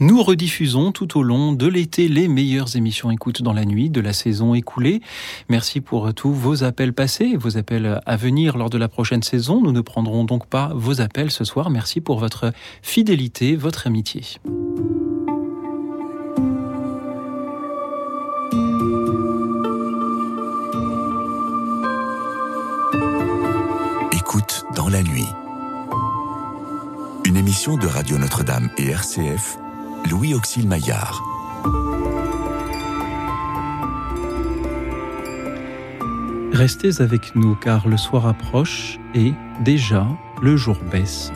[0.00, 4.00] Nous rediffusons tout au long de l'été les meilleures émissions écoute dans la nuit de
[4.00, 5.00] la saison écoulée.
[5.48, 9.60] Merci pour tous vos appels passés, vos appels à venir lors de la prochaine saison.
[9.62, 11.70] Nous ne prendrons donc pas vos appels ce soir.
[11.70, 12.52] Merci pour votre
[12.82, 14.22] fidélité, votre amitié.
[24.12, 25.26] Écoute dans la nuit.
[27.24, 29.58] Une émission de Radio Notre-Dame et RCF,
[30.10, 31.22] Louis Auxil Maillard.
[36.52, 39.32] Restez avec nous car le soir approche et
[39.64, 40.06] déjà
[40.42, 41.32] le jour baisse.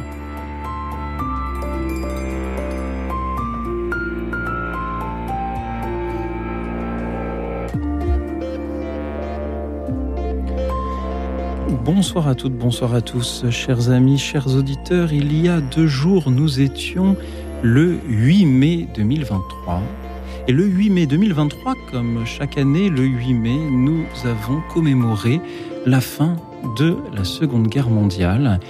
[11.85, 15.13] Bonsoir à toutes, bonsoir à tous, chers amis, chers auditeurs.
[15.13, 17.17] Il y a deux jours, nous étions
[17.63, 19.83] le 8 mai 2023.
[20.47, 25.41] Et le 8 mai 2023, comme chaque année, le 8 mai, nous avons commémoré
[25.85, 26.37] la fin
[26.79, 28.61] de la Seconde Guerre mondiale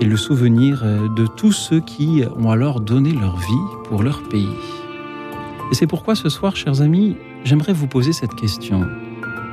[0.00, 4.46] et le souvenir de tous ceux qui ont alors donné leur vie pour leur pays.
[5.72, 8.86] Et c'est pourquoi ce soir, chers amis, j'aimerais vous poser cette question.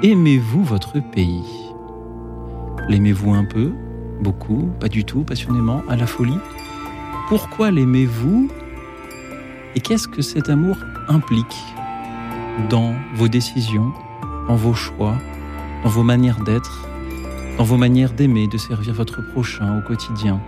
[0.03, 1.43] Aimez-vous votre pays?
[2.87, 3.71] L'aimez-vous un peu?
[4.21, 4.69] Beaucoup?
[4.79, 5.23] Pas du tout?
[5.23, 5.81] Passionnément?
[5.89, 6.37] À la folie?
[7.27, 8.51] Pourquoi l'aimez-vous
[9.73, 11.57] Et qu'est-ce que cet amour implique
[12.69, 13.91] dans vos décisions,
[14.47, 15.15] dans vos choix,
[15.83, 16.87] dans vos manières d'être,
[17.57, 20.39] dans vos manières d'aimer, de servir votre prochain au quotidien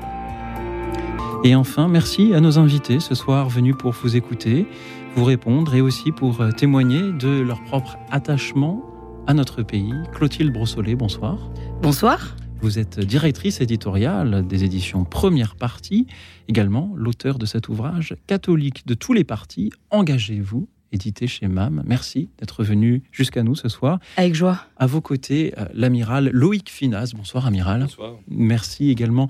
[1.44, 4.67] Et enfin, merci à nos invités ce soir venus pour vous écouter,
[5.16, 8.84] vous répondre et aussi pour témoigner de leur propre attachement
[9.25, 9.95] à notre pays.
[10.14, 11.38] Clotilde Brossolet, bonsoir.
[11.81, 12.36] Bonsoir.
[12.61, 16.08] Vous êtes directrice éditoriale des éditions Première Partie,
[16.47, 21.83] également l'auteur de cet ouvrage Catholique de tous les partis, engagez-vous, édité chez MAM.
[21.85, 24.00] Merci d'être venu jusqu'à nous ce soir.
[24.17, 24.66] Avec joie.
[24.78, 27.13] À vos côtés, l'amiral Loïc Finas.
[27.16, 27.81] Bonsoir, amiral.
[27.81, 28.16] Bonsoir.
[28.28, 29.28] Merci également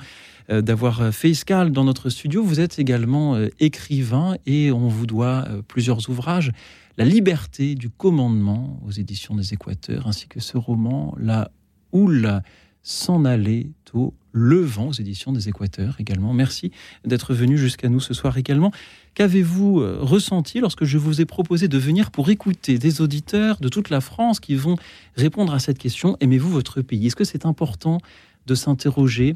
[0.50, 2.44] d'avoir fait escale dans notre studio.
[2.44, 6.52] Vous êtes également écrivain et on vous doit plusieurs ouvrages.
[6.98, 11.52] La liberté du commandement aux éditions des Équateurs, ainsi que ce roman, La
[11.92, 12.42] Houle
[12.88, 16.34] s'en allait au levant aux éditions des Équateurs également.
[16.34, 16.72] Merci
[17.04, 18.72] d'être venu jusqu'à nous ce soir également.
[19.14, 23.90] Qu'avez-vous ressenti lorsque je vous ai proposé de venir pour écouter des auditeurs de toute
[23.90, 24.78] la France qui vont
[25.18, 27.08] répondre à cette question Aimez-vous votre pays?
[27.08, 27.98] Est-ce que c'est important
[28.46, 29.36] de s'interroger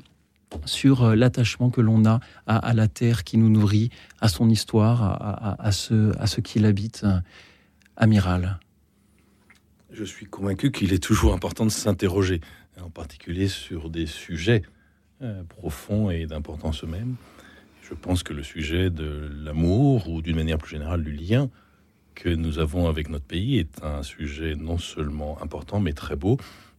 [0.63, 3.90] sur l'attachement que l'on a à, la terre qui nous nourrit,
[4.22, 7.06] à son histoire, à, à, ce, à ce qui l'habite,
[7.97, 8.59] amiral?
[9.91, 12.40] Je suis convaincu qu'il est toujours important de s'interroger,
[12.81, 14.64] en particulier sur des sujets
[15.22, 17.16] euh, profonds et d'importance eux-mêmes.
[17.81, 21.50] Je pense que le sujet de l'amour, ou d'une manière plus générale du lien
[22.16, 26.38] que nous avons avec notre pays, est un sujet non seulement important, mais très beau.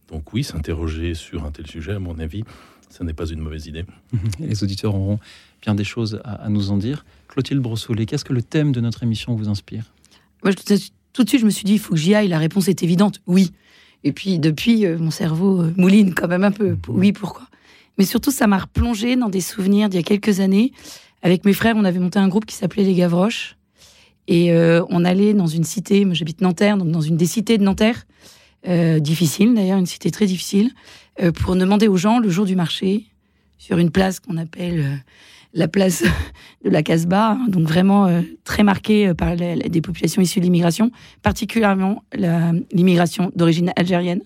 [0.09, 2.43] Donc oui, s'interroger sur un tel sujet, à mon avis,
[2.89, 3.85] ce n'est pas une mauvaise idée.
[4.39, 5.19] Les auditeurs auront
[5.61, 7.05] bien des choses à, à nous en dire.
[7.27, 9.93] Clotilde Brossolet, qu'est-ce que le thème de notre émission vous inspire?
[10.43, 10.75] Moi, je,
[11.13, 12.27] tout de suite, je me suis dit, il faut que j'y aille.
[12.27, 13.51] La réponse est évidente, oui.
[14.03, 16.77] Et puis, depuis, euh, mon cerveau euh, mouline quand même un peu.
[16.87, 17.47] Oui, pourquoi?
[17.97, 20.71] Mais surtout, ça m'a replongé dans des souvenirs d'il y a quelques années.
[21.21, 23.55] Avec mes frères, on avait monté un groupe qui s'appelait Les Gavroches.
[24.27, 27.57] Et euh, on allait dans une cité, moi j'habite Nanterre, donc dans une des cités
[27.57, 28.05] de Nanterre,
[28.67, 30.71] euh, difficile d'ailleurs, une cité très difficile,
[31.21, 33.05] euh, pour demander aux gens le jour du marché,
[33.57, 34.95] sur une place qu'on appelle euh,
[35.53, 36.03] la place
[36.63, 40.39] de la Casbah, hein, donc vraiment euh, très marquée par les, les, des populations issues
[40.39, 40.91] de l'immigration,
[41.21, 42.03] particulièrement
[42.71, 44.21] l'immigration d'origine algérienne.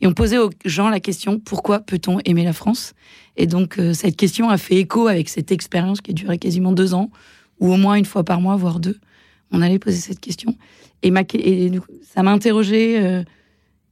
[0.00, 2.92] Et on posait aux gens la question pourquoi peut-on aimer la France?
[3.36, 6.72] Et donc euh, cette question a fait écho avec cette expérience qui a duré quasiment
[6.72, 7.10] deux ans,
[7.60, 8.98] ou au moins une fois par mois, voire deux.
[9.52, 10.56] On allait poser cette question.
[11.02, 11.12] Et,
[12.02, 13.22] ça m'a interrogée euh,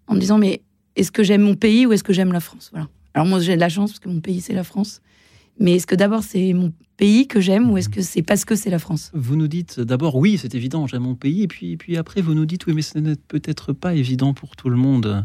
[0.06, 0.62] en me disant mais
[0.96, 2.70] est-ce que j'aime mon pays ou est-ce que j'aime la France?
[2.72, 2.88] Voilà.
[3.14, 5.00] Alors moi j'ai de la chance parce que mon pays c'est la France.
[5.60, 8.56] Mais est-ce que d'abord c'est mon pays que j'aime ou est-ce que c'est parce que
[8.56, 9.12] c'est la France?
[9.14, 12.34] Vous nous dites d'abord oui, c'est évident, j'aime mon pays, et puis, puis après vous
[12.34, 15.24] nous dites oui, mais ce n'est peut-être pas évident pour tout le monde.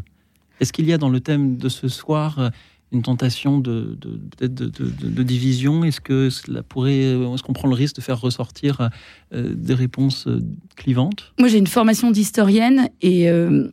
[0.60, 2.50] Est-ce qu'il y a dans le thème de ce soir
[2.92, 5.84] une tentation de, de, de, de, de division?
[5.84, 8.90] Est-ce que cela pourrait, est-ce qu'on prend le risque de faire ressortir
[9.32, 10.28] euh, des réponses
[10.76, 11.32] clivantes?
[11.38, 13.70] Moi, j'ai une formation d'historienne et euh,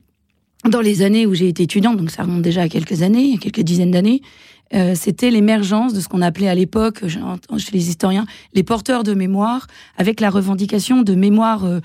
[0.66, 3.62] dans les années où j'ai été étudiante, donc ça remonte déjà à quelques années, quelques
[3.62, 4.22] dizaines d'années,
[4.74, 9.14] euh, c'était l'émergence de ce qu'on appelait à l'époque, chez les historiens, les porteurs de
[9.14, 9.68] mémoire,
[9.98, 11.80] avec la revendication de mémoire, euh,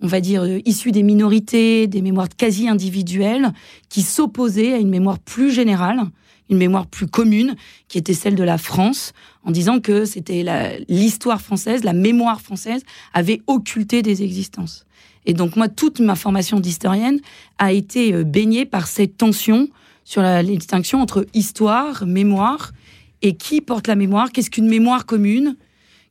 [0.00, 3.52] on va dire, euh, issue des minorités, des mémoires quasi individuelles,
[3.88, 6.00] qui s'opposaient à une mémoire plus générale,
[6.48, 7.56] une mémoire plus commune,
[7.88, 9.12] qui était celle de la France,
[9.44, 10.44] en disant que c'était
[10.88, 12.82] l'histoire française, la mémoire française
[13.12, 14.86] avait occulté des existences.
[15.28, 17.20] Et donc moi, toute ma formation d'historienne
[17.58, 19.68] a été euh, baignée par cette tension
[20.02, 22.72] sur la, distinction entre histoire, mémoire,
[23.20, 25.56] et qui porte la mémoire, qu'est-ce qu'une mémoire commune,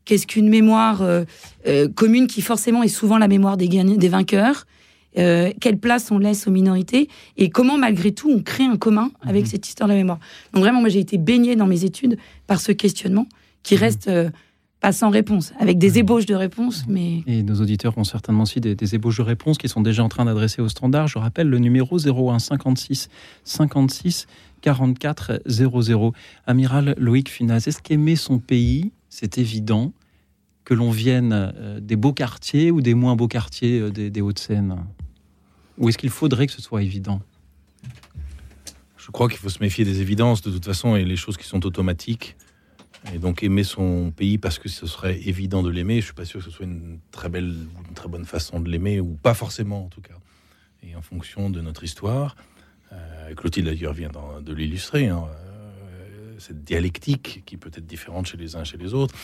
[0.06, 1.24] qu'est-ce qu'une mémoire euh,
[1.68, 4.66] euh, commune qui forcément est souvent la mémoire des, des vainqueurs,
[5.16, 9.46] quelle place on laisse aux minorités, et comment malgré tout on crée un commun avec
[9.46, 9.50] mhm.
[9.50, 10.20] cette histoire de la mémoire?
[10.54, 13.26] Donc vraiment, moi j'ai été baignée dans mes études par ce questionnement
[13.64, 13.80] qui mhm.
[13.80, 14.12] reste
[14.80, 16.86] pas sans réponse, avec des ébauches de réponses.
[16.88, 17.24] Mais...
[17.26, 20.26] Et nos auditeurs ont certainement aussi des, ébauches de réponses qui sont déjà en train
[20.26, 21.08] d'adresser au standard.
[21.08, 23.10] Je rappelle le numéro 01 56
[23.44, 24.28] 56
[24.62, 26.14] 44 00.
[26.46, 29.94] Amiral Loïc Funaz, est-ce qu'aimer son pays, c'est évident
[30.64, 34.22] que l'on vienne euh, des beaux quartiers ou des moins beaux quartiers euh, des, des
[34.22, 34.76] Hauts-de-Seine?
[35.78, 37.22] Ou est-ce qu'il faudrait que ce soit évident?
[38.98, 41.48] Je crois qu'il faut se méfier des évidences de toute façon et les choses qui
[41.48, 42.36] sont automatiques.
[43.14, 46.26] Et donc aimer son pays parce que ce serait évident de l'aimer, je suis pas
[46.26, 47.56] sûr que ce soit une très belle,
[47.88, 50.16] une très bonne façon de l'aimer, ou pas forcément en tout cas.
[50.84, 52.36] Et en fonction de notre histoire,
[52.92, 54.12] euh, Clotilde d'ailleurs vient
[54.42, 58.78] de l'illustrer, hein, euh, cette dialectique qui peut être différente chez les uns et chez
[58.78, 59.16] les autres.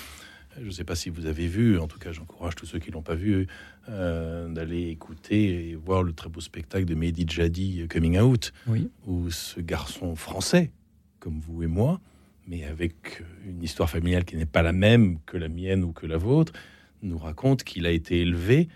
[0.59, 2.91] Je ne sais pas si vous avez vu, en tout cas j'encourage tous ceux qui
[2.91, 3.47] l'ont pas vu
[3.89, 8.87] euh, d'aller écouter et voir le très beau spectacle de Mehdi Jadi Coming Out, oui.
[9.07, 10.71] où ce garçon français,
[11.19, 11.99] comme vous et moi,
[12.48, 16.06] mais avec une histoire familiale qui n'est pas la même que la mienne ou que
[16.06, 16.54] la vôtre,
[17.01, 18.68] nous raconte qu'il a été élevé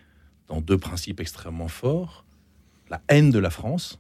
[0.48, 2.26] dans deux principes extrêmement forts.
[2.90, 4.00] La haine de la France.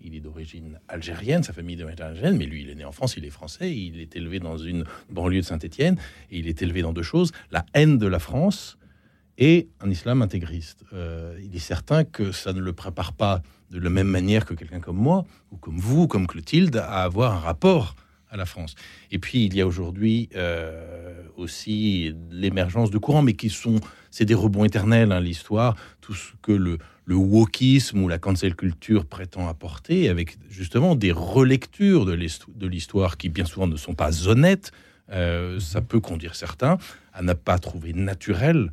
[0.00, 2.92] Il est d'origine algérienne, sa famille est d'origine algérienne, mais lui, il est né en
[2.92, 5.98] France, il est français, il est élevé dans une banlieue de Saint-Étienne,
[6.30, 8.78] et il est élevé dans deux choses, la haine de la France
[9.38, 10.84] et un islam intégriste.
[10.92, 14.54] Euh, il est certain que ça ne le prépare pas de la même manière que
[14.54, 17.96] quelqu'un comme moi, ou comme vous, ou comme Clotilde, à avoir un rapport
[18.30, 18.74] à la France.
[19.10, 23.80] Et puis il y a aujourd'hui euh, aussi l'émergence de courants, mais qui sont,
[24.10, 28.54] c'est des rebonds éternels, hein, l'histoire, tout ce que le, le wokisme ou la cancel
[28.54, 34.28] culture prétend apporter, avec justement des relectures de l'histoire qui bien souvent ne sont pas
[34.28, 34.72] honnêtes,
[35.12, 36.78] euh, ça peut conduire certains
[37.12, 38.72] à ne pas trouver naturel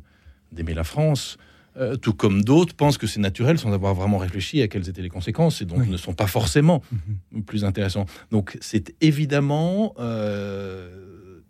[0.52, 1.38] d'aimer la France.
[1.76, 5.02] Euh, tout comme d'autres pensent que c'est naturel sans avoir vraiment réfléchi à quelles étaient
[5.02, 6.82] les conséquences et donc ne sont pas forcément
[7.32, 7.42] mhm.
[7.42, 8.06] plus intéressants.
[8.30, 11.40] Donc c'est évidemment euh,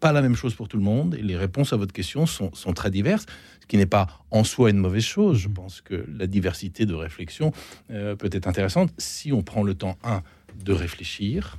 [0.00, 2.50] pas la même chose pour tout le monde et les réponses à votre question sont,
[2.74, 3.26] très diverses,
[3.60, 5.38] ce qui n'est pas en soi une mauvaise chose.
[5.38, 5.54] Je mhm.
[5.54, 7.52] pense que la diversité de réflexion
[7.92, 10.22] euh, peut être intéressante si on prend le temps, un,
[10.64, 11.58] de réfléchir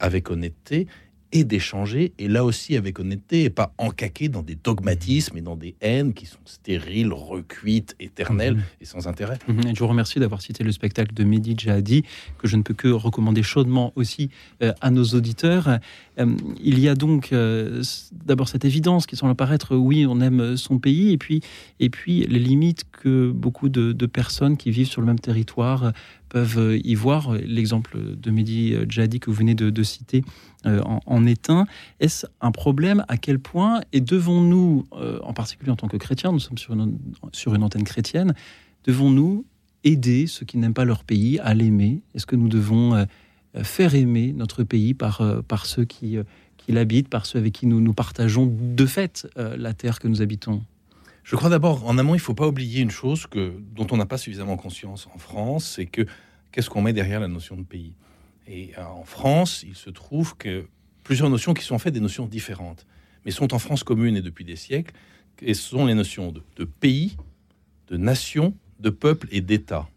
[0.00, 0.88] avec honnêteté
[1.36, 5.54] et d'échanger, et là aussi avec honnêteté, et pas encaquer dans des dogmatismes et dans
[5.54, 8.62] des haines qui sont stériles, recuites, éternelles mhm.
[8.80, 9.38] et sans intérêt.
[9.46, 9.74] Mhm.
[9.74, 12.04] je vous remercie d'avoir cité le spectacle de Mehdi Jahadi,
[12.38, 14.30] que je ne peux que recommander chaudement aussi
[14.62, 15.78] euh, à nos auditeurs.
[16.18, 17.82] Euh, il y a donc euh,
[18.24, 21.42] d'abord cette évidence qui semble apparaître, oui, on aime son pays, et puis,
[21.80, 25.92] et puis les limites que beaucoup de, de personnes qui vivent sur le même territoire
[26.28, 27.32] peuvent y voir.
[27.34, 30.24] L'exemple de Mehdi Jadi que vous venez de, citer
[30.66, 31.66] euh, en, est un.
[32.00, 33.04] Est-ce un problème?
[33.08, 33.80] À quel point?
[33.92, 36.74] Et devons-nous, euh, en particulier en tant que chrétiens, nous sommes sur
[37.54, 38.34] une, antenne chrétienne,
[38.84, 39.44] devons-nous
[39.84, 42.02] aider ceux qui n'aiment pas leur pays à l'aimer?
[42.14, 43.04] Est-ce que nous devons euh,
[43.62, 45.22] faire aimer notre pays par,
[45.64, 46.18] ceux qui,
[46.68, 50.62] l'habitent, par ceux avec qui nous partageons de fait la terre que nous habitons?
[51.26, 54.06] Je crois d'abord, en amont, il ne faut pas oublier une chose dont on n'a
[54.06, 56.06] pas suffisamment conscience en France, c'est que
[56.52, 57.94] qu'est-ce qu'on met derrière la notion de pays?
[58.46, 60.68] Et euh, en France, il se trouve que
[61.02, 62.86] plusieurs notions qui sont en fait des notions différentes,
[63.24, 64.94] mais sont en France commune et depuis des siècles,
[65.42, 67.16] et ce sont les notions de, de pays,
[67.88, 69.88] de nation, de peuple et d'État.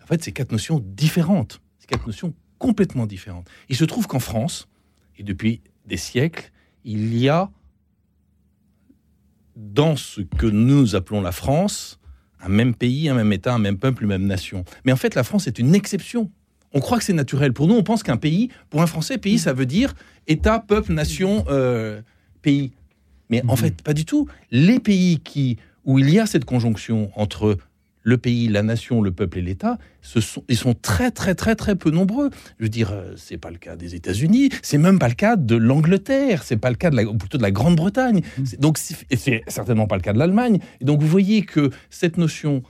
[0.00, 3.50] En fait, c'est quatre notions différentes, c'est quatre notions complètement différentes.
[3.68, 4.68] Il se trouve qu'en France,
[5.18, 6.52] et depuis des siècles,
[6.84, 7.50] il y a
[9.56, 11.98] dans ce que nous appelons la France,
[12.40, 14.64] un même pays, un même État, un même peuple, une même nation.
[14.84, 16.30] Mais en fait, la France est une exception.
[16.72, 17.52] On croit que c'est naturel.
[17.52, 19.94] Pour nous, on pense qu'un pays, pour un Français, pays, ça veut dire
[20.26, 22.02] État, peuple, nation, euh,
[22.42, 22.72] pays.
[23.30, 23.56] Mais en mhm.
[23.56, 24.28] fait, pas du tout.
[24.50, 27.56] Les pays qui, où il y a cette conjonction entre
[28.06, 31.74] le pays, la nation, le peuple et l'État, sont, ils sont très très très très
[31.74, 32.30] peu nombreux.
[32.58, 35.34] Je veux dire, euh, c'est pas le cas des États-Unis, c'est même pas le cas
[35.34, 38.22] de l'Angleterre, c'est pas le cas de la, plutôt de la Grande-Bretagne.
[38.38, 38.44] Mmh.
[38.60, 40.60] Donc, c'est certainement pas le cas de l'Allemagne.
[40.80, 42.62] Et donc, vous voyez que cette notion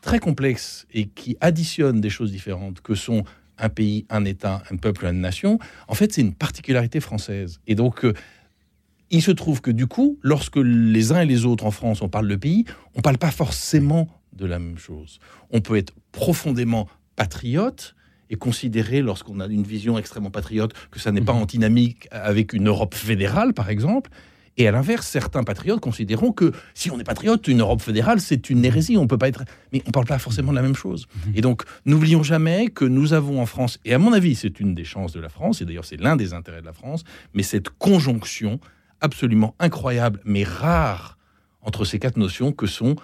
[0.00, 3.24] très complexe et qui additionne des choses différentes, que sont
[3.58, 7.60] un pays, un État, un peuple, une nation, en fait, c'est une particularité française.
[7.66, 8.14] Et donc, euh,
[9.10, 12.08] il se trouve que du coup, lorsque les uns et les autres en France, on
[12.08, 12.64] parle de pays,
[12.94, 15.18] on parle pas forcément de la même chose.
[15.50, 17.94] On peut être profondément patriote
[18.30, 21.42] est considéré lorsqu'on a une vision extrêmement patriote que ça n'est pas Mhm.
[21.42, 24.10] antinomique avec une Europe fédérale, par exemple.
[24.58, 28.50] Et à l'inverse, certains patriotes considéreront que si on est patriote, une Europe fédérale, c'est
[28.50, 28.96] une hérésie.
[28.98, 29.44] On peut pas être.
[29.72, 31.06] Mais on parle pas forcément de la même chose.
[31.34, 34.74] Et donc, n'oublions jamais que nous avons en France, et à mon avis, c'est une
[34.74, 37.04] des chances de la France, et d'ailleurs, c'est l'un des intérêts de la France,
[37.34, 38.58] mais cette conjonction
[39.00, 41.16] absolument incroyable, mais rare,
[41.62, 42.96] entre ces quatre notions que sont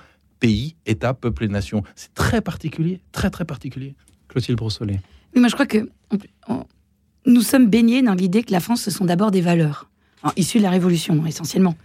[0.45, 1.83] pays, État, peuple et nation.
[1.97, 3.95] C'est très particulier, très très particulier.
[4.29, 5.01] Clotilde Brossolet.
[5.35, 6.65] Oui, moi je crois que on- on-
[7.25, 9.89] nous sommes baignés dans l'idée que la France, ce sont d'abord des valeurs,
[10.23, 11.77] hein, issues de la Révolution essentiellement.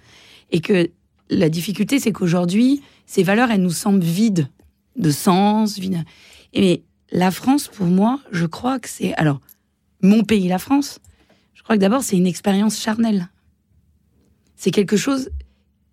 [0.51, 0.89] Et que
[1.29, 4.49] la difficulté, c'est qu'aujourd'hui, ces valeurs, elles nous semblent vides
[4.97, 5.79] de sens.
[5.79, 6.03] Vides.
[6.51, 9.13] Et la France, pour moi, je crois que c'est.
[9.13, 9.39] Alors,
[10.01, 10.99] mon pays, la France,
[11.53, 13.29] je crois que d'abord, c'est une expérience charnelle.
[14.57, 15.29] C'est quelque chose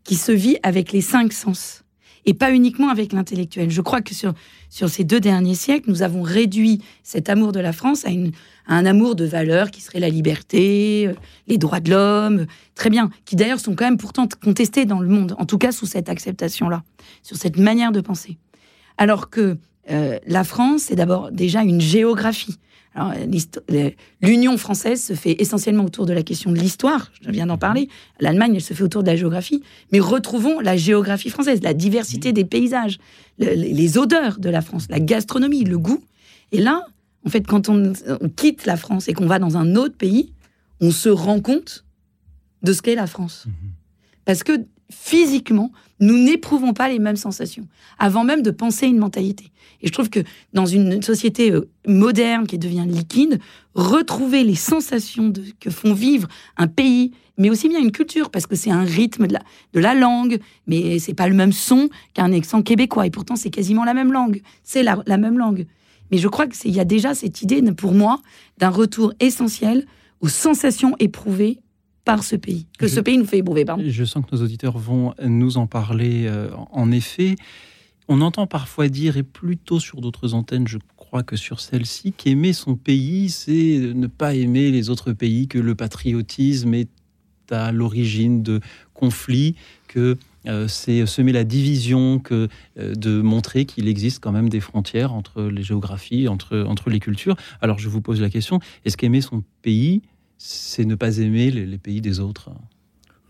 [0.02, 1.84] qui se vit avec les cinq sens
[2.26, 3.70] et pas uniquement avec l'intellectuel.
[3.70, 4.34] Je crois que sur,
[4.68, 8.10] sur ces deux derniers siècles, nous avons réduit cet amour de la France à,
[8.66, 11.14] à un amour de valeurs qui serait la liberté, euh,
[11.46, 15.08] les droits de l'homme, très bien, qui d'ailleurs sont quand même pourtant contestés dans le
[15.08, 16.82] monde, en tout cas sous cette acceptation-là,
[17.22, 18.36] sur cette manière de penser.
[18.98, 19.56] Alors que
[19.90, 22.56] euh, la France, c'est d'abord déjà une géographie.
[24.22, 27.88] L'Union française se fait essentiellement autour de la question de l'histoire, je viens d'en parler.
[28.20, 29.62] L'Allemagne, elle se fait autour de la géographie.
[29.92, 32.98] Mais retrouvons la géographie française, la diversité des paysages,
[33.38, 36.02] le- les les odeurs de la France, la gastronomie, le goût.
[36.52, 36.86] Et là,
[37.26, 40.32] en fait, quand on, on quitte la France et qu'on va dans un autre pays,
[40.80, 41.84] on se rend compte
[42.62, 43.46] de ce qu'est la France.
[44.24, 44.52] Parce que
[44.90, 47.66] physiquement, nous n'éprouvons pas les mêmes sensations,
[47.98, 49.50] avant même de penser une mentalité.
[49.82, 50.20] Et je trouve que
[50.52, 53.40] dans une société euh, moderne qui devient liquide,
[53.74, 58.56] retrouver les sensations que font vivre un pays, mais aussi bien une culture, parce que
[58.56, 59.42] c'est un rythme de la,
[59.74, 63.50] de la langue, mais c'est pas le même son qu'un accent québécois, et pourtant c'est
[63.50, 64.40] quasiment la même langue.
[64.62, 65.66] C'est la, la même langue.
[66.10, 68.20] Mais je crois qu'il y a déjà cette idée, pour moi,
[68.58, 69.86] d'un retour essentiel
[70.20, 71.58] aux sensations éprouvées
[72.06, 73.66] par ce pays, que Je- ce pays nous fait éprouver.
[73.66, 73.84] Pardon.
[73.86, 76.26] Je sens que nos auditeurs vont nous en parler.
[76.26, 77.36] euh, en effet,
[78.08, 82.52] on entend parfois dire, et plutôt sur d'autres antennes, je crois que sur celle-ci, qu'aimer
[82.52, 86.88] son pays, c'est ne pas aimer les autres pays, que le patriotisme est
[87.50, 88.60] à l'origine de
[88.94, 89.56] conflits,
[89.88, 92.48] que euh, c'est semer la division, que
[92.78, 97.00] euh, de montrer qu'il existe quand même des frontières entre les géographies, entre, entre les
[97.00, 97.36] cultures.
[97.60, 100.02] Alors je vous pose la question, est-ce qu'aimer son pays,
[100.38, 102.50] c'est ne pas aimer les- les pays des autres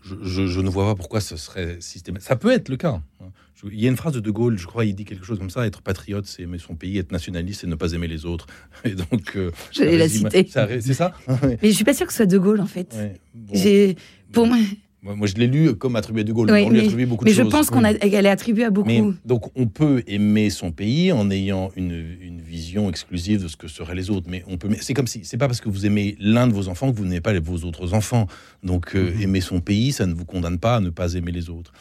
[0.03, 2.27] Je, je- je ne vois pas pourquoi ce serait systématique.
[2.27, 3.01] Ça peut être le cas.
[3.21, 3.31] hein.
[3.63, 5.49] Il y a une phrase de De Gaulle, je crois, il dit quelque chose comme
[5.49, 8.45] ça être patriote, c'est aimer son pays, être nationaliste, c'est ne pas aimer les autres.
[8.85, 9.35] Et donc.
[9.35, 10.47] euh, Je vais la citer.
[10.47, 11.13] C'est ça?
[11.41, 12.93] Mais je suis pas sûre que ce soit De Gaulle, en fait.
[12.95, 13.19] Ouais.
[13.33, 13.55] Bon.
[13.55, 13.97] J'ai,
[14.31, 14.57] pour moi,
[15.03, 16.49] Moi, je l'ai lu comme attribué à De Gaulle.
[16.51, 17.51] Oui, on lui mais- attribue beaucoup mais de je choses.
[17.51, 18.87] pense qu'on a, qu'elle est attribuée à beaucoup.
[18.87, 23.55] Mais donc on peut aimer son pays en ayant une, une vision exclusive de ce
[23.55, 24.27] que seraient les autres.
[24.29, 24.67] Mais on peut.
[24.69, 26.97] mais C'est comme si c'est pas parce que vous aimez l'un de vos enfants que
[26.97, 28.27] vous n'aimez pas vos autres enfants.
[28.63, 29.21] Donc euh, Mhm.
[29.21, 31.71] aimer son pays, ça ne vous condamne pas à ne pas aimer les autres.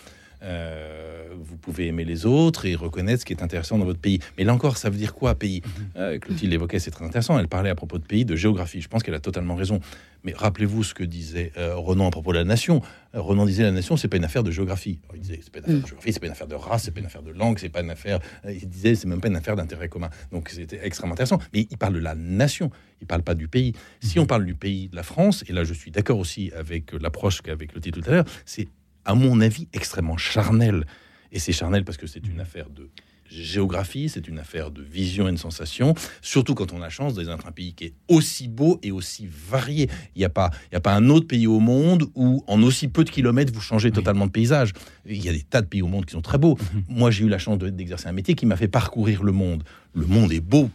[0.43, 4.21] Euh, vous pouvez aimer les autres et reconnaître ce qui est intéressant dans votre pays.
[4.38, 5.62] Mais là encore, ça veut dire quoi, pays?
[5.97, 7.38] Euh, Clotilde l'évoquait, c'est très intéressant.
[7.38, 8.81] Elle parlait à propos de pays, de géographie.
[8.81, 9.81] Je pense qu'elle a totalement raison.
[10.25, 12.83] Mais rappelez-vous ce que disait euh, Renan à propos de la nation.
[13.14, 14.99] Euh, Renan disait la nation, c'est pas une affaire de géographie.
[15.05, 16.83] Alors, il disait c'est pas une affaire de géographie, c'est pas une affaire de race,
[16.85, 18.19] c'est pas une affaire de langue, c'est pas une affaire.
[18.49, 20.11] il disait c'est même pas une affaire d'intérêt commun.
[20.33, 21.38] Donc c'était extrêmement intéressant.
[21.55, 22.71] Mais il parle de la nation.
[23.00, 23.75] Il parle pas du pays.
[24.00, 26.93] Si on parle du pays de la France, et là je suis d'accord aussi avec
[26.93, 28.69] l'approche qu'avec le titre tout à l'heure, c'est
[29.06, 30.84] à mon avis extrêmement charnel.
[31.32, 32.88] Et c'est charnel parce que c'est une affaire de
[33.28, 37.14] géographie, c'est une affaire de vision et de sensation, surtout quand on a la chance
[37.14, 39.90] d'être un pays qui est aussi beau et aussi varié.
[40.14, 42.62] Il n'y a, pas- il y a pas un autre pays au monde où, en
[42.62, 44.72] aussi peu de kilomètres, vous changez totalement de paysage.
[45.06, 46.56] Il y a des tas de pays au monde qui sont très beaux.
[46.88, 49.64] Moi, j'ai eu la chance de- d'exercer un métier qui m'a fait parcourir le monde.
[49.92, 50.70] Le monde est beau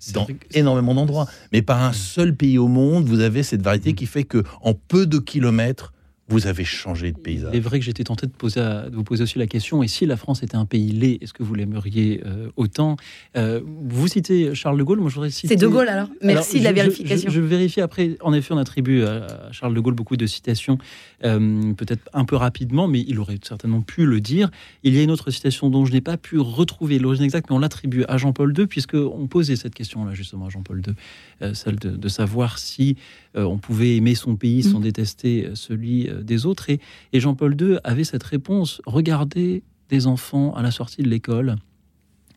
[0.00, 1.28] C'est dans énormément d'endroits.
[1.52, 4.74] Mais pas un seul pays au monde, vous avez cette variété qui fait que en
[4.74, 5.92] peu de kilomètres,
[6.30, 7.54] vous avez changé de Il paysage.
[7.54, 9.88] est vrai que j'étais tenté de, poser à- de vous poser aussi la question, et
[9.88, 12.96] si la France était un pays laid, est-ce que vous l'aimeriez euh, autant?
[13.36, 15.48] Euh, Vous citez Charles de Gaulle, moi je voudrais citer...
[15.48, 16.08] C'est De Gaulle alors.
[16.22, 17.30] Merci Alors, de la je- vérification.
[17.30, 18.16] Je, je vérifie après.
[18.22, 20.78] En effet, on attribue à Charles de Gaulle beaucoup de citations,
[21.24, 24.50] euh, peut-être un peu rapidement, mais il aurait certainement pu le dire.
[24.84, 27.56] Il y a une autre citation dont je n'ai pas pu retrouver l'origine exacte, mais
[27.56, 30.94] on l'attribue à Jean-Paul II, puisqu'on posait cette question-là justement à Jean-Paul II,
[31.42, 32.96] euh, celle de, de savoir si
[33.36, 34.82] euh, on pouvait aimer son pays sans Mm.
[34.82, 36.70] détester celui euh, des autres.
[36.70, 36.80] Et,
[37.12, 41.56] Jean-Paul II avait cette réponse regardez des enfants à la sortie de l'école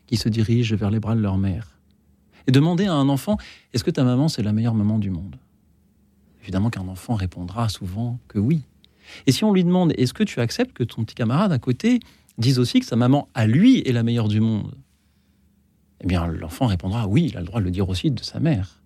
[0.06, 1.78] qui se dirigent vers les bras de leur mère.
[2.46, 3.38] Et demander à un enfant
[3.72, 5.36] est-ce que ta maman, c'est la meilleure maman du monde?
[6.42, 8.62] Évidemment qu'un enfant répondra souvent que oui.
[9.26, 12.00] Et si on lui demande est-ce que tu acceptes que ton petit camarade à côté
[12.36, 14.74] dise aussi que sa maman, à lui, est la meilleure du monde?
[16.02, 18.40] Eh bien, l'enfant répondra oui, il a le droit de le dire aussi de sa
[18.40, 18.82] mère.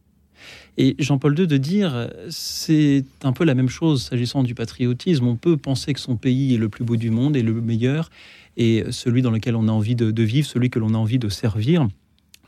[0.77, 5.27] Et Jean-Paul II de dire, c'est un peu la même chose s'agissant du patriotisme.
[5.27, 8.11] On peut penser que son pays est le plus beau du monde et le meilleur,
[8.57, 11.29] et celui dans lequel on a envie de, vivre, celui que l'on a envie de
[11.29, 11.89] servir.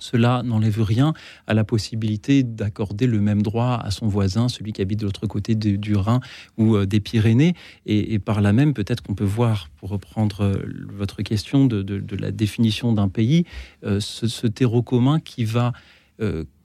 [0.01, 1.15] Cela n'enlève rien
[1.47, 5.27] à la possibilité d'accorder le même droit à son voisin, celui qui habite de l'autre
[5.27, 6.21] côté du Rhin
[6.57, 7.55] ou euh, des Pyrénées.
[7.87, 10.55] Et, par là même, peut-être qu'on peut voir, pour reprendre euh,
[10.89, 13.45] votre question de, la définition d'un pays,
[13.85, 15.73] euh, ce, terreau commun qui va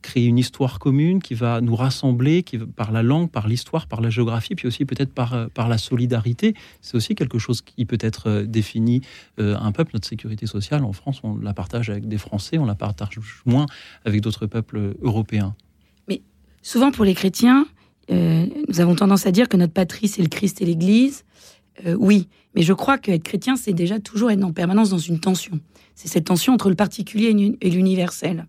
[0.05, 4.01] créer une histoire commune qui va nous rassembler qui, par la langue, par l'histoire, par
[4.01, 6.53] la géographie, puis aussi peut-être par, euh, la solidarité.
[6.81, 9.01] C'est aussi quelque chose qui peut être euh, défini
[9.39, 9.91] euh, un peuple.
[9.95, 13.65] Notre sécurité sociale, en France, on la partage avec des Français, on la partage moins
[14.05, 15.55] avec d'autres peuples européens.
[16.07, 16.21] Mais
[16.61, 17.65] souvent pour les chrétiens,
[18.09, 21.25] nous avons tendance à dire que notre patrie, c'est le Christ et l'Église.
[21.97, 25.59] oui, mais je crois qu'être chrétien, c'est déjà toujours être en permanence dans une tension.
[25.95, 28.45] C'est cette tension entre le particulier et l'universel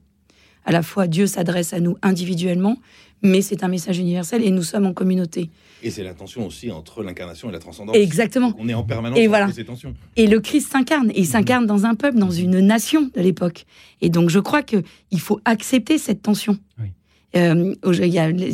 [0.67, 2.77] à la fois Dieu s'adresse à nous individuellement,
[3.23, 5.49] mais c'est un message universel et nous sommes en communauté.
[5.83, 7.97] Et c'est la tension aussi entre l'incarnation et la transcendance.
[7.97, 8.53] Exactement.
[8.59, 9.51] on est en permanence et voilà.
[9.53, 9.95] ces tensions.
[10.17, 13.65] Et le Christ s'incarne, et il s'incarne dans un peuple, dans une nation de l'époque.
[14.03, 16.59] Et donc je crois que il faut accepter cette tension.
[16.79, 16.87] Oui.
[17.37, 17.75] Euh,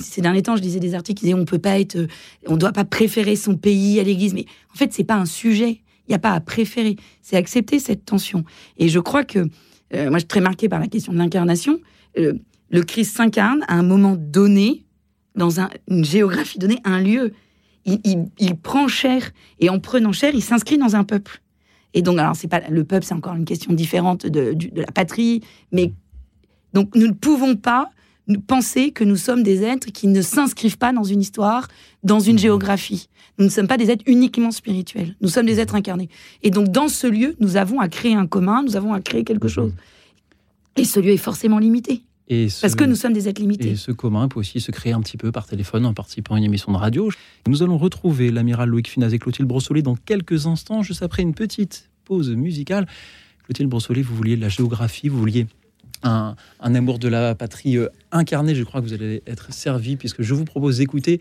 [0.00, 2.07] ces derniers temps, je lisais des articles qui disaient on peut pas être,
[2.47, 5.81] on doit pas préférer son pays à l'Église, mais en fait c'est pas un sujet.
[6.09, 8.45] Il n'y a pas à préférer, c'est accepter cette tension.
[8.76, 9.38] Et je crois que
[9.95, 11.78] euh, moi je suis très marquée par la question de l'incarnation.
[12.19, 12.35] Euh,
[12.71, 14.85] le Christ s'incarne à un moment donné,
[15.35, 17.33] dans une géographie donnée, un lieu.
[17.85, 21.42] Il, prend chair et en prenant chair, il s'inscrit dans un peuple.
[21.95, 25.42] Et donc, alors, c'est pas le peuple, c'est encore une question différente de, la patrie,
[25.73, 25.92] mais
[26.73, 27.90] donc nous ne pouvons pas
[28.47, 31.69] penser que nous sommes des êtres qui ne s'inscrivent pas dans une histoire,
[32.04, 32.38] dans une mmh.
[32.38, 33.09] géographie.
[33.38, 35.16] Nous ne sommes pas des êtres uniquement spirituels.
[35.21, 36.09] Nous sommes des êtres incarnés.
[36.42, 39.25] Et donc, dans ce lieu, nous avons à créer un commun, nous avons à créer
[39.25, 39.50] quelque mmh.
[39.50, 39.73] chose.
[40.76, 42.02] Et ce lieu est forcément limité.
[42.29, 43.71] Et parce que nous sommes des êtres limités.
[43.71, 46.38] Et ce commun peut aussi se créer un petit peu par téléphone en participant à
[46.38, 47.11] une émission de radio.
[47.47, 51.35] Nous allons retrouver l'amiral Loïc Funaz et Clotilde Brossolet dans quelques instants, juste après une
[51.35, 52.87] petite pause musicale.
[53.45, 55.47] Clotilde Brossolet, vous vouliez de la géographie, vous vouliez
[56.05, 58.54] un, un, amour de la patrie euh, incarné.
[58.54, 61.21] Je crois que vous allez être servi puisque je vous propose d'écouter.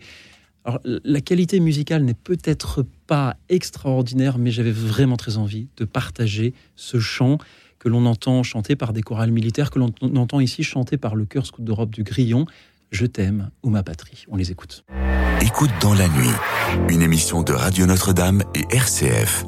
[0.64, 6.54] Alors, la qualité musicale n'est peut-être pas extraordinaire, mais j'avais vraiment très envie de partager
[6.76, 7.38] ce chant
[7.82, 11.24] que l'on entend chanter par des chorales militaires, que l'on entend ici chanter par le
[11.24, 12.46] chœur scout d'Europe du Grillon,
[12.92, 14.24] Je t'aime ou ma patrie.
[14.28, 14.84] On les écoute.
[15.40, 16.30] Écoute dans la nuit,
[16.90, 19.44] une émission de Radio Notre-Dame et RCF.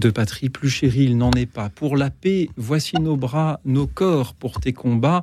[0.00, 1.68] De patrie plus chérie, il n'en est pas.
[1.68, 5.22] Pour la paix, voici nos bras, nos corps pour tes combats.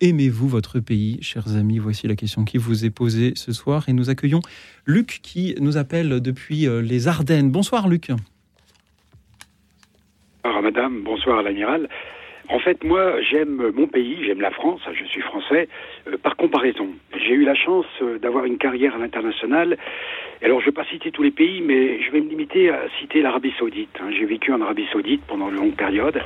[0.00, 1.78] Aimez-vous votre pays, chers amis?
[1.78, 3.88] Voici la question qui vous est posée ce soir.
[3.88, 4.40] Et nous accueillons
[4.86, 7.50] Luc qui nous appelle depuis euh, les Ardennes.
[7.50, 8.10] Bonsoir Luc.
[10.44, 11.88] Bonsoir madame, bonsoir à l'amiral.
[12.48, 15.68] En fait, moi, j'aime mon pays, j'aime la France, je suis français,
[16.06, 16.88] euh, par comparaison.
[17.16, 19.78] J'ai eu la chance euh, d'avoir une carrière à l'international.
[20.44, 22.80] Alors, je ne vais pas citer tous les pays, mais je vais me limiter à
[22.98, 23.96] citer l'Arabie Saoudite.
[24.00, 24.10] Hein.
[24.10, 26.20] J'ai vécu en Arabie Saoudite pendant une longue période,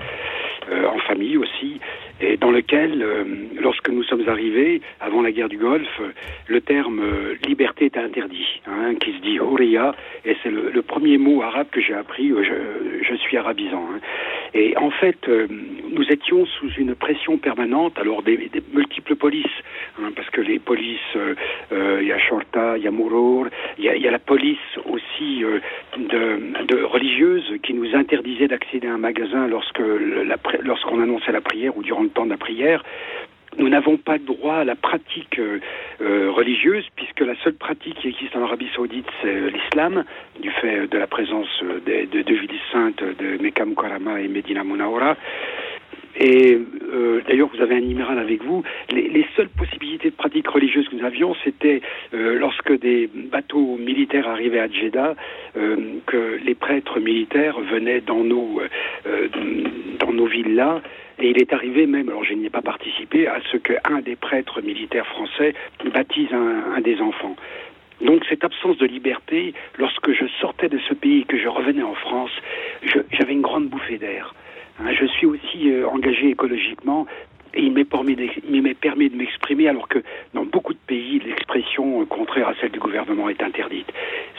[0.70, 1.80] euh, en famille aussi,
[2.20, 3.04] et dans lequel,
[3.60, 6.00] lorsque nous sommes arrivés, avant la guerre du Golfe,
[6.46, 7.02] le terme
[7.46, 11.82] liberté est interdit, hein, qui se dit Houria, et c'est le, premier mot arabe que
[11.82, 13.86] j'ai appris, je, je, suis arabisant.
[13.92, 14.00] Hein.
[14.54, 19.44] Et en fait, nous étions sous une pression permanente, alors des, multiples polices,
[19.98, 21.34] hein, parce que les polices, euh,
[21.72, 23.46] euh, il y a Shorta, il y a Mourour,
[23.78, 25.60] il y a, la police aussi euh,
[25.96, 29.82] de, religieuse qui nous interdisait d'accéder à un magasin lorsque
[30.62, 32.84] lorsqu'on annonçait la prière ou durant le temps de la prière
[33.58, 35.40] nous n'avons pas droit à la pratique
[35.98, 40.04] religieuse, puisque la seule pratique qui existe en Arabie Saoudite, c'est l'islam,
[40.38, 45.16] du fait de la présence de deux villes saintes de Mekka Mukarrama et Medina Munawara.
[46.18, 46.58] Et
[46.92, 48.62] euh, d'ailleurs, vous avez un numéral avec vous.
[48.90, 51.82] Les, seules possibilités de pratique religieuse que nous avions, c'était
[52.14, 55.14] euh, lorsque des bateaux militaires arrivaient à Jeddah,
[55.56, 55.76] euh,
[56.06, 58.60] que les prêtres militaires venaient dans nos
[59.98, 60.80] dans nos villas.
[61.18, 64.16] Et il est arrivé même, alors je n'y ai pas participé, à ce qu'un des
[64.16, 65.54] prêtres militaires français
[65.92, 67.36] baptise un, des enfants.
[68.02, 71.82] Donc cette absence de liberté, lorsque je sortais de ce pays et que je revenais
[71.82, 72.30] en France,
[73.12, 74.34] j'avais une grande bouffée d'air.
[74.78, 77.06] Hein, je suis aussi euh, engagé écologiquement
[77.56, 79.98] il m'est permis de m'exprimer alors que
[80.34, 83.90] dans beaucoup de pays, l'expression euh, contraire à celle du gouvernement est interdite.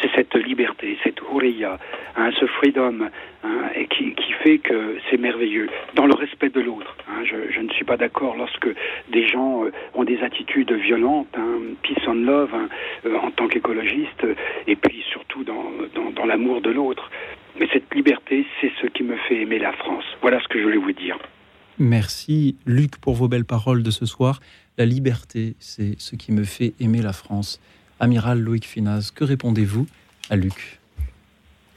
[0.01, 1.79] C'est cette liberté, cette houreya,
[2.15, 3.09] hein, ce freedom
[3.43, 3.49] hein,
[3.89, 6.95] qui, fait que c'est merveilleux, dans le respect de l'autre.
[7.23, 8.69] je, ne suis pas d'accord lorsque
[9.09, 11.35] des gens euh, ont des attitudes violentes,
[11.81, 12.53] peace and love,
[13.05, 14.25] en tant qu'écologiste,
[14.67, 17.09] et puis surtout dans l'amour de l'autre.
[17.59, 20.05] Mais cette liberté, c'est ce qui me fait aimer la France.
[20.21, 21.17] Voilà ce que je voulais vous dire.
[21.79, 24.39] Merci Luc pour vos belles paroles de ce soir.
[24.79, 27.59] La liberté, c'est ce qui me fait aimer la France.
[27.99, 29.85] Amiral Loïc Finaz, que répondez-vous
[30.29, 30.79] à Luc?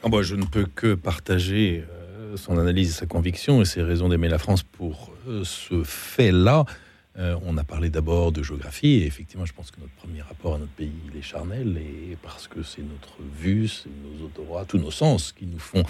[0.02, 4.28] Bah, Je ne peux que partager euh, son analyse sa conviction et ses raisons d'aimer
[4.28, 6.64] la France pour euh, ce fait-là.
[7.18, 10.55] Euh, on a parlé d'abord de géographie, et effectivement, je pense que notre premier rapport
[10.55, 14.64] à notre pays, il est charnel, et parce que c'est notre vue, c'est nos odorat,
[14.64, 15.83] tous nos sens qui nous font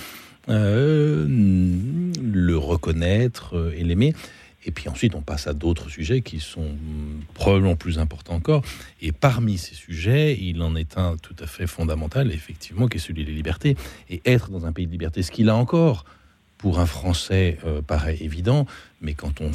[0.49, 4.15] euh, le reconnaître euh, et l'aimer.
[4.65, 6.75] Et puis ensuite, on passe à d'autres sujets qui sont
[7.35, 8.63] probablement plus importants encore.
[9.01, 13.01] Et parmi ces sujets, il en est un tout à fait fondamental, effectivement, qui est
[13.01, 13.77] celui des libertés.
[14.11, 16.05] Et être dans un pays de liberté, ce qu'il a encore,
[16.59, 17.57] pour un Français,
[17.87, 18.67] paraît évident,
[19.01, 19.51] mais quand on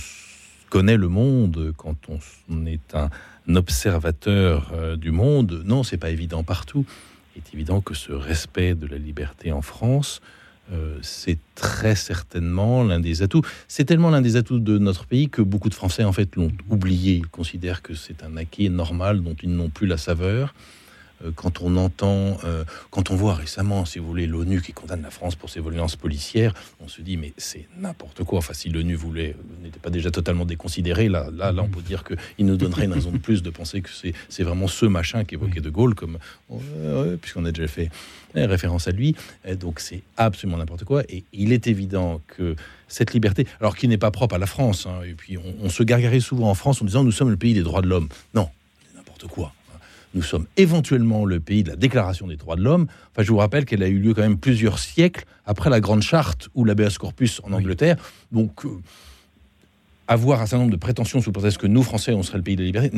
[0.82, 1.96] le monde, quand
[2.50, 6.86] on est un observateur euh, du monde, non, c'est pas évident partout.
[7.36, 10.22] Il est évident que ce respect de la liberté en France,
[10.72, 13.44] euh, c'est très certainement l'un des atouts.
[13.68, 16.52] C'est tellement l'un des atouts de notre pays que beaucoup de Français en fait l'ont
[16.70, 17.16] oublié.
[17.16, 20.54] Ils considèrent que c'est un acquis normal dont ils n'ont plus la saveur.
[21.24, 25.02] Euh, quand on entend, euh, quand on voit récemment, si vous voulez, l'ONU qui condamne
[25.02, 28.40] la France pour ses violences policières, on se dit mais c'est n'importe quoi.
[28.40, 32.04] Enfin, si l'ONU voulait n'était pas déjà totalement déconsidéré, là, là, là, on peut dire
[32.04, 33.90] qu'il nous donnerait une raison de plus de penser que
[34.30, 36.18] c'est vraiment ce machin qu'évoquait De Gaulle, comme
[37.22, 37.90] puisqu'on a déjà fait
[38.36, 39.16] référence à lui.
[39.60, 41.04] Donc c'est absolument n'importe quoi.
[41.10, 42.56] Et il est évident que
[42.88, 45.84] cette liberté, alors qui n'est pas propre à la France, hein, et puis on, se
[45.84, 48.10] gargarait souvent en France en disant nous sommes le pays des droits de l'homme.
[48.34, 48.50] Non,
[48.96, 49.54] n'importe quoi
[50.16, 52.88] nous sommes éventuellement le pays de la Déclaration des droits de l'homme.
[53.12, 56.02] Enfin, je vous rappelle qu'elle a eu lieu quand même plusieurs siècles après la Grande
[56.02, 57.98] Charte ou l'habeas corpus en Angleterre.
[58.32, 58.70] Donc, euh,
[60.08, 62.56] avoir un certain nombre de prétentions sous prétexte que nous, Français, on serait le pays
[62.56, 62.92] de la liberté.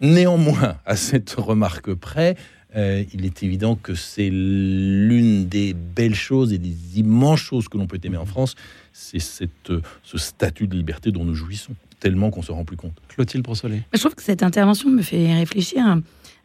[0.00, 2.36] Néanmoins, à cette remarque près,
[2.74, 7.76] euh, il est évident que c'est l'une des belles choses et des immenses choses que
[7.76, 8.54] l'on peut aimer en France,
[8.94, 9.20] c'est
[9.68, 12.94] euh, ce statut de liberté dont nous jouissons, tellement qu'on se rend plus compte.
[13.08, 13.82] Clotilde Brossolet.
[13.92, 15.98] Je trouve que cette intervention me fait réfléchir à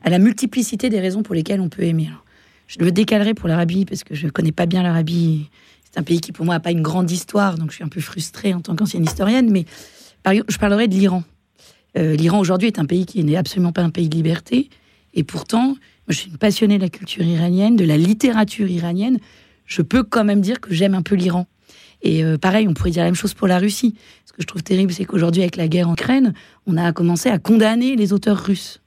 [0.09, 2.09] la multiplicité des raisons pour lesquelles on peut aimer.
[2.67, 5.49] je le décalerai pour l'Arabie parce que je ne connais pas bien l'Arabie.
[5.83, 7.89] C'est un pays qui, pour moi, n'a pas une grande histoire, donc je suis un
[7.89, 9.49] peu frustrée en tant qu'ancienne historienne.
[9.51, 9.65] Mais
[10.25, 11.23] je parlerai de l'Iran.
[11.97, 14.69] Euh, L'Iran, aujourd'hui, est un pays qui n'est absolument pas un pays de liberté.
[15.13, 15.75] Et pourtant,
[16.07, 19.17] je suis une passionnée de la culture iranienne, de la littérature iranienne.
[19.65, 21.47] Je peux quand même dire que j'aime un peu l'Iran.
[22.01, 23.95] Et euh, pareil, on pourrait dire la même chose pour la Russie.
[24.25, 26.33] Ce que je trouve terrible, c'est qu'aujourd'hui, avec la guerre en Ukraine,
[26.67, 28.81] on a commencé à condamner les auteurs russes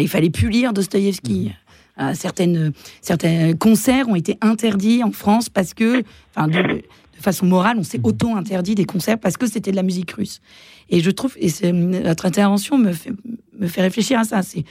[0.00, 1.46] il fallait plus lire Dostoïevski.
[1.46, 1.52] Mhm.
[2.00, 6.02] Euh, certaines, certains concerts ont été interdits en France parce que,
[6.34, 6.82] enfin, de
[7.20, 8.06] façon morale, on s'est mmh.
[8.06, 10.40] auto-interdit des concerts parce que c'était de la musique russe.
[10.88, 13.12] Et je trouve, et notre intervention me fait,
[13.58, 14.42] me fait réfléchir à ça.
[14.42, 14.64] C'est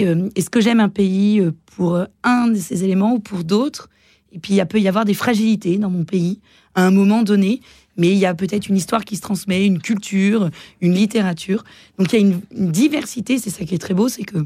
[0.00, 3.90] euh, est-ce que j'aime un pays euh, pour un de ces éléments ou pour d'autres?
[4.32, 6.40] Et puis il peut y avoir des fragilités dans mon pays
[6.74, 7.60] à un moment donné,
[7.96, 10.50] mais il y a peut-être une histoire qui se transmet, une culture,
[10.80, 11.64] une littérature.
[11.98, 14.38] Donc il y a une, diversité, c'est ça qui est très beau, c'est que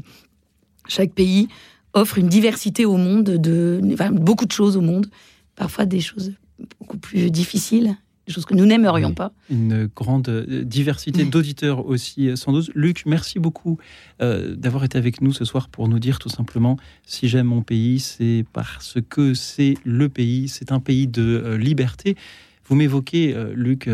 [0.87, 1.47] chaque pays
[1.93, 3.81] offre une diversité au monde, de,
[4.11, 5.07] beaucoup de choses au monde,
[5.55, 6.33] parfois des choses
[6.79, 9.31] beaucoup plus difficiles des choses que nous n'aimerions pas.
[9.49, 12.69] Une grande euh, diversité d'auditeurs aussi, euh, sans doute.
[12.75, 13.77] Luc, merci beaucoup
[14.21, 17.61] euh, d'avoir été avec nous ce soir pour nous dire tout simplement si j'aime mon
[17.61, 22.17] pays, c'est parce que c'est le pays, c'est un pays de liberté.
[22.67, 23.89] Vous m'évoquez, Luc,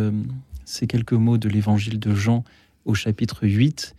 [0.66, 2.44] ces quelques mots de l'évangile de Jean
[2.86, 3.96] au chapitre 8.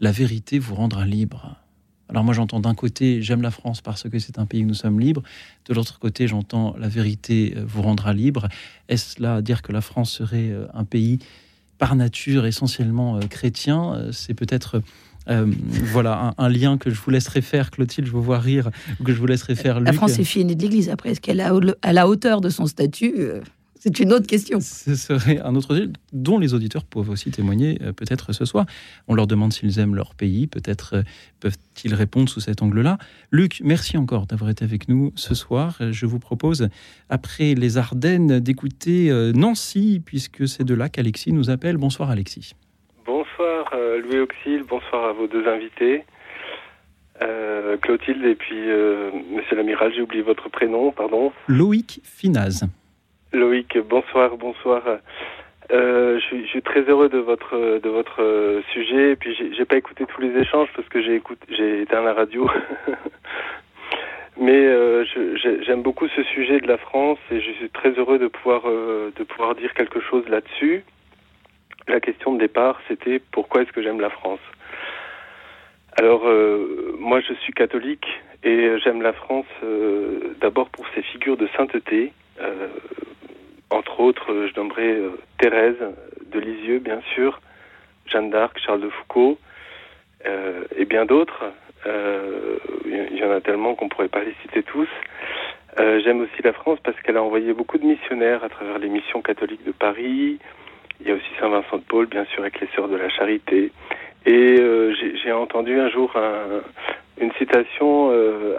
[0.00, 1.56] La vérité vous rendra libre.
[2.12, 4.74] Alors moi j'entends d'un côté j'aime la France parce que c'est un pays où nous
[4.74, 5.22] sommes libres,
[5.66, 8.48] de l'autre côté j'entends la vérité euh, vous rendra libre.
[8.90, 11.20] Est-ce là dire que la France serait euh, un pays
[11.78, 14.08] par nature essentiellement euh, chrétien?
[14.12, 14.82] C'est peut-être
[15.26, 18.70] voilà un, lien que je vous laisserai faire, Clotilde, je vous vois rire,
[19.04, 19.78] que je vous laisserai faire.
[19.78, 20.90] La France est fille de l'Église.
[20.90, 23.14] Après, est-ce qu'elle a à la hauteur de son statut
[23.84, 24.60] c'est une autre question.
[24.60, 28.64] Ce serait un autre sujet dont les auditeurs peuvent aussi témoigner euh, peut-être ce soir.
[29.08, 31.02] On leur demande s'ils aiment leur pays, peut-être euh,
[31.40, 32.98] peuvent-ils répondre sous cet angle-là.
[33.32, 35.78] Luc, merci encore d'avoir été avec nous ce soir.
[35.90, 36.68] Je vous propose,
[37.10, 41.76] après les Ardennes, d'écouter euh, Nancy, puisque c'est de là qu'Alexis nous appelle.
[41.76, 42.54] Bonsoir Alexis.
[43.04, 46.04] Bonsoir Louis Auxil, bonsoir à vos deux invités.
[47.80, 48.60] Clotilde et puis
[49.34, 51.32] Monsieur l'amiral, j'ai oublié votre prénom, pardon.
[51.48, 52.64] Loïc Finaz.
[53.32, 54.82] Loïc, bonsoir, bonsoir.
[55.72, 59.12] Euh, je, suis, très heureux de votre de votre sujet.
[59.12, 62.12] Et puis j'ai pas écouté tous les échanges parce que j'ai écouté, j'ai éteint la
[62.12, 62.48] radio.
[64.38, 65.04] Mais euh,
[65.64, 69.10] j'aime beaucoup ce sujet de la France et je suis très heureux de pouvoir euh,
[69.16, 70.84] de pouvoir dire quelque chose là-dessus.
[71.88, 74.40] La question de départ, c'était pourquoi est-ce que j'aime la France?
[75.98, 76.24] Alors
[76.98, 78.06] moi, je suis catholique
[78.44, 79.46] et j'aime la France
[80.40, 82.12] d'abord pour ses figures de sainteté.
[83.72, 85.78] Entre autres, euh, je nommerai euh, Thérèse
[86.30, 87.40] de Lisieux, bien sûr,
[88.06, 89.38] Jeanne d'Arc, Charles de Foucault,
[90.26, 91.44] euh, et bien d'autres.
[92.84, 94.88] Il y en a tellement qu'on ne pourrait pas les citer tous.
[95.76, 99.20] J'aime aussi la France parce qu'elle a envoyé beaucoup de missionnaires à travers les missions
[99.20, 100.38] catholiques de Paris.
[101.00, 103.72] Il y a aussi Saint-Vincent de Paul, bien sûr, avec les Sœurs de la Charité.
[104.26, 104.56] Et
[105.24, 106.14] j'ai entendu un jour
[107.20, 108.10] une citation,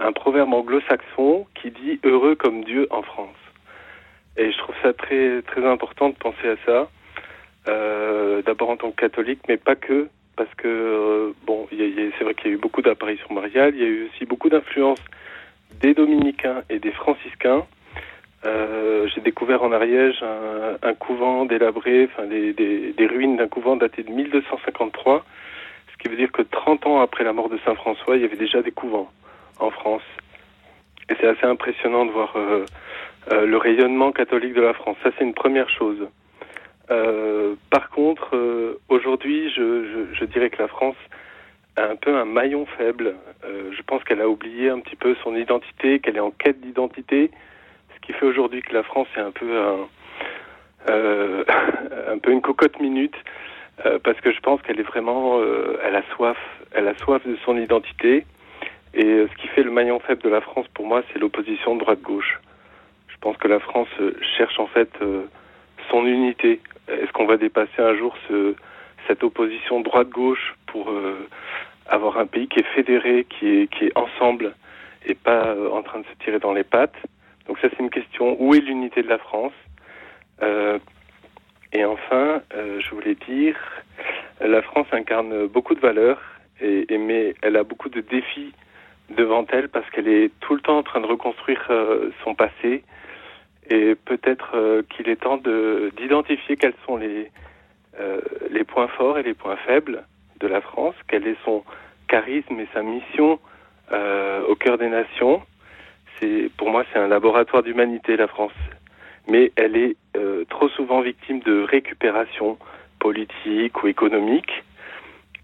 [0.02, 3.43] un proverbe anglo-saxon qui dit Heureux comme Dieu en France.
[4.38, 6.90] Et je trouve ça très très important de penser à ça.
[7.68, 12.34] Euh, D'abord en tant que catholique, mais pas que, parce que euh, bon, c'est vrai
[12.34, 13.74] qu'il y a eu beaucoup d'apparitions mariales.
[13.76, 15.00] Il y a eu aussi beaucoup d'influence
[15.80, 17.66] des dominicains et des franciscains.
[18.46, 23.48] Euh, J'ai découvert en Ariège un, un couvent délabré, enfin des, des, des ruines d'un
[23.48, 25.24] couvent daté de 1253,
[25.94, 28.26] ce qui veut dire que 30 ans après la mort de Saint François, il y
[28.26, 29.10] avait déjà des couvents
[29.60, 30.04] en France.
[31.10, 32.66] Et c'est assez impressionnant de voir euh,
[33.32, 34.98] euh, le rayonnement catholique de la France.
[35.04, 36.08] Ça, c'est une première chose.
[36.92, 40.98] Euh, par contre, euh, aujourd'hui, je, je, je, dirais que la France
[41.78, 43.16] a un peu un maillon faible.
[43.46, 46.60] Euh, je pense qu'elle a oublié un petit peu son identité, qu'elle est en quête
[46.60, 47.32] d'identité,
[47.96, 49.88] ce qui fait aujourd'hui que la France est un peu un,
[50.90, 51.44] euh,
[52.10, 53.16] un peu une cocotte minute,
[54.04, 55.42] parce que je pense qu'elle est vraiment,
[55.84, 56.38] elle a soif,
[56.74, 58.24] elle a soif de son identité.
[58.94, 62.40] Et ce qui fait le maillon faible de la France, pour moi, c'est l'opposition droite-gauche.
[63.24, 65.22] Je pense que la France euh, cherche en fait euh,
[65.90, 66.60] son unité.
[66.90, 68.54] Est-ce qu'on va dépasser un jour ce,
[69.08, 71.26] cette opposition droite-gauche pour euh,
[71.88, 74.54] avoir un pays qui est fédéré, qui est, qui est ensemble
[75.06, 76.98] et pas en train de se tirer dans les pattes?
[77.48, 78.36] Donc ça c'est une question.
[78.42, 79.54] Où est l'unité de la France?
[81.72, 83.56] Et enfin, je voulais dire,
[84.42, 86.22] la France incarne beaucoup de valeurs,
[86.60, 88.52] et, mais elle a beaucoup de défis
[89.12, 91.72] devant elle parce qu'elle est tout le temps en train de reconstruire
[92.26, 92.84] son passé,
[93.70, 95.38] et peut-être euh, qu'il est temps
[95.98, 97.32] d'identifier quels sont les,
[98.00, 98.20] euh,
[98.52, 100.04] les points forts et les points faibles
[100.40, 101.64] de la France, quel est son
[102.08, 103.40] charisme et sa mission
[103.92, 105.42] euh, au cœur des nations.
[106.56, 108.54] Pour moi c'est un laboratoire d'humanité la France,
[109.28, 109.98] mais elle est
[110.48, 112.58] trop souvent victime de récupération
[113.00, 114.64] politique ou économique,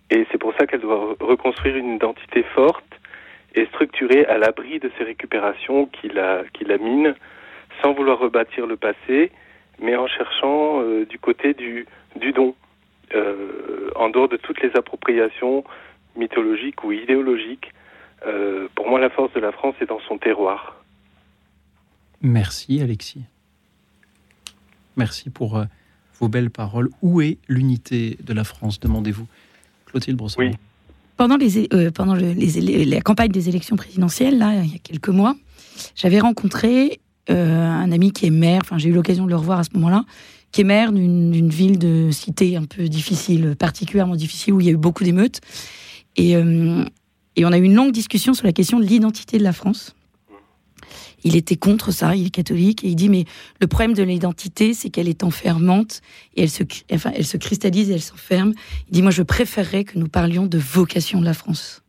[0.09, 2.85] et c'est pour ça qu'elle doit reconstruire une identité forte
[3.55, 7.13] et structurée à l'abri de ces récupérations qui la qui la minent
[7.81, 9.31] sans vouloir rebâtir le passé,
[9.81, 11.85] mais en cherchant euh, du côté du,
[12.19, 12.55] du don,
[13.15, 15.63] euh, en dehors de toutes les appropriations
[16.15, 17.71] mythologiques ou idéologiques.
[18.27, 20.75] Euh, pour moi, la force de la France est dans son terroir.
[22.21, 23.23] Merci, Alexis.
[24.97, 25.63] Merci pour euh,
[26.19, 26.89] vos belles paroles.
[27.01, 29.25] Où est l'unité de la France, demandez-vous?
[29.85, 30.41] Clotilde Brosson.
[30.41, 30.51] Oui.
[31.15, 34.79] Pendant, les, euh, pendant le- les la campagne des élections présidentielles, là, il y a
[34.79, 35.35] quelques mois,
[35.95, 39.63] j'avais rencontré un ami qui est maire, enfin j'ai eu l'occasion de le revoir à
[39.63, 40.05] ce moment-là,
[40.51, 44.69] qui est maire d'une ville de cité un peu difficile, particulièrement difficile, où il y
[44.69, 45.41] a eu beaucoup d'émeutes.
[46.15, 46.83] Et, euh,
[47.35, 49.95] et on a eu une longue discussion sur la question de l'identité de la France.
[51.23, 53.25] Il était contre ça, il est catholique, et il dit, mais
[53.59, 56.01] le problème de l'identité, c'est qu'elle est enfermante,
[56.35, 58.53] et elle se, enfin, elle se cristallise et elle s'enferme.
[58.87, 61.83] Il dit, moi, je préférerais que nous parlions de vocation de la France.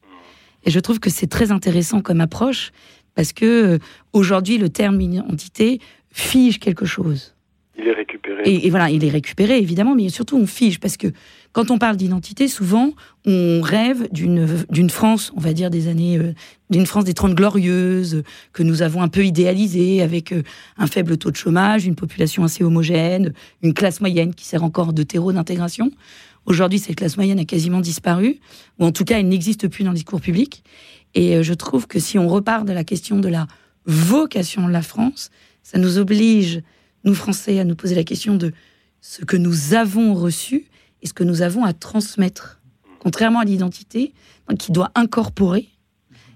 [0.64, 2.72] Et je trouve que c'est très intéressant comme approche,
[3.14, 3.78] parce que euh,
[4.12, 7.34] aujourd'hui, le terme identité fige quelque chose.
[7.78, 8.42] Il est récupéré.
[8.44, 11.08] Et, et voilà, il est récupéré, évidemment, mais surtout, on fige, parce que
[11.52, 12.92] quand on parle d'identité, souvent,
[13.26, 16.32] on rêve d'une France, on va dire, des années, euh,
[16.70, 20.42] d'une France des Trente Glorieuses, que nous avons un peu idéalisée, avec euh,
[20.78, 24.92] un faible taux de chômage, une population assez homogène, une classe moyenne qui sert encore
[24.92, 25.90] de terreau d'intégration.
[26.46, 28.38] Aujourd'hui, cette classe moyenne a quasiment disparu,
[28.78, 30.62] ou en tout cas, elle n'existe plus dans le discours public.
[31.14, 33.46] Et euh, je trouve que si on repart de la question de la
[33.86, 35.30] vocation de la France,
[35.62, 36.62] ça nous oblige,
[37.04, 38.52] nous Français, à nous poser la question de
[39.00, 40.66] ce que nous avons reçu
[41.02, 42.60] et ce que nous avons à transmettre.
[42.98, 44.12] Contrairement à l'identité,
[44.58, 45.68] qui doit incorporer,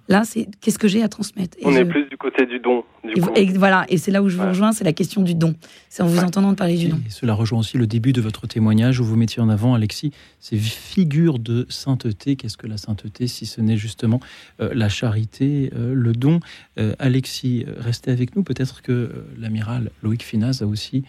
[0.08, 1.56] là, c'est qu'est-ce que j'ai à transmettre?
[1.58, 2.84] Et On je- est plus du côté du don.
[3.04, 3.30] Du et, coup.
[3.34, 4.48] et voilà, et c'est là où je vous Ouais.
[4.48, 5.54] rejoins, c'est la question du don.
[5.88, 6.24] C'est en vous Ouais.
[6.24, 7.00] entendant parler du don.
[7.06, 10.12] Et cela rejoint aussi le début de votre témoignage où vous mettiez en avant, Alexis,
[10.40, 12.36] ces figures de sainteté.
[12.36, 14.20] Qu'est-ce que la sainteté si ce n'est justement
[14.60, 16.40] euh, la charité, euh, le don?
[16.78, 18.42] Euh, Alexis, restez avec nous.
[18.42, 21.04] Peut-être que euh, l'amiral Loïc Finaz a aussi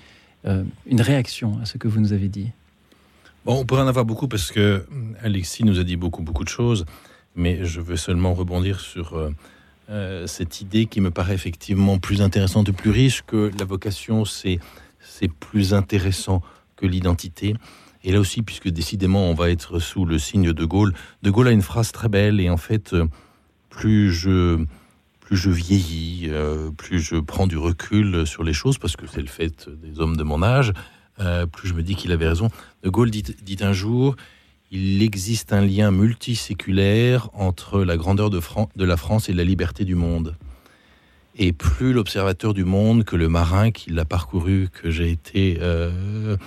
[0.46, 2.52] euh, une réaction à ce que vous nous avez dit.
[3.46, 6.44] Bon, on pourrait en avoir beaucoup parce que hum, Alexis nous a dit beaucoup, beaucoup
[6.44, 6.86] de choses,
[7.36, 9.32] mais je veux seulement rebondir sur euh,
[9.90, 14.26] euh, cette idée qui me paraît effectivement plus intéressante et plus riche que la vocation,
[14.26, 14.60] c'est
[15.40, 16.42] plus intéressant
[16.76, 17.56] que l'identité.
[18.04, 20.94] Et là aussi, puisque décidément on va être sous le signe de Gaulle,
[21.24, 23.06] De Gaulle a une phrase très belle et en fait, euh,
[23.70, 24.64] plus je
[25.20, 26.30] plus je vieillis,
[26.78, 30.18] plus je prends du recul sur les choses parce que c'est le fait des hommes
[30.18, 30.72] de mon âge,
[31.52, 32.50] plus je me dis qu'il avait raison.
[32.84, 34.16] De Gaulle dit, dit un jour
[34.72, 39.44] il existe un lien multiséculaire entre la grandeur de, Fran- de la France et la
[39.44, 40.36] liberté du monde.
[41.38, 46.38] Et plus l'observateur du monde que le marin qui l'a parcouru, que j'ai été, euh,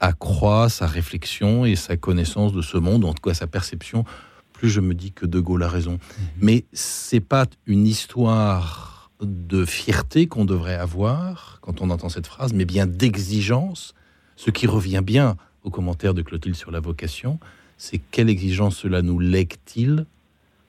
[0.00, 4.04] accroît sa réflexion et sa connaissance de ce monde, en tout cas sa perception,
[4.52, 5.98] plus je me dis que De Gaulle a raison.
[6.40, 12.54] Mais c'est pas une histoire de fierté qu'on devrait avoir quand on entend cette phrase,
[12.54, 13.94] mais bien d'exigence,
[14.36, 17.38] ce qui revient bien au commentaire de Clotilde sur la vocation,
[17.76, 20.06] c'est quelle exigence cela nous lègue-t-il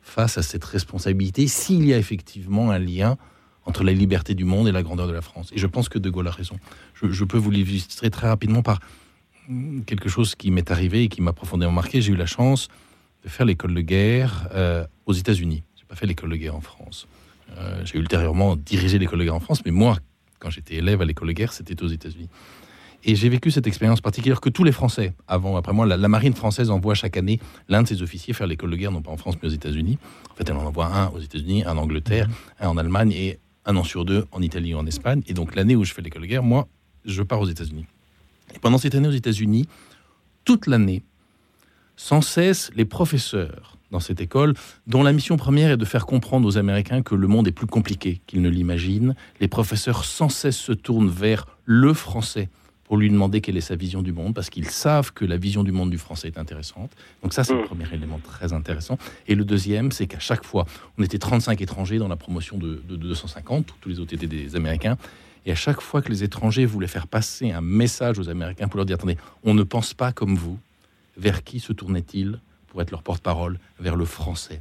[0.01, 3.17] face à cette responsabilité s'il y a effectivement un lien
[3.65, 5.51] entre la liberté du monde et la grandeur de la France?
[5.54, 6.58] Et je pense que De Gaulle a raison.
[6.95, 8.80] Je, peux vous l'illustrer très rapidement par
[9.86, 12.01] quelque chose qui m'est arrivé et qui m'a profondément marqué.
[12.01, 12.69] J'ai eu la chance
[13.23, 15.63] de faire l'école de guerre euh, aux États-Unis.
[15.75, 17.08] J'ai pas fait l'école de guerre en France.
[17.58, 19.97] Euh, j'ai ultérieurement dirigé l'école de guerre en France, mais moi,
[20.39, 22.30] quand j'étais élève à l'école de guerre, c'était aux États-Unis.
[23.03, 26.07] Et j'ai vécu cette expérience particulière que tous les Français, avant, après moi, la, la
[26.07, 29.11] marine française envoie chaque année l'un de ses officiers faire l'école de guerre, non pas
[29.11, 29.97] en France, mais aux États-Unis.
[30.31, 33.39] En fait, elle en envoie un aux États-Unis, un en Angleterre, un en Allemagne et
[33.65, 35.21] un an sur deux en Italie ou en Espagne.
[35.27, 36.67] Et donc, l'année où je fais l'école de guerre, moi,
[37.05, 37.85] je pars aux États-Unis.
[38.55, 39.67] Et pendant cette année aux États-Unis,
[40.45, 41.03] toute l'année,
[41.95, 44.53] sans cesse, les professeurs dans cette école,
[44.87, 47.67] dont la mission première est de faire comprendre aux Américains que le monde est plus
[47.67, 52.49] compliqué qu'ils ne l'imaginent, les professeurs sans cesse se tournent vers le français
[52.91, 55.63] pour lui demander quelle est sa vision du monde, parce qu'ils savent que la vision
[55.63, 56.91] du monde du français est intéressante.
[57.23, 57.65] Donc ça, c'est le Mm.
[57.65, 58.97] premier élément très intéressant.
[59.30, 60.65] Et le deuxième, c'est qu'à chaque fois,
[60.97, 64.58] on était 35 étrangers dans la promotion de, de 250, tous les autres étaient des
[64.58, 64.97] Américains,
[65.45, 68.76] et à chaque fois que les étrangers voulaient faire passer un message aux Américains pour
[68.76, 69.15] leur dire, attendez,
[69.45, 70.59] on ne pense pas comme vous,
[71.15, 73.57] vers qui se tournait-il pour être leur porte-parole?
[73.80, 74.59] Vers le français.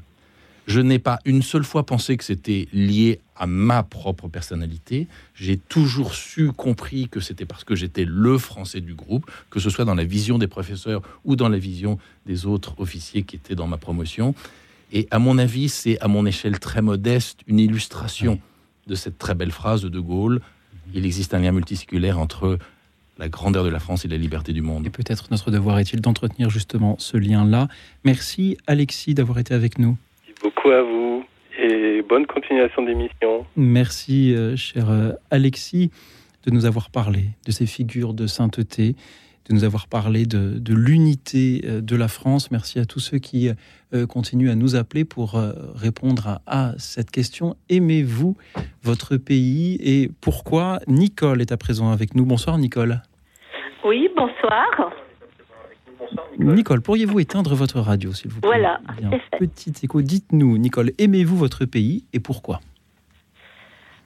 [0.70, 5.08] Je n'ai pas une seule fois pensé que c'était lié à ma propre personnalité.
[5.34, 9.68] J'ai toujours su, compris que c'était parce que j'étais le français du groupe, que ce
[9.68, 13.56] soit dans la vision des professeurs ou dans la vision des autres officiers qui étaient
[13.56, 14.32] dans ma promotion.
[14.92, 18.38] Et à mon avis, c'est à mon échelle très modeste une illustration
[18.86, 20.40] de cette très belle phrase de De Gaulle.
[20.94, 22.60] Il existe un lien multiséculaire entre
[23.18, 24.86] la grandeur de la France et la liberté du monde.
[24.86, 27.66] Et peut-être notre devoir est-il d'entretenir justement ce lien-là.
[28.04, 29.98] Merci Alexis d'avoir été avec nous.
[30.42, 31.24] Merci beaucoup à vous
[31.58, 33.46] et bonne continuation d'émission.
[33.56, 35.90] Merci, euh, cher euh, Alexis,
[36.46, 38.94] de nous avoir parlé de ces figures de sainteté,
[39.48, 42.50] de nous avoir parlé de, de l'unité de la France.
[42.50, 43.50] Merci à tous ceux qui
[44.08, 45.34] continuent à nous appeler pour
[45.74, 47.56] répondre à, à cette question.
[47.68, 48.36] Aimez-vous
[48.82, 52.24] votre pays et pourquoi Nicole est à présent avec nous?
[52.24, 53.02] Bonsoir Nicole.
[53.84, 54.92] Oui, bonsoir.
[56.38, 58.80] Nicole, pourriez-vous éteindre votre radio, s'il vous plaît Voilà.
[59.38, 62.60] Petit écho, dites-nous, Nicole, aimez-vous votre pays et pourquoi?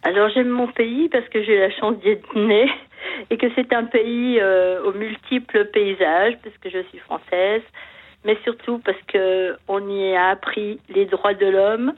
[0.02, 2.70] Alors j'aime mon pays parce que j'ai la chance d'y être née
[3.30, 7.62] et que c'est un pays euh, aux multiples paysages, parce que je suis française,
[8.24, 11.94] mais surtout parce que on y a appris les droits de l'homme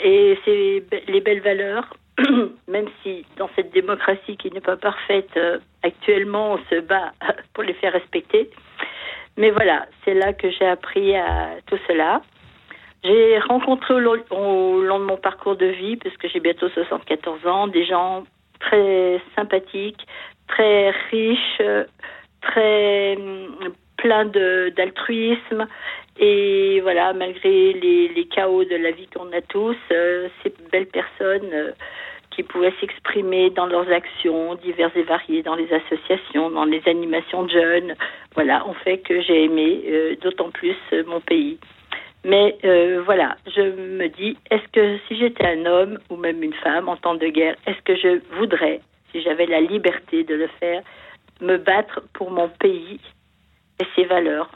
[0.00, 1.96] et les belles valeurs,
[2.68, 7.12] même si dans cette démocratie qui n'est pas parfaite euh, actuellement, on se bat
[7.54, 8.50] pour les faire respecter.
[9.38, 12.22] Mais voilà, c'est là que j'ai appris à tout cela.
[13.04, 17.86] J'ai rencontré au long, de mon parcours de vie, puisque j'ai bientôt 74 ans, des
[17.86, 18.24] gens
[18.58, 20.04] très sympathiques,
[20.48, 21.62] très riches,
[22.42, 25.68] très mm, pleins d'altruisme.
[26.18, 30.88] Et voilà, malgré les, les, chaos de la vie qu'on a tous, euh, ces belles
[30.88, 31.70] personnes euh,
[32.38, 37.42] qui pouvaient s'exprimer dans leurs actions diverses et variées, dans les associations, dans les animations
[37.42, 37.96] de jeunes.
[38.36, 41.58] Voilà, ont fait que j'ai aimé euh, d'autant plus euh, mon pays.
[42.24, 46.54] Mais euh, voilà, je me dis, est-ce que si j'étais un homme ou même une
[46.54, 50.46] femme en temps de guerre, est-ce que je voudrais, si j'avais la liberté de le
[50.60, 50.82] faire,
[51.40, 53.00] me battre pour mon pays
[53.80, 54.52] et ses valeurs?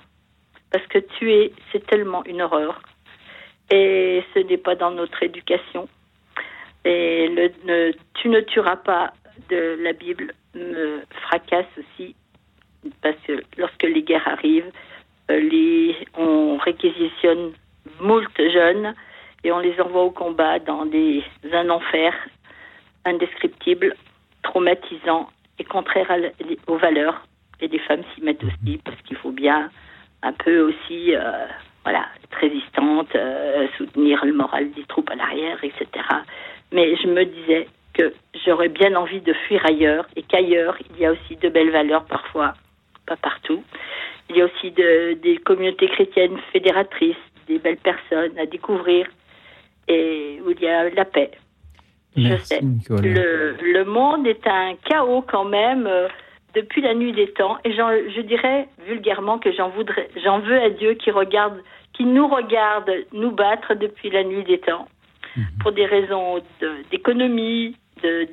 [0.70, 2.80] Parce que tuer, c'est tellement une horreur.
[3.72, 5.88] Et ce n'est pas dans notre éducation.
[6.84, 9.12] Et le tu ne tueras pas
[9.48, 12.14] de la Bible me fracasse aussi
[13.00, 14.70] parce que lorsque les guerres arrivent,
[15.30, 17.52] euh, les, on réquisitionne
[18.00, 18.94] moult jeunes
[19.44, 21.22] et on les envoie au combat dans des,
[21.52, 22.12] un enfer
[23.04, 23.94] indescriptible,
[24.42, 25.28] traumatisant
[25.58, 26.10] et contraire
[26.66, 27.26] aux valeurs.
[27.60, 29.70] Et les femmes s'y mettent aussi parce qu'il faut bien
[30.22, 31.46] un peu aussi euh,
[31.84, 35.86] voilà, être résistante, euh, soutenir le moral des troupes à l'arrière, etc
[36.72, 38.12] mais je me disais que
[38.44, 42.04] j'aurais bien envie de fuir ailleurs et qu'ailleurs, il y a aussi de belles valeurs
[42.06, 42.54] parfois,
[43.06, 43.62] pas partout.
[44.30, 47.16] Il y a aussi de, des communautés chrétiennes fédératrices,
[47.48, 49.06] des belles personnes à découvrir
[49.88, 51.32] et où il y a la paix.
[52.16, 52.60] je sais.
[52.88, 56.08] Le, le, monde est un chaos quand même euh,
[56.54, 60.70] depuis la nuit des temps et je dirais vulgairement que j'en voudrais, j'en veux à
[60.70, 61.58] Dieu qui regarde,
[61.92, 64.88] qui nous regarde nous battre depuis la nuit des temps
[65.36, 65.46] Mhm.
[65.60, 66.42] pour des raisons
[66.90, 68.28] d'économie, de,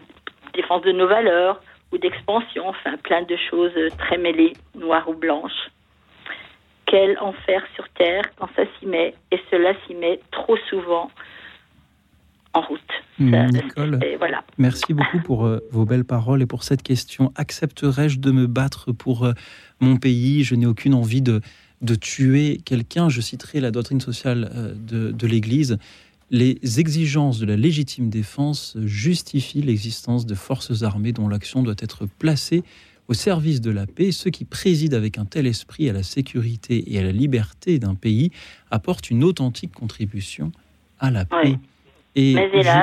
[0.53, 5.69] défense de nos valeurs ou d'expansion, enfin plein de choses très mêlées, noires ou blanches.
[6.85, 11.09] Quel enfer sur Terre quand ça s'y met, et cela s'y met trop souvent
[12.53, 12.81] en route.
[13.19, 14.43] Nicole, voilà.
[14.57, 17.31] merci beaucoup pour euh, vos belles paroles et pour cette question.
[17.35, 19.33] Accepterais-je de me battre pour euh,
[19.79, 20.43] mon pays?
[20.43, 21.41] Je n'ai aucune envie de,
[21.81, 23.09] de tuer quelqu'un.
[23.09, 25.77] Je citerai la doctrine sociale euh, de, de l'Église
[26.31, 32.05] les exigences de la légitime défense justifient l'existence de forces armées dont l'action doit être
[32.19, 32.63] placée
[33.07, 34.11] au service de la paix.
[34.11, 37.95] Ceux qui président avec un tel esprit à la sécurité et à la liberté d'un
[37.95, 38.31] pays
[38.69, 40.51] apportent une authentique contribution
[40.99, 41.57] à la paix.
[42.15, 42.35] Et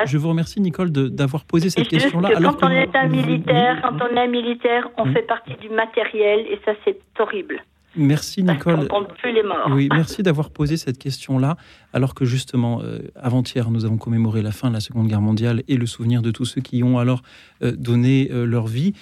[0.06, 2.30] je, vous remercie, Nicole, d'avoir posé cette question-là.
[2.40, 6.40] Quand on est un militaire, quand on est un militaire, on fait partie du matériel
[6.40, 7.62] et ça, c'est horrible.
[7.96, 8.88] Merci Nicole.
[9.24, 9.70] les morts.
[9.70, 11.56] Oui, merci d'avoir posé cette question-là,
[11.92, 15.62] alors que justement, euh, avant-hier, nous avons commémoré la fin de la Seconde Guerre mondiale
[15.68, 17.22] et le souvenir de tous ceux qui ont alors
[17.62, 18.92] euh, donné euh, leur vie.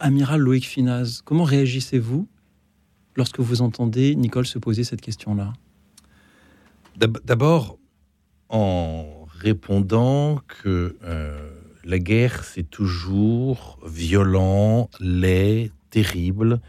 [0.00, 2.28] Amiral Loïc Finaz, comment réagissez-vous
[3.16, 5.52] lorsque vous entendez Nicole se poser cette question-là?
[6.96, 7.78] D'abord,
[8.48, 10.96] en répondant que
[11.84, 16.60] la guerre, c'est toujours violent, laid, terrible,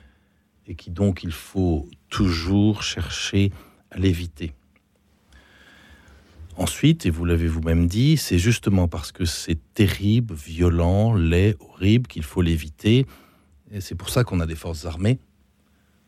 [0.68, 3.52] et qui donc il faut toujours chercher
[3.92, 4.54] à l'éviter.
[6.58, 12.08] Ensuite, et vous l'avez vous-même dit, c'est justement parce que c'est terrible, violent, laid, horrible
[12.08, 13.06] qu'il faut l'éviter.
[13.72, 15.20] Et c'est pour ça qu'on a des forces armées,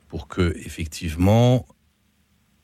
[0.08, 1.68] pour que, effectivement,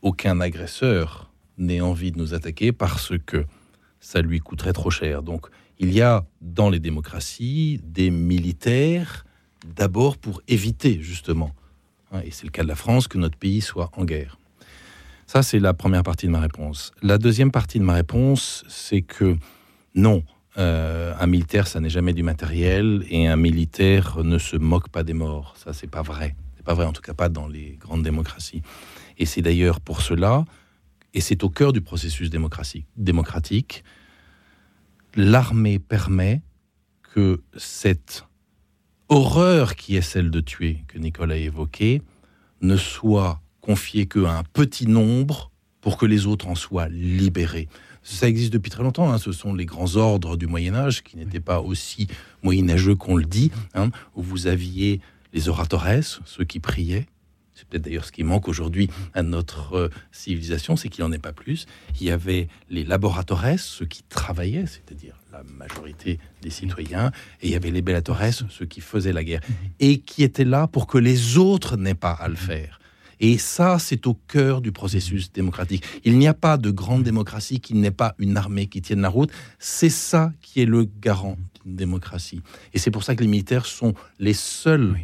[0.02, 3.46] aucun agresseur n'ait envie de nous attaquer parce que
[4.00, 5.22] ça lui coûterait trop cher.
[5.22, 9.26] Donc, il y a dans les démocraties des militaires,
[9.76, 11.52] d'abord pour éviter, justement,
[12.12, 14.38] Hein, et c'est le cas de la France, que notre pays soit en guerre.
[15.28, 16.92] Ça, c'est la première partie de ma réponse.
[17.02, 19.38] La deuxième partie de ma réponse, c'est que
[19.96, 20.24] non,
[20.58, 25.04] euh, un militaire, ça n'est jamais du matériel, et un militaire ne se moque pas
[25.04, 25.56] des morts.
[25.58, 26.36] Ça, c'est pas vrai.
[26.56, 28.62] C'est pas vrai, en tout cas pas dans les grandes démocraties.
[29.18, 30.46] Et c'est d'ailleurs pour cela,
[31.14, 33.84] et c'est au cœur du processus démocratique,
[35.16, 36.42] l'armée permet
[37.02, 38.26] que cette
[39.16, 42.02] horreur qui est celle de tuer, que Nicole a évoquée,
[42.62, 47.70] ne soit confiée qu'à un petit nombre pour que les autres en soient libérés.
[48.04, 49.12] Ça existe depuis très longtemps.
[49.12, 49.18] Hein.
[49.18, 52.08] Ce sont les grands ordres du Moyen Âge qui n'étaient pas aussi
[52.44, 55.00] moyenâgeux qu'on le dit, hein, où vous aviez
[55.34, 55.88] les oratores,
[56.26, 57.06] ceux qui priaient.
[57.56, 61.20] C'est peut-être d'ailleurs ce qui manque aujourd'hui à notre euh, civilisation, c'est qu'il n'en ait
[61.20, 61.66] pas plus.
[62.00, 67.52] Il y avait les laboratores, ceux qui travaillaient, c'est-à-dire la majorité des citoyens, et il
[67.52, 69.42] y avait les bellatores, ceux qui faisaient la guerre,
[69.80, 72.80] et qui étaient là pour que les autres n'aient pas à le faire.
[73.22, 75.86] Et ça, c'est au cœur du processus démocratique.
[76.04, 79.08] Il n'y a pas de grande démocratie qui n'ait pas une armée qui tienne la
[79.08, 79.32] route.
[79.58, 82.42] C'est ça qui est le garant d'une démocratie.
[82.74, 84.98] Et c'est pour ça que les militaires sont les seuls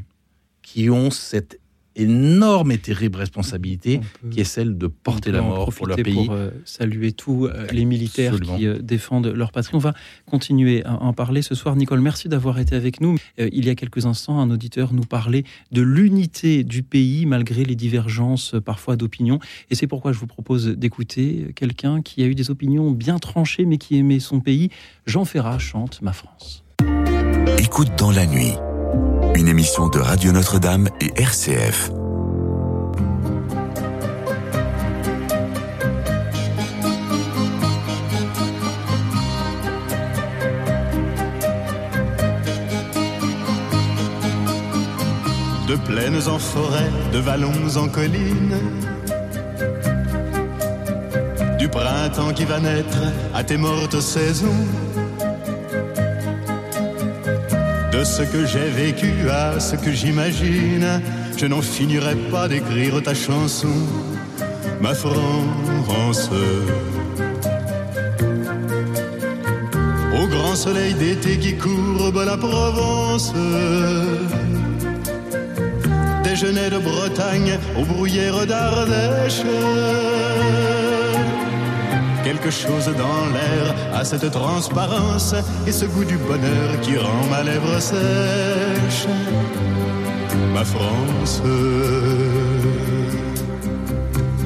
[0.61, 1.60] qui ont cette
[1.95, 3.99] énorme et terrible responsabilité
[4.31, 6.25] qui est celle de porter la mort pour leur pays.
[6.25, 9.75] Pour euh, saluer tous euh, les militaires qui euh, défendent leur patrie.
[9.75, 9.93] On va
[10.25, 11.75] continuer à en parler ce soir.
[11.75, 13.17] Nicole, merci d'avoir été avec nous.
[13.37, 17.75] il y a quelques instants, un auditeur nous parlait de l'unité du pays malgré les
[17.75, 19.39] divergences parfois d'opinion.
[19.69, 23.65] Et c'est pourquoi je vous propose d'écouter quelqu'un qui a eu des opinions bien tranchées
[23.65, 24.69] mais qui aimait son pays.
[25.05, 26.63] Jean Ferrat chante Ma France.
[27.57, 28.53] Écoute dans la nuit
[29.35, 31.89] une émission de Radio Notre-Dame et RCF.
[45.67, 48.57] De plaines en forêt, de vallons en collines,
[51.57, 52.99] du printemps qui va naître
[53.33, 54.65] à tes mortes saisons
[58.01, 61.01] de ce que j'ai vécu à ce que j'imagine,
[61.37, 63.75] je n'en finirai pas d'écrire ta chanson,
[64.81, 66.29] ma France.
[70.19, 73.33] Au grand soleil d'été qui courbe la Provence,
[76.23, 79.43] déjeuner de Bretagne aux bruyères d'Ardèche
[82.23, 85.33] quelque chose dans l'air à cette transparence
[85.67, 89.07] et ce goût du bonheur qui rend ma lèvre sèche.
[90.53, 91.41] Ma France,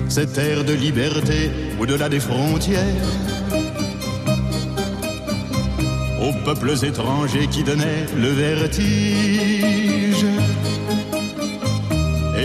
[0.07, 3.09] cette air de liberté au-delà des frontières,
[6.21, 10.25] aux peuples étrangers qui donnaient le vertige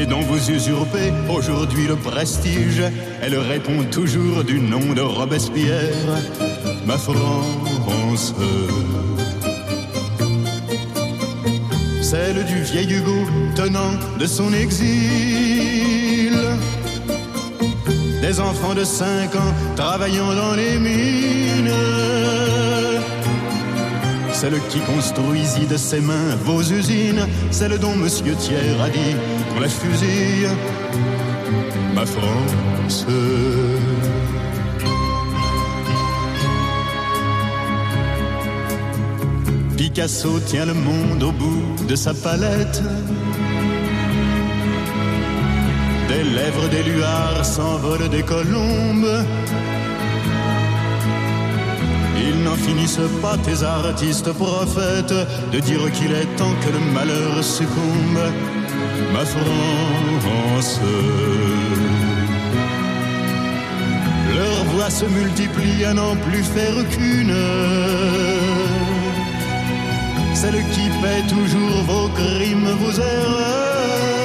[0.00, 2.82] et dont vous usurpez aujourd'hui le prestige.
[3.22, 5.94] Elle répond toujours du nom de Robespierre,
[6.86, 8.34] ma France.
[12.00, 16.36] Celle du vieil Hugo tenant de son exil.
[18.22, 22.39] Des enfants de 5 ans travaillant dans les mines
[24.40, 29.14] celle qui construisit de ses mains vos usines, celle dont Monsieur Thiers a dit
[29.52, 30.48] qu'on la fusille,
[31.94, 33.06] ma France.
[39.76, 42.82] Picasso tient le monde au bout de sa palette.
[46.08, 49.12] Des lèvres des luards s'envolent des colombes
[52.44, 55.14] n'en finissent pas tes artistes prophètes
[55.52, 58.22] de dire qu'il est temps que le malheur succombe,
[59.12, 60.80] ma France.
[64.34, 67.36] Leurs voix se multiplient à n'en plus faire qu'une.
[70.34, 74.19] Celle qui paie toujours vos crimes, vos erreurs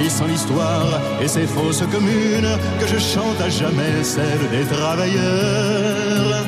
[0.00, 2.48] remplissant l'histoire et ses fausses communes,
[2.80, 6.44] que je chante à jamais celle des travailleurs.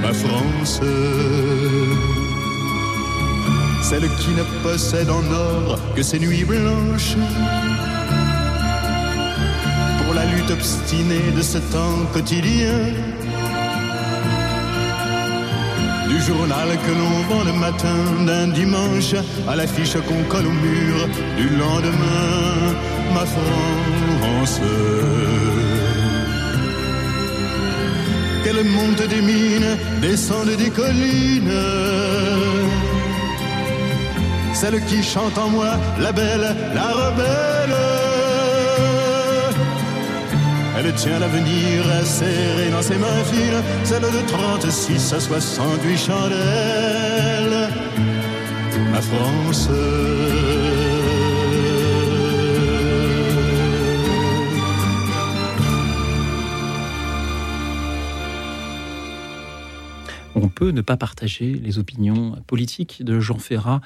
[0.00, 0.80] Ma France,
[3.82, 7.16] celle qui ne possède en or que ses nuits blanches.
[10.04, 12.78] Pour la lutte obstinée de ce temps quotidien
[16.20, 19.14] journal que l'on vend le matin d'un dimanche
[19.48, 20.96] à l'affiche qu'on colle au mur
[21.36, 22.74] du lendemain,
[23.14, 24.60] ma France.
[28.44, 31.52] Qu'elle monte des mines, descende des collines.
[34.52, 37.99] Celle qui chante en moi, la belle, la rebelle.
[40.82, 47.68] Elle tient l'avenir serré dans ses mains fines, celle de 36 à 68 chandelles.
[48.90, 49.68] Ma France.
[60.34, 63.82] On peut ne pas partager les opinions politiques de Jean Ferrat,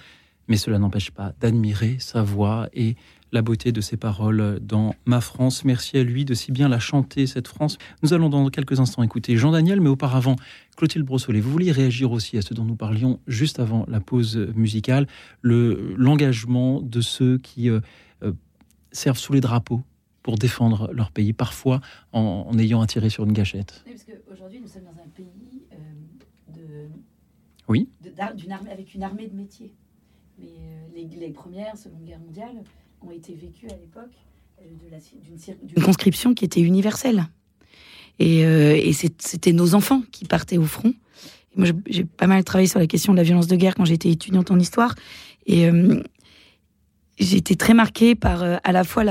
[0.47, 2.95] mais cela n'empêche pas d'admirer sa voix et
[3.35, 5.65] la beauté de ses paroles dans Ma France.
[5.65, 7.79] Merci à lui de si bien la chanter, cette France.
[8.03, 10.37] Nous allons dans quelques instants écouter Jean-Daniel, mais auparavant,
[10.77, 14.37] Clotilde Brossolet, vous vouliez réagir aussi à ce dont nous parlions juste avant la pause
[14.55, 15.09] musicale,
[15.43, 17.81] l'engagement de ceux qui euh,
[18.23, 18.33] euh,
[18.93, 19.83] servent sous les drapeaux
[20.23, 21.81] pour défendre leur pays, parfois
[22.13, 23.83] en, ayant à tirer sur une gâchette.
[23.85, 25.77] Oui, parce qu'aujourd'hui, nous sommes dans un pays euh,
[26.55, 26.89] de,
[27.69, 27.89] oui.
[28.49, 29.75] armée, avec une armée de métiers.
[30.39, 30.47] Mais
[30.95, 32.63] les, les, premières, Seconde Guerre mondiale,
[33.07, 34.13] ont été vécues à l'époque
[34.61, 34.65] euh,
[35.63, 37.27] d'une conscription qui était universelle.
[38.19, 40.95] Et, euh, c'était nos enfants qui partaient au front.
[41.57, 44.11] moi, j'ai pas mal travaillé sur la question de la violence de guerre quand j'étais
[44.11, 44.95] étudiante en histoire.
[45.47, 46.03] Et euh,
[47.19, 49.05] j'ai très marquée par à la fois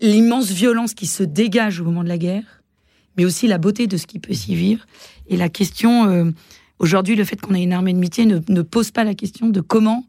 [0.00, 2.62] l'immense violence qui se dégage au moment de la guerre,
[3.16, 4.86] mais aussi la beauté de ce qui peut s'y vivre.
[5.26, 6.32] Et la question,
[6.78, 9.60] aujourd'hui, le fait qu'on ait une armée de métier ne, pose pas la question de
[9.60, 10.06] comment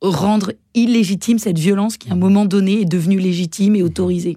[0.00, 4.36] rendre illégitime cette violence qui à un moment donné est devenue légitime et autorisée.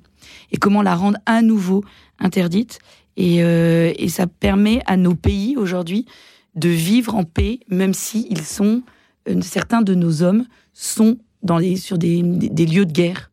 [0.52, 1.84] Et comment la rendre à nouveau
[2.20, 2.80] interdite.
[3.18, 6.06] Et, euh, et ça permet à nos pays aujourd'hui
[6.56, 8.84] de vivre en paix, même si ils sont,
[9.30, 13.32] euh, certains de nos hommes sont dans les, sur des, des, lieux de guerre.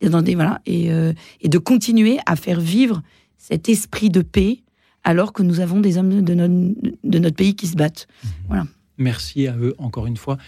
[0.00, 3.02] Dans des, voilà, et, euh, et de continuer à faire vivre
[3.36, 4.62] cet esprit de paix
[5.02, 6.74] alors que nous avons des hommes de notre,
[7.04, 8.06] de notre pays qui se battent.
[8.46, 8.66] Voilà.
[8.96, 10.38] Merci à eux encore une fois.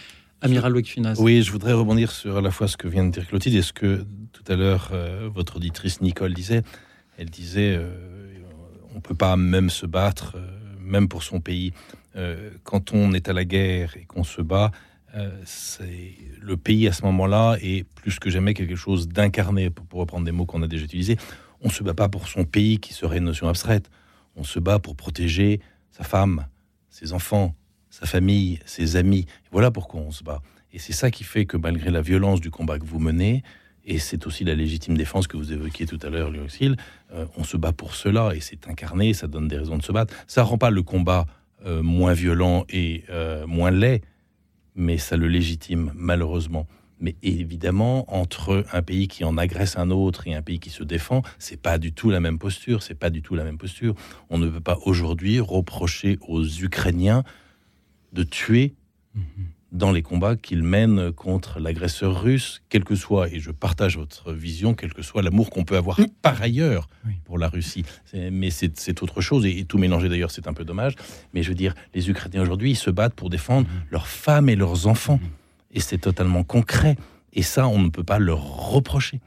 [0.43, 3.27] Amiral Louis Oui, je voudrais rebondir sur à la fois ce que vient de dire
[3.27, 6.63] Clotilde et ce que tout à l'heure euh, votre auditrice Nicole disait.
[7.19, 7.93] Elle disait euh,
[8.93, 10.49] on ne peut pas même se battre, euh,
[10.81, 11.73] même pour son pays.
[12.65, 14.73] quand on est à la guerre et qu'on se bat,
[15.45, 20.25] c'est le pays à ce moment-là est plus que jamais quelque chose d'incarné, pour, reprendre
[20.25, 21.19] des mots qu'on a déjà utilisés.
[21.61, 23.91] On ne se bat pas pour son pays qui serait une notion abstraite.
[24.35, 25.61] On se bat pour protéger
[25.93, 26.47] sa femme,
[26.89, 27.55] ses enfants,
[28.01, 29.27] sa famille, ses amis.
[29.53, 30.41] Voilà pourquoi on se bat.
[30.73, 33.43] Et c'est ça qui fait que malgré la violence du combat que vous menez,
[33.85, 36.77] et c'est aussi la légitime défense que vous évoquiez tout à l'heure, Luxil,
[37.13, 39.93] euh, on se bat pour cela, et c'est incarné, ça donne des raisons de se
[39.93, 40.15] battre.
[40.27, 41.27] Ça rend pas le combat
[41.67, 44.03] euh, moins violent et euh, moins laid,
[44.75, 46.67] mais ça le légitime, malheureusement.
[47.01, 50.85] Mais évidemment, entre un pays qui en agresse un autre et un pays qui se
[50.85, 52.83] défend, c'est pas du tout la même posture.
[52.83, 53.95] C'est pas du tout la même posture.
[54.29, 57.25] On ne peut pas aujourd'hui reprocher aux Ukrainiens
[58.13, 58.75] de tuer
[59.73, 64.33] dans les combats qu'ils mènent contre l'agresseur russe, quel que soit, et je partage votre
[64.33, 66.89] vision, quel que soit l'amour qu'on peut avoir par ailleurs
[67.25, 67.85] pour la Russie.
[68.15, 70.95] Mais c'est autre chose, et, tout mélanger d'ailleurs, c'est un peu dommage.
[71.35, 73.93] Mais je veux dire, les Ukrainiens aujourd'hui, ils se battent pour défendre mm-hmm.
[73.93, 75.17] leurs femmes et leurs enfants.
[75.23, 75.77] Mm-hmm.
[75.77, 76.97] Et c'est totalement concret.
[77.33, 79.21] Et ça, on ne peut pas leur reprocher.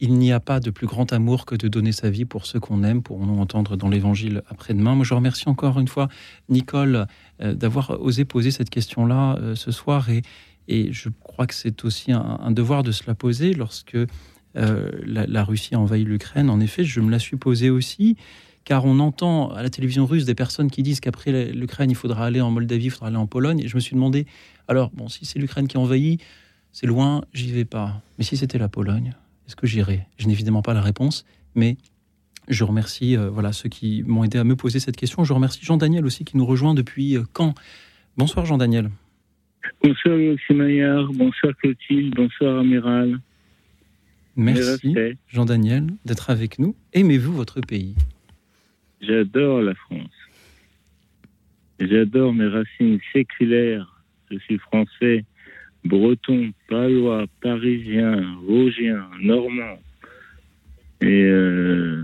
[0.00, 2.58] Il n'y a pas de plus grand amour que de donner sa vie pour ceux
[2.58, 4.94] qu'on aime, pour nous entendre dans l'évangile après-demain.
[4.94, 6.08] Moi, je remercie encore une fois
[6.48, 7.06] Nicole
[7.40, 10.22] euh, d'avoir osé poser cette question-là euh, ce soir et,
[10.66, 13.96] je crois que c'est aussi un, devoir de se la poser lorsque
[14.56, 16.48] euh, la, Russie a envahi l'Ukraine.
[16.48, 18.16] En effet, je me la suis posée aussi
[18.64, 22.24] car on entend à la télévision russe des personnes qui disent qu'après l'Ukraine, il faudra
[22.24, 23.60] aller en Moldavie, il faudra aller en Pologne.
[23.60, 24.26] Et je me suis demandé,
[24.68, 26.20] alors, bon, si c'est l'Ukraine qui envahit,
[26.72, 28.00] c'est loin, j'y vais pas.
[28.18, 29.14] Mais si c'était la Pologne,
[29.46, 30.06] est-ce que j'irai?
[30.16, 31.24] Je n'ai évidemment pas la réponse,
[31.54, 31.76] mais
[32.48, 35.24] je remercie euh, voilà, ceux qui m'ont aidé à me poser cette question.
[35.24, 37.54] Je remercie Jean-Daniel aussi qui nous rejoint depuis euh, Caen.
[38.16, 38.90] Bonsoir Jean-Daniel.
[39.82, 40.16] Bonsoir
[40.50, 43.18] Maillard, bonsoir Clotilde, bonsoir Amiral.
[44.36, 44.94] Merci
[45.28, 46.74] Jean-Daniel d'être avec nous.
[46.92, 47.94] Aimez-vous votre pays?
[49.00, 50.10] J'adore la France.
[51.80, 54.02] J'adore mes racines séculaires.
[54.30, 55.24] Je suis français
[55.84, 59.78] breton, palois, parisien, vosgien, normand.
[61.00, 62.02] Et euh,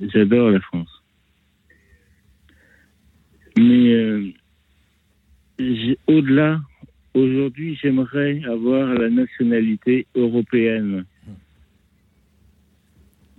[0.00, 1.02] j'adore la France.
[3.56, 4.32] Mais euh,
[6.06, 6.60] au-delà,
[7.14, 11.04] aujourd'hui, j'aimerais avoir la nationalité européenne.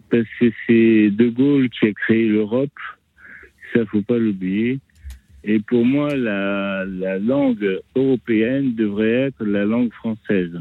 [0.10, 2.78] Parce que c'est De Gaulle qui a créé l'Europe,
[3.74, 4.80] ça faut pas l'oublier.
[5.44, 6.86] Et pour moi, la,
[7.20, 10.58] langue européenne devrait être la langue française.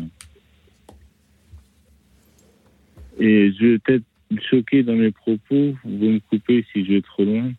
[3.18, 4.04] Et je vais peut-être
[4.50, 7.52] choqué dans mes propos, vous me coupez si je vais trop loin.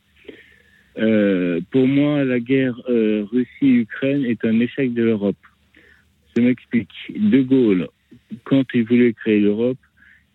[0.98, 5.38] Euh, pour moi, la guerre euh, Russie-Ukraine est un échec de l'Europe.
[6.36, 6.92] Je m'explique.
[7.10, 7.88] De Gaulle,
[8.44, 9.78] quand il voulait créer l'Europe,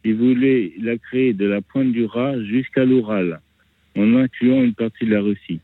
[0.05, 3.41] il voulait la créer de la pointe du Raz jusqu'à l'Oural,
[3.97, 5.61] en incluant une partie de la Russie.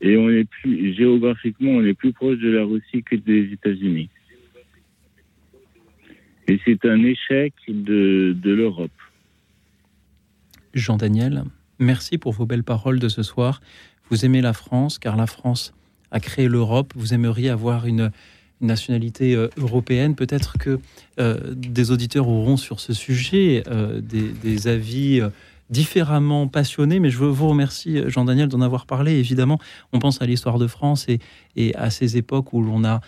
[0.00, 4.08] Et on est plus, géographiquement, on est plus proche de la Russie que des États-Unis.
[6.46, 8.90] Et c'est un échec de, l'Europe.
[10.74, 11.44] Jean-Daniel,
[11.78, 13.60] merci pour vos belles paroles de ce soir.
[14.10, 15.72] Vous aimez la France car la France
[16.10, 16.92] a créé l'Europe.
[16.94, 18.10] Vous aimeriez avoir une,
[18.60, 20.14] nationalité euh, européenne.
[20.14, 20.80] Peut-être que
[21.20, 25.20] euh, des auditeurs auront sur ce sujet euh, des, avis
[25.70, 29.12] différemment passionnés, mais je veux vous remercier, Jean-Daniel, d'en avoir parlé.
[29.12, 29.58] Évidemment,
[29.92, 33.00] on pense à l'histoire de France et, à ces époques où l'on a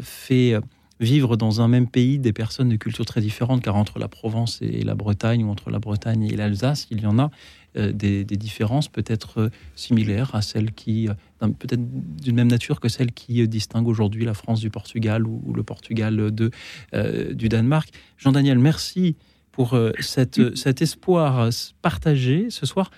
[0.00, 0.54] fait
[1.00, 4.58] vivre dans un même pays des personnes de cultures très différentes, car entre la Provence
[4.62, 7.30] et la Bretagne, ou entre la Bretagne et l'Alsace, il y en a
[7.76, 11.82] euh, des, différences peut-être euh, similaires à celles qui, euh, peut-être
[12.20, 16.30] d'une même nature que celles qui distinguent aujourd'hui la France du Portugal ou, le Portugal
[16.32, 17.90] du Danemark.
[18.16, 19.16] Jean-Daniel, merci
[19.58, 21.48] pour cette, cet espoir
[21.82, 22.92] partagé ce soir.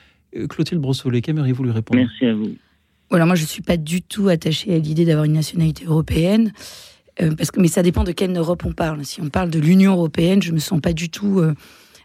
[0.51, 1.99] Clotilde Brossolet, qu'aimeriez-vous lui répondre?
[1.99, 2.55] Merci à vous.
[3.11, 6.53] Alors moi, je ne suis pas du tout attachée à l'idée d'avoir une nationalité européenne.
[7.17, 9.07] parce que, mais ça dépend de quelle Europe on parle.
[9.07, 11.41] Si on parle de l'Union européenne, je me sens pas du tout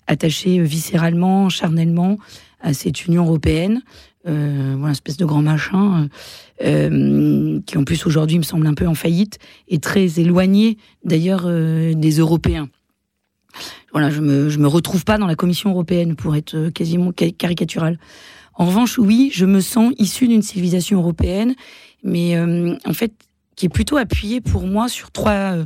[0.08, 2.18] attachée viscéralement, charnellement
[2.62, 3.82] à cette Union européenne.
[4.28, 6.08] Euh, voilà, une espèce de grand machin
[6.64, 9.38] euh, qui en plus aujourd'hui me semble un peu en faillite
[9.68, 12.68] et très éloigné d'ailleurs euh, des Européens.
[13.91, 17.99] Voilà, je me je me retrouve pas dans la Commission européenne pour être quasiment caricatural.
[18.53, 21.56] En revanche, oui, je me sens issu d'une civilisation européenne,
[22.03, 23.14] mais en fait
[23.56, 25.58] qui est plutôt appuyée pour moi sur trois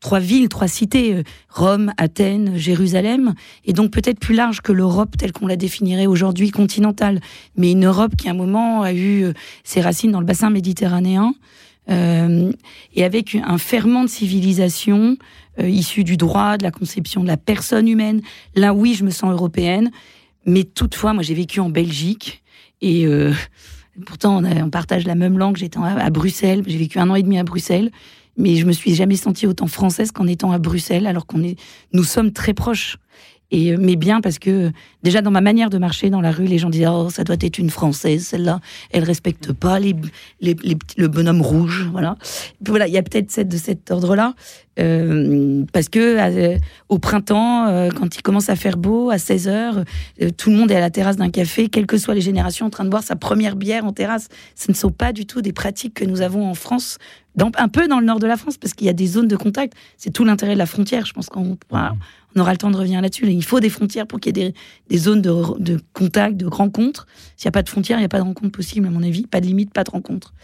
[0.00, 3.34] trois villes, trois cités, euh, Rome, Athènes, Jérusalem,
[3.64, 7.20] et donc peut-être plus large que l'Europe telle qu'on la définirait aujourd'hui continentale,
[7.56, 9.32] mais une Europe qui à un moment a eu euh,
[9.62, 11.34] ses racines dans le bassin méditerranéen,
[11.90, 12.52] euh,
[12.94, 15.16] et avec un ferment de civilisation
[15.58, 18.22] issu du droit, de la conception de la personne humaine.
[18.54, 19.90] Là, oui, je me sens européenne,
[20.46, 22.42] mais toutefois, moi j'ai vécu en Belgique,
[22.80, 23.06] et
[24.06, 27.38] pourtant on, partage la même langue, j'étais à Bruxelles, j'ai vécu un an et demi
[27.38, 27.90] à Bruxelles,
[28.36, 31.58] mais je me suis jamais sentie autant française qu'en étant à Bruxelles, alors qu'on est,
[31.92, 32.96] nous sommes très proches.
[33.52, 34.70] Euh, mais bien parce que
[35.02, 37.36] déjà dans ma manière de marcher dans la rue, les gens disent oh ça doit
[37.40, 42.16] être une française celle-là, elle respecte pas le bonhomme rouge, voilà.
[42.64, 44.34] Voilà, il y a peut-être de cet ordre-là
[44.78, 46.56] euh, parce que euh,
[46.88, 49.84] au printemps, quand il commence à faire beau, à 16 heures,
[50.36, 52.70] tout le monde est à la terrasse d'un café, quelles que soient les générations, en
[52.70, 54.28] train de boire sa première bière en terrasse.
[54.54, 56.98] Ce ne sont pas du tout des pratiques que nous avons en France
[57.56, 59.36] un peu dans le nord de la France, parce qu'il y a des zones de
[59.36, 59.74] contact.
[59.96, 61.06] C'est tout l'intérêt de la frontière.
[61.06, 61.28] Je pense
[62.34, 63.26] on aura le temps de revenir là-dessus.
[63.26, 64.54] Il faut des frontières pour qu'il y ait
[64.88, 67.06] des, zones de, contact, de rencontres.
[67.36, 69.02] S'il n'y a pas de frontières, il n'y a pas de rencontre possible, à mon
[69.02, 69.26] avis.
[69.26, 70.34] Pas de limite, pas de rencontre.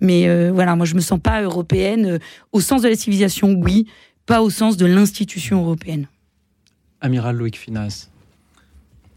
[0.00, 2.06] Mais euh, voilà, moi, je me sens pas européenne.
[2.06, 2.18] Euh,
[2.52, 3.86] au sens de la civilisation, oui.
[4.26, 6.06] Pas au sens de l'institution européenne.
[7.00, 8.10] Amiral Loïc Finas.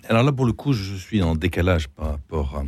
[0.07, 2.63] Alors là, pour le coup, je suis en décalage par rapport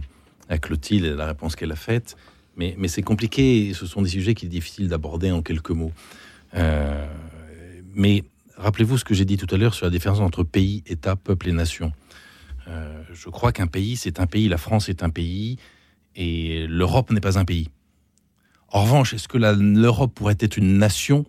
[0.50, 2.16] à Clotilde et la réponse qu'elle a faite.
[2.58, 5.92] Mais, c'est compliqué, ce sont des sujets qui sont difficiles d'aborder en quelques mots.
[6.54, 7.06] Euh,
[7.94, 8.24] mais
[8.58, 11.50] rappelez-vous ce que j'ai dit tout à l'heure sur la différence entre pays, État, peuple
[11.50, 11.92] et nation.
[12.68, 15.58] Euh, je crois qu'un pays, c'est un pays, la France est un pays,
[16.16, 17.70] et l'Europe n'est pas un pays.
[18.70, 21.26] En revanche, est-ce que l'Europe pourrait être une nation?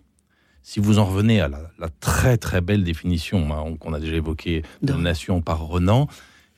[0.63, 4.63] Si vous en revenez à la, très très belle définition hein, qu'on a déjà évoquée
[4.81, 6.07] de nation par Renan,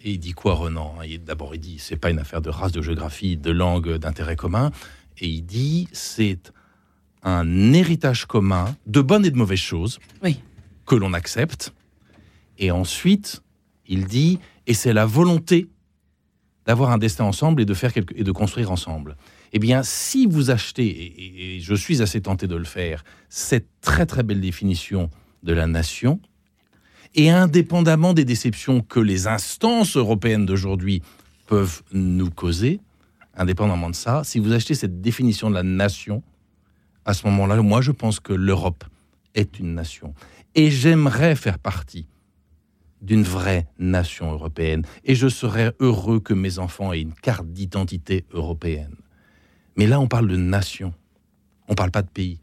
[0.01, 0.95] et il dit quoi, Renan
[1.25, 4.71] D'abord, il dit c'est pas une affaire de race, de géographie, de langue, d'intérêt commun.
[5.19, 6.53] Et il dit c'est
[7.21, 9.99] un héritage commun de bonnes et de mauvaises choses
[10.89, 11.73] que l'on accepte.
[12.57, 13.41] Et ensuite,
[13.87, 15.67] il dit et c'est la volonté
[16.65, 19.15] d'avoir un destin ensemble et de faire quelque, et de construire ensemble.
[19.53, 23.67] Eh bien, si vous achetez, et, et je suis assez tenté de le faire, cette
[23.81, 25.09] très très belle définition
[25.41, 26.19] de la nation,
[27.15, 31.01] et indépendamment des déceptions que les instances européennes d'aujourd'hui
[31.47, 32.79] peuvent nous causer,
[33.35, 36.21] indépendamment de ça, si vous achetez cette définition de la nation,
[37.05, 38.83] à ce moment-là, moi je pense que l'Europe
[39.33, 40.13] est une nation.
[40.55, 42.07] Et j'aimerais faire partie
[43.01, 44.83] d'une vraie nation européenne.
[45.03, 48.95] Et je serais heureux que mes enfants aient une carte d'identité européenne.
[49.75, 50.93] Mais là, on parle de nation.
[51.67, 52.39] On ne parle pas de pays.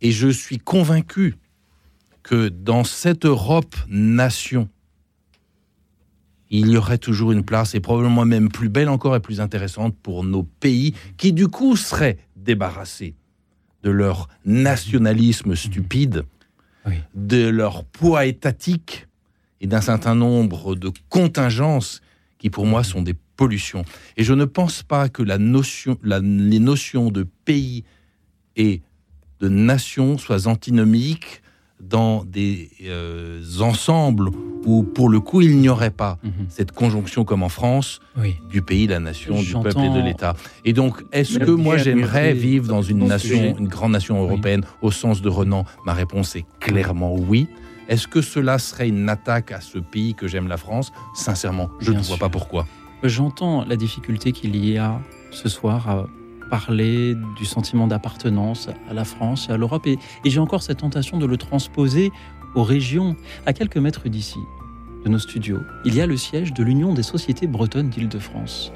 [0.00, 1.34] Et je suis convaincu
[2.22, 4.68] que dans cette Europe nation,
[6.50, 9.94] il y aurait toujours une place, et probablement même plus belle encore et plus intéressante
[10.02, 13.14] pour nos pays, qui du coup seraient débarrassés
[13.82, 16.24] de leur nationalisme stupide,
[17.14, 19.06] de leur poids étatique
[19.60, 22.00] et d'un certain nombre de contingences
[22.38, 23.84] qui pour moi sont des pollutions.
[24.16, 27.84] Et je ne pense pas que la notion, les notions de pays
[28.56, 28.82] et
[29.40, 31.42] de nation soient antinomiques
[31.80, 34.30] dans des euh, ensembles
[34.64, 36.46] où, pour le coup, il n'y aurait pas mhm.
[36.48, 38.00] cette conjonction comme en France
[38.50, 40.34] du pays, de la nation, du peuple et de l'État.
[40.64, 44.90] Et donc, est-ce que moi j'aimerais vivre dans une nation, une grande nation européenne au
[44.90, 47.48] sens de Renan Ma réponse est clairement oui.
[47.88, 50.92] Est-ce que cela serait une attaque à ce pays que j'aime, la France?
[51.14, 52.66] Sincèrement, je ne vois pas pourquoi.
[53.02, 55.00] J'entends la difficulté qu'il y a
[55.30, 56.06] ce soir à
[56.50, 59.86] parler du sentiment d'appartenance à la France et à l'Europe.
[59.86, 62.10] Et, et j'ai encore cette tentation de le transposer
[62.54, 64.38] aux régions, à quelques mètres d'ici,
[65.04, 65.60] de nos studios.
[65.84, 68.72] Il y a le siège de l'Union des sociétés bretonnes d'Île-de-France.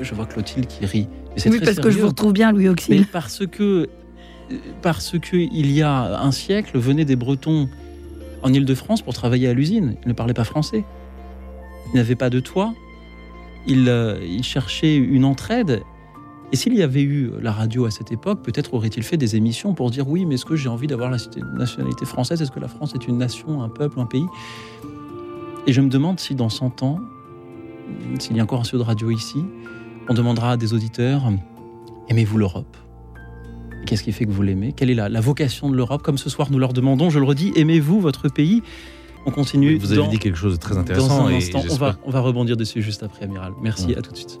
[0.00, 1.08] Je vois Clotilde qui rit.
[1.46, 3.00] oui, parce que je vous retrouve bien, Louis Auxil.
[3.00, 3.88] Mais parce que,
[4.82, 7.68] parce que il y a un siècle, venaient des Bretons
[8.42, 9.96] en Île-de-France pour travailler à l'usine.
[10.04, 10.84] Ils ne parlaient pas français.
[11.92, 12.74] Ils n'avaient pas de toit.
[13.66, 15.82] Ils, euh, ils cherchaient une entraide.
[16.52, 19.72] Et s'il y avait eu la radio à cette époque, peut-être aurait-il fait des émissions
[19.72, 21.18] pour dire oui, mais est-ce que j'ai envie d'avoir la
[21.56, 22.42] nationalité française?
[22.42, 24.26] Est-ce que la France est une nation, un peuple, un pays?
[25.66, 26.98] Et je me demande si dans 100 ans,
[28.18, 29.44] s'il y a encore un studio de radio ici,
[30.08, 31.22] on demandera à des auditeurs
[32.08, 32.76] aimez-vous l'Europe?
[33.86, 34.72] Qu'est-ce qui fait que vous l'aimez?
[34.72, 36.02] Quelle est la, la vocation de l'Europe?
[36.02, 38.62] Comme ce soir, nous leur demandons, je le redis, aimez-vous votre pays?
[39.26, 39.76] On continue.
[39.76, 41.24] Vous avez dit quelque chose de très intéressant.
[41.24, 43.52] Dans un instant, on, va, on va rebondir dessus juste après, Amiral.
[43.62, 44.40] Merci, à tout de suite.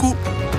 [0.00, 0.49] beaucoup.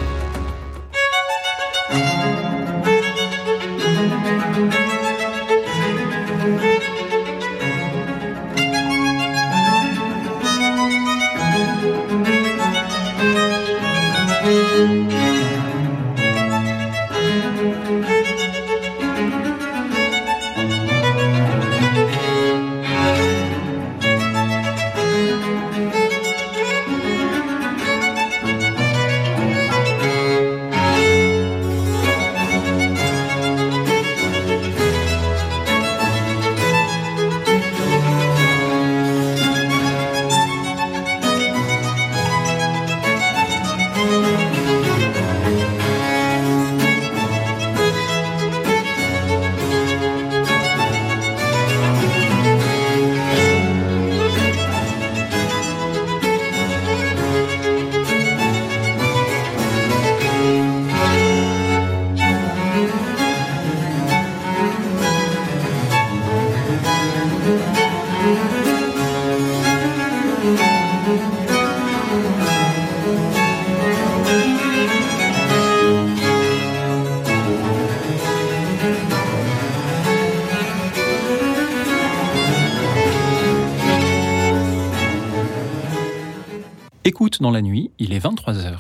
[87.32, 88.74] Écoute dans la nuit, il est 23h.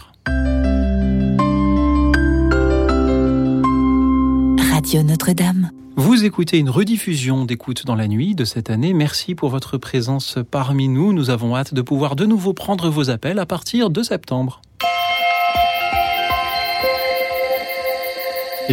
[4.73, 5.71] Radio Notre-Dame.
[5.95, 8.91] Vous écoutez une rediffusion d'écoute dans la nuit de cette année.
[8.91, 11.13] Merci pour votre présence parmi nous.
[11.13, 14.61] Nous avons hâte de pouvoir de nouveau prendre vos appels à partir de septembre.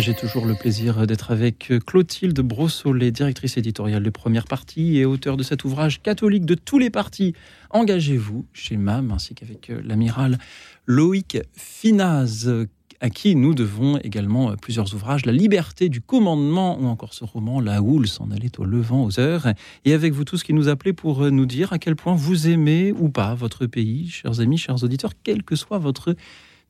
[0.01, 5.37] J'ai toujours le plaisir d'être avec Clotilde Brossolet, directrice éditoriale de Première Partie et auteur
[5.37, 7.35] de cet ouvrage catholique de tous les partis.
[7.71, 10.39] Engagez-vous chez MAM, ainsi qu'avec l'amiral
[10.87, 12.49] Loïc Finaz,
[13.01, 17.61] à qui nous devons également plusieurs ouvrages, La liberté du commandement ou encore ce roman
[17.61, 19.49] La houle s'en allait au levant aux heures.
[19.85, 22.93] Et avec vous tous qui nous appelez pour nous dire à quel point vous aimez
[22.93, 26.15] ou pas votre pays, chers amis, chers auditeurs, quel que soit votre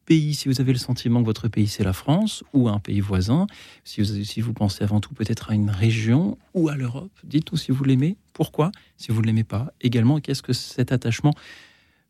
[0.09, 3.01] pays, si vous avez le sentiment que votre pays c'est la France ou un pays
[3.01, 3.47] voisin,
[3.85, 7.59] si vous, si vous pensez avant tout peut-être à une région ou à l'Europe, dites-nous
[7.59, 11.35] si vous l'aimez, pourquoi, si vous ne l'aimez pas, également qu'est-ce que cet attachement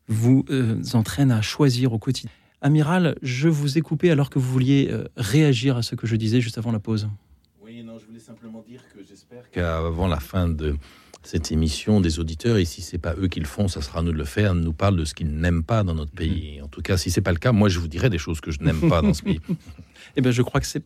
[0.07, 2.31] vous euh, entraîne à choisir au quotidien?
[2.61, 6.15] Amiral, je vous ai coupé alors que vous vouliez euh, réagir à ce que je
[6.15, 7.09] disais juste avant la pause.
[7.61, 10.77] Oui, non, je voulais simplement dire que j'espère qu'avant la fin de
[11.21, 14.01] cette émission des auditeurs, et si c'est pas eux qui le font, ça sera à
[14.01, 16.61] nous de le faire, nous parlent de ce qu'ils n'aiment pas dans notre pays.
[16.63, 18.51] En tout cas, si c'est pas le cas, moi je vous dirai des choses que
[18.51, 19.41] je n'aime pas dans ce pays.
[20.15, 20.83] eh bien, je crois que c'est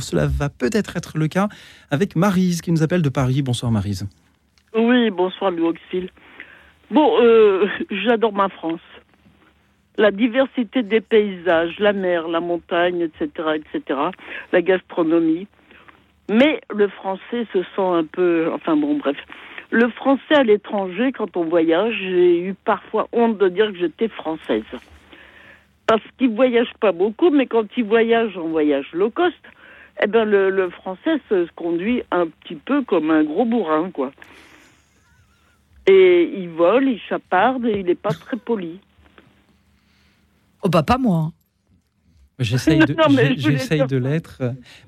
[0.00, 1.48] cela va peut-être être le cas
[1.90, 3.42] avec Marise qui nous appelle de Paris.
[3.42, 4.08] Bonsoir Marise.
[4.74, 6.10] Oui, bonsoir Louis Auxil.
[6.90, 8.80] Bon, euh, j'adore ma France.
[9.98, 14.00] La diversité des paysages, la mer, la montagne, etc., etc.,
[14.52, 15.46] la gastronomie.
[16.28, 19.16] Mais le français se sent un peu, enfin bon, bref.
[19.70, 24.08] Le français à l'étranger, quand on voyage, j'ai eu parfois honte de dire que j'étais
[24.08, 24.64] française.
[25.86, 29.36] Parce qu'ils ne voyagent pas beaucoup, mais quand ils voyagent en voyage low cost,
[30.02, 34.10] eh ben le, le français se conduit un petit peu comme un gros bourrin, quoi.
[35.86, 38.80] Et il vole, il chaparde et il n'est pas très poli.
[40.62, 41.30] Oh bah pas moi.
[42.38, 42.94] J'essaye de,
[43.38, 44.42] je de l'être.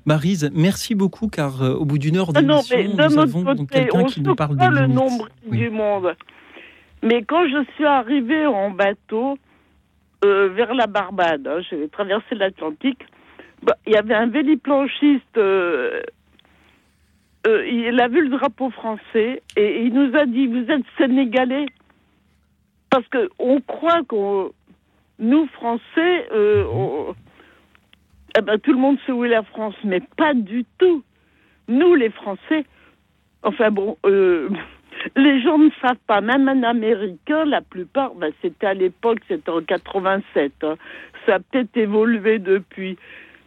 [0.05, 4.03] Marise, merci beaucoup car euh, au bout d'une heure Ah d'émission, mais nous avons quelqu'un
[4.03, 4.95] qui nous parle de pas le limites.
[4.95, 5.57] nombre Oui.
[5.57, 6.15] du monde.
[7.01, 9.37] Mais quand je suis arrivée en bateau
[10.23, 12.99] euh, vers la Barbade, hein, j'ai traversé l'Atlantique,
[13.63, 16.01] bah, il y avait un véliplanchiste, euh,
[17.47, 21.65] euh, il a vu le drapeau français et il nous a dit, vous êtes sénégalais
[22.91, 24.51] Parce que on croit qu'on...
[25.21, 27.13] Nous, Français, on-
[28.37, 31.03] eh ben, tout le monde sait où est la France, mais pas du tout.
[31.67, 32.65] Nous, les Français,
[33.43, 34.49] enfin bon, euh,
[35.15, 36.21] les gens ne savent pas.
[36.21, 40.51] Même un Américain, la plupart, ben, c'était à l'époque, c'était en 87.
[40.63, 40.75] hein.
[41.25, 42.97] Ça a peut-être évolué depuis.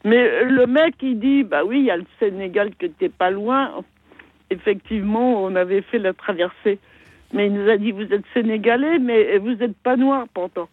[0.05, 3.31] Mais le mec, il dit, bah oui, il y a le Sénégal qui était pas
[3.31, 3.85] loin.
[4.51, 6.79] Effectivement, on avait fait la traversée.
[7.33, 10.69] Mais il nous a dit, vous êtes Sénégalais, mais vous n'êtes pas noir pourtant.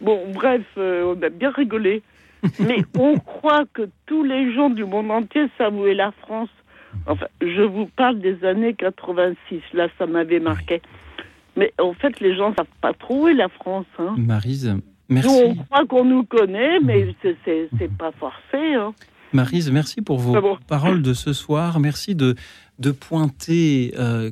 [0.00, 2.02] Bon, bref, euh, on a bien rigolé.
[2.60, 6.48] Mais on croit que tous les gens du monde entier savent où est la France.
[7.06, 9.60] Enfin, je vous parle des années 86.
[9.74, 10.80] Là, ça m'avait marqué.
[11.56, 13.86] Mais en fait, les gens ne savent pas trop où est la France.
[13.98, 14.14] Hein.
[14.16, 15.28] Marise, Nous, merci.
[15.44, 18.74] on croit qu'on nous connaît, mais c'est- c'est c'est pas forcé.
[18.74, 18.94] Hein.
[19.32, 20.56] Marise, merci pour vos Ah bon.
[20.68, 21.80] paroles de ce soir.
[21.80, 22.34] Merci de,
[22.78, 24.30] de pointer euh,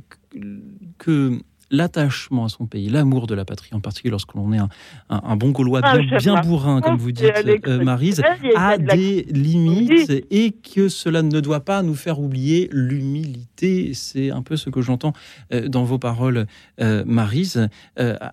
[0.99, 1.33] que
[1.71, 4.69] l'attachement à son pays, l'amour de la patrie, en particulier lorsque l'on est un,
[5.11, 7.25] un- un bon Gaulois Ah, bien, bourrin, comme vous et dites,
[7.67, 8.23] euh, Marise,
[8.57, 13.93] a des limites et que cela ne doit pas nous faire oublier l'humilité.
[13.95, 15.13] C'est un peu ce que j'entends
[15.53, 16.47] euh, dans vos paroles,
[16.81, 17.69] euh, Marise.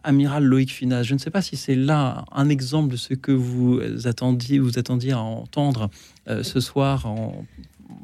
[0.03, 3.31] Amiral Loïc Finas, je ne sais pas si c'est là un exemple de ce que
[3.31, 5.89] vous attendiez, vous attendiez à entendre
[6.41, 7.43] ce soir en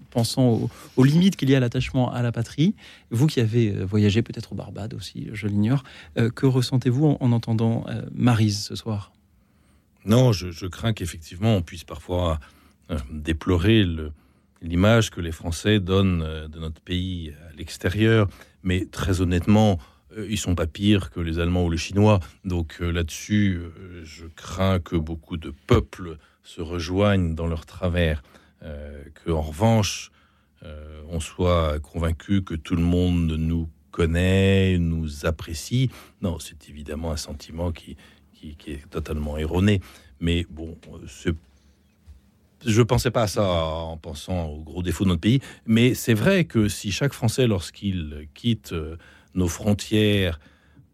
[0.10, 2.76] pensant aux, limites qu'il y a à l'attachement à la patrie.
[3.12, 5.84] Vous qui avez euh, voyagé peut-être au Barbade aussi, je l'ignore,
[6.18, 9.12] euh, que ressentez-vous en, en entendant euh, Marise ce soir?
[10.06, 12.40] Non, je, crains qu'effectivement on puisse parfois
[12.90, 13.86] euh, déplorer
[14.62, 18.28] l'image que les Français donnent de notre pays à l'extérieur,
[18.64, 19.78] mais très honnêtement,
[20.28, 22.20] ils sont pas pires que les Allemands ou les Chinois.
[22.44, 23.62] Donc là-dessus,
[24.04, 28.24] je crains que beaucoup de peuples se rejoignent dans leur travers,
[28.62, 30.12] que en revanche,
[30.64, 35.90] euh, on soit convaincu que tout le monde nous connaît, nous apprécie.
[36.22, 37.96] Non, c'est évidemment un sentiment qui,
[38.34, 39.82] qui, est totalement erroné.
[40.20, 41.34] Mais bon, euh,
[42.66, 46.14] je pensais pas à ça en pensant aux gros défauts de notre pays, mais c'est
[46.14, 48.98] vrai que si chaque Français, lorsqu'il quitte euh,
[49.36, 50.42] nos frontières,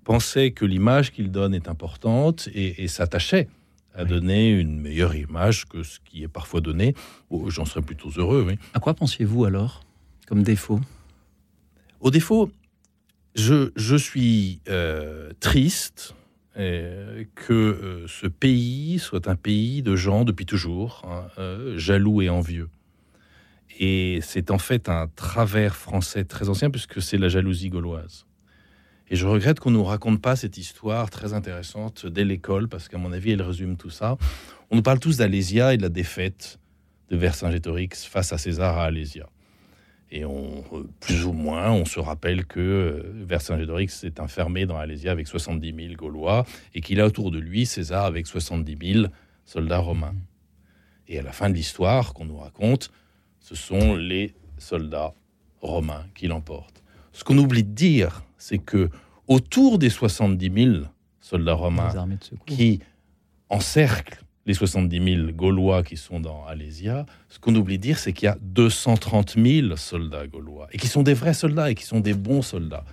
[0.04, 3.48] pensait que l'image qu'il donne est importante et, et s'attachait
[3.96, 6.94] à donner une meilleure image que ce qui est parfois donné,
[7.30, 8.46] oh, j'en serais plutôt heureux.
[8.48, 8.58] Oui.
[8.74, 9.82] À quoi pensiez-vous alors
[10.28, 10.80] comme défaut?
[12.02, 12.52] Au défaut,
[13.36, 16.16] je, je suis euh, triste
[16.58, 22.22] euh, que euh, ce pays soit un pays de gens depuis toujours, hein, euh, jaloux
[22.22, 22.70] et envieux.
[23.78, 28.26] Et c'est en fait un travers français très ancien puisque c'est la jalousie gauloise.
[29.10, 32.88] Et je regrette qu'on ne nous raconte pas cette histoire très intéressante dès l'école parce
[32.88, 34.18] qu'à mon avis, elle résume tout ça.
[34.72, 36.60] On nous parle tous d'Alésia et de la défaite
[37.10, 39.30] de Vercingétorix face à César à Alésia.
[40.12, 40.64] Et on,
[41.00, 45.74] plus ou moins, on se rappelle que euh, Vercingétorix s'est enfermé dans Alésia avec 70
[45.76, 49.08] 000 Gaulois et qu'il a autour de lui César avec 70 000
[49.46, 50.16] soldats romains.
[51.08, 52.92] Et à la fin de l'histoire qu'on nous raconte,
[53.40, 55.14] ce sont les soldats
[55.62, 56.84] romains qui l'emportent.
[57.12, 58.90] Ce qu'on oublie de dire, c'est que
[59.28, 60.84] autour des 70 000
[61.22, 61.94] soldats romains
[62.46, 62.80] qui
[63.50, 68.14] encerclent les 70 000 Gaulois qui sont dans Alésia, ce qu'on oublie de dire, c'est
[68.14, 71.84] qu'il y a 230 000 soldats gaulois, et qui sont des vrais soldats, et qui
[71.84, 72.86] sont des bons soldats,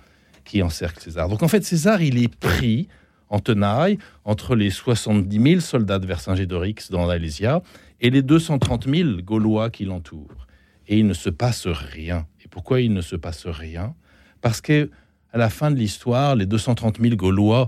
[0.45, 1.29] qui encerclent César.
[1.29, 2.87] Donc en fait, César, il est pris
[3.29, 7.61] en tenaille entre les 70 000 soldats de Vercingétorix dans Alésia
[8.01, 10.47] et les 230 000 Gaulois qui l'entourent.
[10.87, 12.27] Et il ne se passe rien.
[12.43, 13.95] Et pourquoi il ne se passe rien?
[14.41, 14.89] Parce que
[15.33, 17.67] à la fin de l'histoire, les 230 000 Gaulois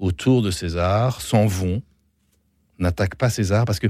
[0.00, 1.80] autour de César s'en vont
[2.80, 3.86] n'attaquent pas César parce que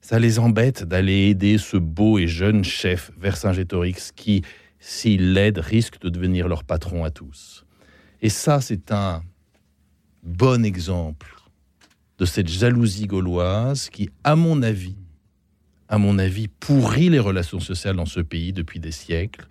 [0.00, 4.42] ça les embête d'aller aider ce beau et jeune chef Vercingétorix qui,
[4.78, 7.66] s'il l'aide, risque de devenir leur patron à tous.
[8.22, 9.22] Et ça, c'est un
[10.22, 11.34] bon exemple
[12.18, 14.96] de cette jalousie gauloise qui, à mon avis,
[15.88, 19.48] à mon avis, pourrit les relations sociales dans ce pays depuis des siècles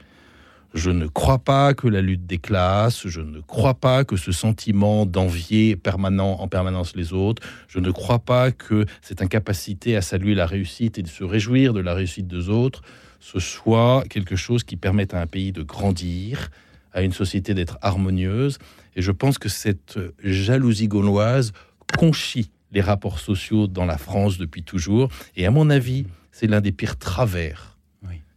[0.73, 4.31] je ne crois pas que la lutte des classes, je ne crois pas que ce
[4.31, 10.01] sentiment d'envier permanent en permanence les autres, je ne crois pas que cette incapacité à
[10.01, 12.81] saluer la réussite et de se réjouir de la réussite des autres,
[13.19, 16.51] ce soit quelque chose qui permette à un pays de grandir,
[16.93, 18.59] à une société d'être harmonieuse.
[18.95, 21.51] Et je pense que cette jalousie gauloise
[21.97, 25.09] conchit les rapports sociaux dans la France depuis toujours.
[25.35, 27.78] Et à mon avis, c'est l'un des pires travers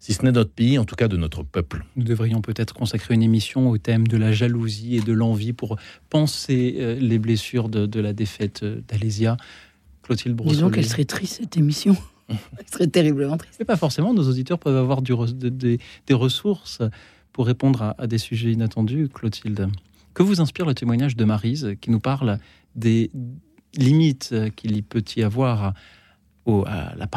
[0.03, 1.85] si ce n'est notre pays, en tout cas de notre peuple.
[1.95, 5.79] Nous devrions peut-être consacrer une émission au thème de la jalousie et de l'envie pour
[6.11, 9.37] penser euh, les blessures de, la défaite euh, d'Alésia.
[10.03, 10.57] Clotilde Brossolet.
[10.57, 11.97] Disons qu'elle serait triste cette émission.
[12.29, 13.55] Elle serait terriblement triste.
[13.61, 16.83] Mais pas forcément, nos auditeurs peuvent avoir du, des ressources
[17.33, 19.09] pour répondre à, des sujets inattendus.
[19.09, 19.69] Clotilde,
[20.15, 22.41] que vous inspire le témoignage de Marise qui nous parle
[22.75, 23.13] des
[23.77, 25.75] limites qu'il peut y avoir
[26.45, 27.09] au, à la,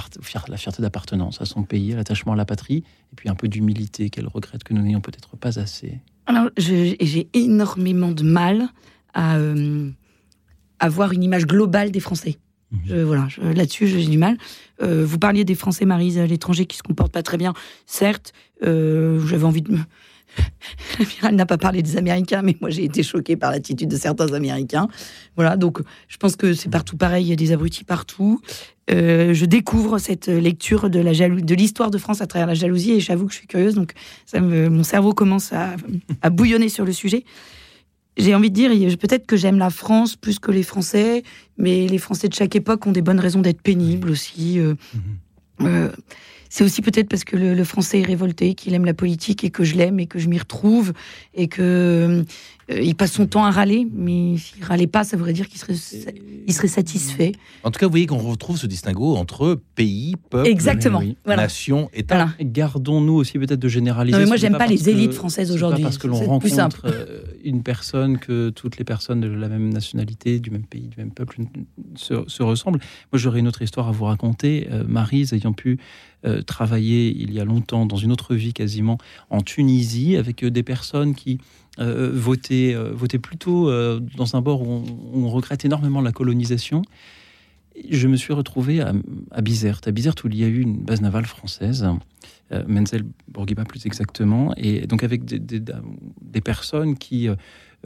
[0.47, 3.47] la fierté d'appartenance à son pays, à l'attachement à la patrie, et puis un peu
[3.47, 5.99] d'humilité qu'elle regrette que nous n'ayons peut-être pas assez.
[6.27, 8.67] Alors, j'ai énormément de mal
[9.13, 9.89] à euh,
[10.79, 12.37] avoir une image globale des Français.
[12.71, 13.03] Mhm.
[13.03, 14.37] voilà, là-dessus, j'ai du mal.
[14.81, 17.53] Euh, vous parliez des Français, Marise, à l'étranger, qui se comportent pas très bien.
[17.85, 19.79] Certes, euh, j'avais envie de me
[20.99, 24.33] L'amiral n'a pas parlé des Américains, mais moi j'ai été choquée par l'attitude de certains
[24.33, 24.87] Américains.
[25.35, 28.41] Voilà, donc je pense que c'est partout pareil, il y a des abrutis partout.
[28.91, 32.91] Euh, je découvre cette lecture de la de l'histoire de France à travers la jalousie
[32.91, 33.93] et j'avoue que je suis curieuse, donc
[34.25, 35.75] ça mon cerveau commence à,
[36.29, 37.25] bouillonner sur le sujet.
[38.17, 41.23] J'ai envie de dire, peut-être que j'aime la France plus que les Français,
[41.57, 44.57] mais les Français de chaque époque ont des bonnes raisons d'être pénibles aussi.
[44.59, 44.75] Euh,
[45.59, 45.65] mmh.
[45.65, 45.89] euh,
[46.55, 49.65] c'est aussi peut-être parce que le, français est révolté, qu'il aime la politique et que
[49.65, 50.93] je l'aime et que je m'y retrouve
[51.33, 52.23] et que
[52.71, 55.59] euh, il passe son temps à râler, mais s'il râlait pas, ça voudrait dire qu'il
[55.59, 55.75] serait,
[56.47, 57.33] il serait satisfait.
[57.63, 61.01] En tout cas, vous voyez qu'on retrouve ce distinguo entre pays, peuple, Exactement.
[61.27, 62.29] nation, État.
[62.39, 64.17] Gardons-nous aussi peut-être de généraliser.
[64.17, 65.83] Non, mais moi, j'aime pas, les élites françaises aujourd'hui.
[65.83, 70.39] Parce que l'on rencontre euh, une personne que toutes les personnes de la même nationalité,
[70.39, 71.41] du même pays, du même peuple
[71.95, 72.79] se, ressemblent.
[73.11, 74.69] Moi, j'aurais une autre histoire à vous raconter.
[74.71, 75.79] Euh, Marise ayant pu
[76.47, 78.97] travailler il y a longtemps dans une autre vie quasiment
[79.29, 81.39] en Tunisie avec des personnes qui
[81.77, 86.83] euh, voter, euh, voter plutôt euh, dans un bord où on, regrette énormément la colonisation.
[87.89, 88.93] Je me suis retrouvé à,
[89.31, 91.85] à Bizerte, à Bizerte où il y a eu une base navale française,
[92.67, 97.27] Menzel Bourguiba plus exactement, et donc avec des, des, personnes qui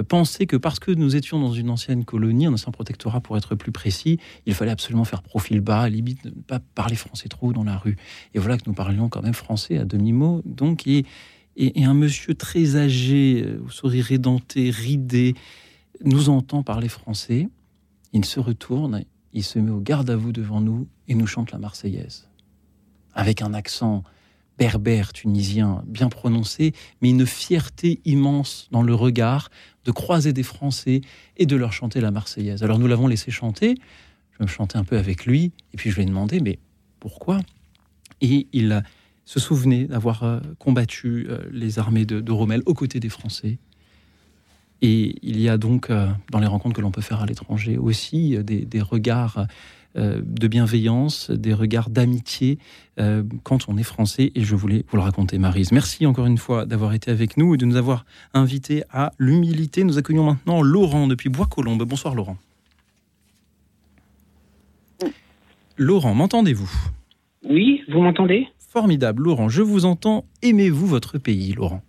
[0.02, 3.56] pensaient que parce que nous étions dans une ancienne colonie, un ancien protectorat pour être
[3.56, 7.64] plus précis, il fallait absolument faire profil bas, limite ne pas parler français trop dans
[7.64, 7.98] la rue.
[8.34, 11.06] Et voilà que nous parlions quand même français à demi-mot, donc et,
[11.56, 15.36] et, un monsieur très âgé, euh, au sourire édenté, ridé,
[16.04, 17.50] nous entend parler français.
[18.14, 19.04] Il se retourne,
[19.34, 22.30] il se met au garde à vous devant nous et nous chante la Marseillaise.
[23.14, 24.04] Avec un accent
[24.60, 29.50] berbère tunisien bien prononcé, mais une fierté immense dans le regard
[29.86, 31.02] de croiser des Français
[31.38, 32.62] et de leur chanter la Marseillaise.
[32.62, 33.76] Alors nous l'avons laissé chanter,
[34.38, 36.60] je me chantais un peu avec lui, et puis je lui ai demandé, mais
[37.00, 37.40] pourquoi?
[38.22, 38.84] Et il
[39.26, 43.60] se souvenait d'avoir euh, combattu euh, les armées de, Rommel aux côtés des Français.
[44.82, 47.78] Et il y a donc, euh, dans les rencontres que l'on peut faire à l'étranger
[47.78, 49.46] aussi, des, regards
[49.96, 52.58] euh, de bienveillance, des regards d'amitié
[53.44, 54.34] quand on est français.
[54.36, 55.72] Et je voulais vous le raconter, Marise.
[55.72, 58.04] Merci encore une fois d'avoir été avec nous et de nous avoir
[58.34, 59.86] invités à l'humilité.
[59.86, 61.84] Nous accueillons maintenant Laurent depuis Bois-Colombes.
[61.84, 62.38] Bonsoir, Laurent.
[65.78, 66.70] Laurent, m'entendez-vous?
[67.46, 68.50] Oui, vous m'entendez?
[68.68, 70.26] Formidable, Laurent, je vous entends.
[70.42, 71.82] Aimez-vous votre pays, Laurent?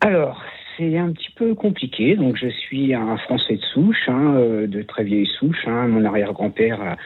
[0.00, 0.42] Alors,
[0.76, 2.16] c'est un petit peu compliqué.
[2.16, 5.66] Donc, je suis un Français de souche, hein, euh, de très vieille souche.
[5.66, 5.88] Hein.
[5.88, 6.96] Mon arrière-grand-père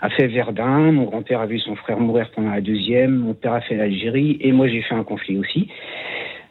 [0.00, 0.92] a, fait Verdun.
[0.92, 3.16] Mon grand-père a vu son frère mourir pendant la deuxième.
[3.16, 4.38] Mon père a fait l'Algérie.
[4.40, 5.68] Et moi, j'ai fait un conflit aussi.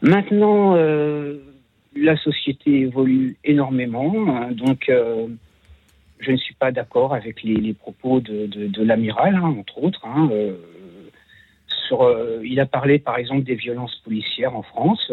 [0.01, 1.37] Maintenant, euh,
[1.95, 4.13] la société évolue énormément.
[4.29, 4.51] Hein.
[4.51, 5.27] donc, euh,
[6.19, 10.05] je ne suis pas d'accord avec les, propos de, l'amiral, entre autres.
[11.87, 15.11] sur, il a parlé, par exemple, des violences policières en France.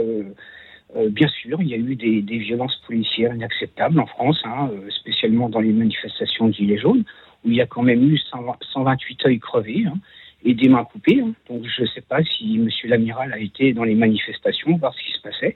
[0.96, 4.90] Euh, bien sûr, il y a eu des, violences policières inacceptables en France, hein, euh,
[4.90, 7.04] spécialement dans les manifestations de Gilets jaunes,
[7.44, 9.98] où il y a quand même eu 128 œils crevés hein,
[10.44, 11.20] et des mains coupées.
[11.20, 11.34] Hein.
[11.48, 12.68] Donc je ne sais pas si M.
[12.84, 15.54] l'amiral a été dans les manifestations, voir ce qui se passait.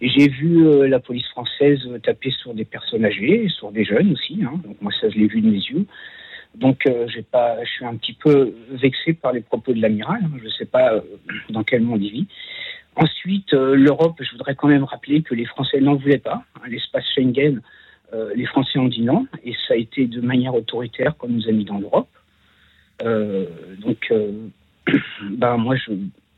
[0.00, 4.36] J'ai vu euh, la police française taper sur des personnes âgées, sur des jeunes aussi.
[4.36, 5.86] Donc moi, ça, je l'ai vu de mes yeux.
[6.56, 6.88] Donc,
[7.32, 10.20] pas, je suis un petit peu vexé par les propos de l'amiral.
[10.38, 11.02] Je ne sais pas
[11.50, 12.26] dans quel monde il vit.
[12.96, 16.44] Ensuite, euh, l'Europe, je voudrais quand même rappeler que les Français n'en voulaient pas.
[16.54, 17.60] Hein, l'espace Schengen,
[18.14, 21.46] euh, les Français ont dit non, et ça a été de manière autoritaire qu'on nous
[21.46, 22.08] a mis dans l'Europe.
[23.02, 23.44] Euh,
[23.80, 24.10] donc,
[25.32, 25.92] bah, moi, je,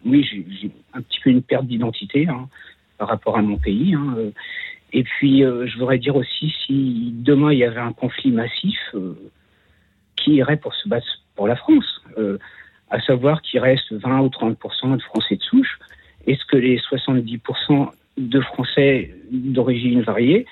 [0.04, 2.48] oui, j'ai un petit peu une perte d'identité hein,
[2.98, 3.94] par rapport à mon pays.
[3.94, 4.16] Hein,
[4.92, 8.78] et puis, je voudrais dire aussi, si demain il y avait un conflit massif,
[10.16, 11.06] qui irait pour se battre
[11.36, 12.02] pour la France
[12.90, 15.78] À savoir qu'il reste 20 ou 30% de Français de souche
[16.26, 20.46] est-ce que les 70% de Français d'origine variée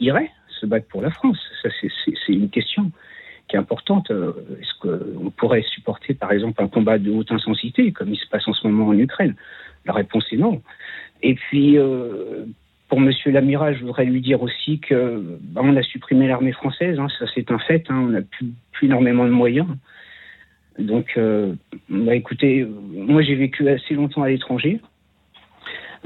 [0.00, 1.38] iraient se battre pour la France?
[1.62, 2.90] Ça, c'est une question
[3.48, 4.10] qui est importante.
[4.10, 8.26] Euh, est-ce qu'on pourrait supporter, par exemple, un combat de haute intensité, comme il se
[8.28, 9.34] passe en ce moment en Ukraine?
[9.84, 10.62] La réponse est non.
[11.22, 12.44] Et puis, euh,
[12.88, 16.98] pour Monsieur l'amiral, je voudrais lui dire aussi que bah, on a supprimé l'armée française.
[16.98, 17.84] Hein, ça, c'est un fait.
[17.88, 19.68] Hein, on n'a plus, énormément de moyens.
[20.78, 21.54] Donc, euh,
[21.88, 24.80] bah, écoutez, moi, j'ai vécu assez longtemps à l'étranger.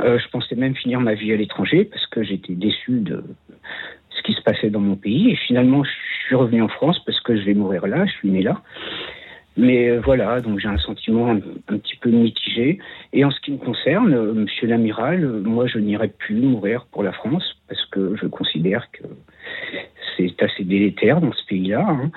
[0.00, 3.24] Euh, je pensais même finir ma vie à l'étranger parce que j'étais déçu de
[4.10, 5.30] ce qui se passait dans mon pays.
[5.30, 5.90] Et finalement, je
[6.26, 8.60] suis revenu en France parce que je vais mourir là, je suis né là.
[9.56, 11.40] Mais euh, voilà, donc j'ai un sentiment un,
[11.78, 12.78] petit peu mitigé.
[13.14, 17.02] Et en ce qui me concerne, euh, monsieur l'amiral, moi je n'irai plus mourir pour
[17.02, 19.04] la France parce que je considère que
[20.16, 21.86] c'est assez délétère dans ce pays-là.
[21.88, 22.10] Hein.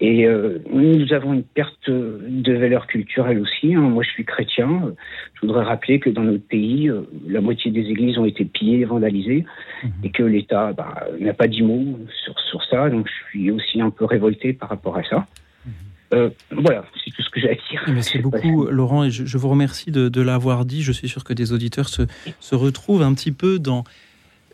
[0.00, 3.74] Et euh, nous avons une perte de valeur culturelle aussi.
[3.74, 3.80] Hein.
[3.80, 4.92] Moi, je suis chrétien.
[5.34, 8.80] Je voudrais rappeler que dans notre pays, euh, la moitié des églises ont été pillées
[8.80, 9.44] et vandalisées,
[9.82, 9.92] mhm.
[10.02, 12.90] et que l'État bah, n'a pas dit mot sur, sur ça.
[12.90, 15.26] Donc, je suis aussi un peu révolté par rapport à ça.
[15.64, 15.72] Mhm.
[16.14, 17.84] Euh, voilà, c'est tout ce que j'ai à dire.
[17.88, 20.82] Merci beaucoup, Laurent, et je, vous remercie de, l'avoir dit.
[20.82, 22.02] Je suis sûr que des auditeurs se,
[22.40, 23.84] se, retrouvent un petit peu dans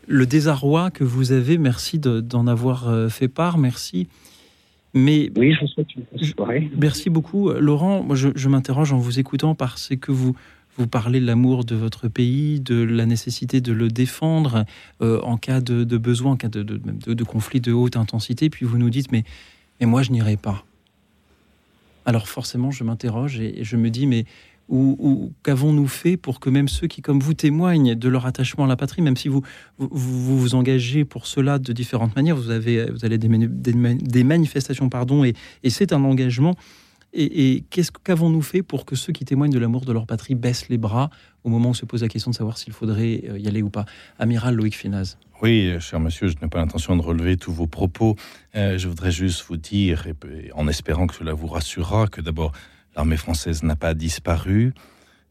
[0.07, 1.57] le désarroi que vous avez.
[1.57, 3.57] Merci d'en avoir fait part.
[3.57, 4.07] Merci
[4.93, 6.69] mais oui, je vous souhaite une soirée.
[6.77, 8.03] Merci beaucoup, Laurent.
[8.03, 10.35] Moi, je, m'interroge en vous écoutant parce que vous
[10.77, 14.65] vous parlez de l'amour de votre pays, de la nécessité de le défendre
[15.01, 18.49] euh, en cas de, besoin, en cas de, de, conflit de haute intensité.
[18.49, 19.23] Puis vous nous dites, mais,
[19.79, 20.63] mais moi, je n'irai pas.
[22.05, 24.25] Alors forcément, je m'interroge et, je me dis, mais
[24.71, 28.67] ou, qu'avons-nous fait pour que même ceux qui, comme vous, témoignent de leur attachement à
[28.67, 29.41] la patrie, même si vous
[29.77, 35.33] vous, engagez pour cela de différentes manières, vous avez vous allez des, manifestations, pardon, et,
[35.63, 36.55] et c'est un engagement.
[37.13, 40.69] Et, qu'est-ce qu'avons-nous fait pour que ceux qui témoignent de l'amour de leur patrie baissent
[40.69, 41.09] les bras
[41.43, 43.69] au moment où se pose la question de savoir s'il faudrait euh, y aller ou
[43.69, 43.85] pas?
[44.17, 45.17] Amiral Loïc Finaz.
[45.41, 48.15] Oui, cher monsieur, je n'ai pas l'intention de relever tous vos propos.
[48.55, 50.05] Euh, je voudrais juste vous dire,
[50.53, 52.53] en espérant que cela vous rassurera, que d'abord,
[52.95, 54.73] l'armée française n'a pas disparu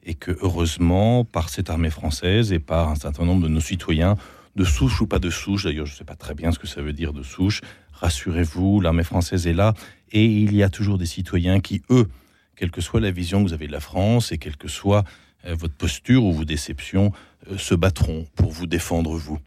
[0.02, 4.16] et que heureusement, par cette armée française et par un certain nombre de nos citoyens,
[4.56, 6.66] de souche ou pas de souche, d'ailleurs je ne sais pas très bien ce que
[6.66, 7.60] ça veut dire de souche,
[7.92, 9.74] rassurez-vous, l'armée française est là
[10.12, 12.08] et il y a toujours des citoyens qui, eux,
[12.56, 15.04] quelle que soit la vision que vous avez de la France et quelle que soit
[15.46, 17.12] euh, votre posture ou vos déceptions,
[17.50, 19.38] euh, se battront pour vous défendre, vous.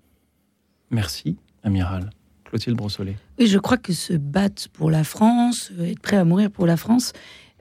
[0.90, 2.10] Merci, amiral.
[2.46, 3.16] Clotilde Brossolet.
[3.40, 6.66] Oui, je crois que se battre pour la France, euh, être prêt à mourir pour
[6.66, 7.14] la France,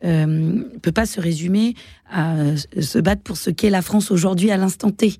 [0.02, 1.74] ne peut pas se résumer
[2.10, 2.36] à
[2.80, 5.14] se battre pour ce qu'est la France aujourd'hui à l'instant T.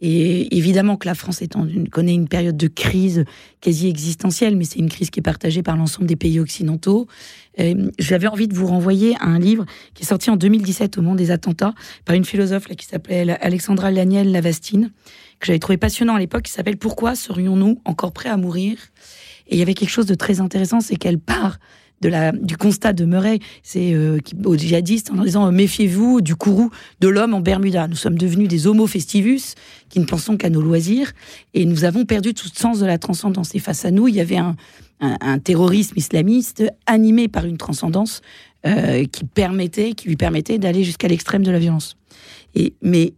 [0.00, 1.42] Et évidemment que la France
[1.90, 3.24] connaît une période de crise
[3.60, 7.08] quasi existentielle, mais c'est une crise qui est partagée par l'ensemble des pays occidentaux.
[7.98, 11.16] J'avais envie de vous renvoyer à un livre qui est sorti en 2017 au moment
[11.16, 11.74] des attentats
[12.04, 14.92] par une philosophe qui s'appelait Alexandra Laniel Lavastine,
[15.40, 18.78] que j'avais trouvé passionnant à l'époque, qui s'appelle Pourquoi serions-nous encore prêts à mourir?
[19.48, 21.58] Et il y avait quelque chose de très intéressant, c'est qu'elle part
[22.00, 26.36] de la, du constat de Murray, c'est euh, aux djihadistes en disant euh, méfiez-vous du
[26.36, 26.70] courroux
[27.00, 27.88] de l'homme en Bermuda.
[27.88, 29.54] Nous sommes devenus des homo festivus
[29.88, 31.12] qui ne pensons qu'à nos loisirs
[31.54, 33.54] et nous avons perdu tout sens de la transcendance.
[33.54, 34.56] Et face à nous, il y avait un,
[35.00, 38.20] un, terrorisme islamiste animé par une transcendance
[38.66, 41.96] euh, qui permettait, qui lui permettait d'aller jusqu'à l'extrême de la violence.
[42.54, 43.14] Et mais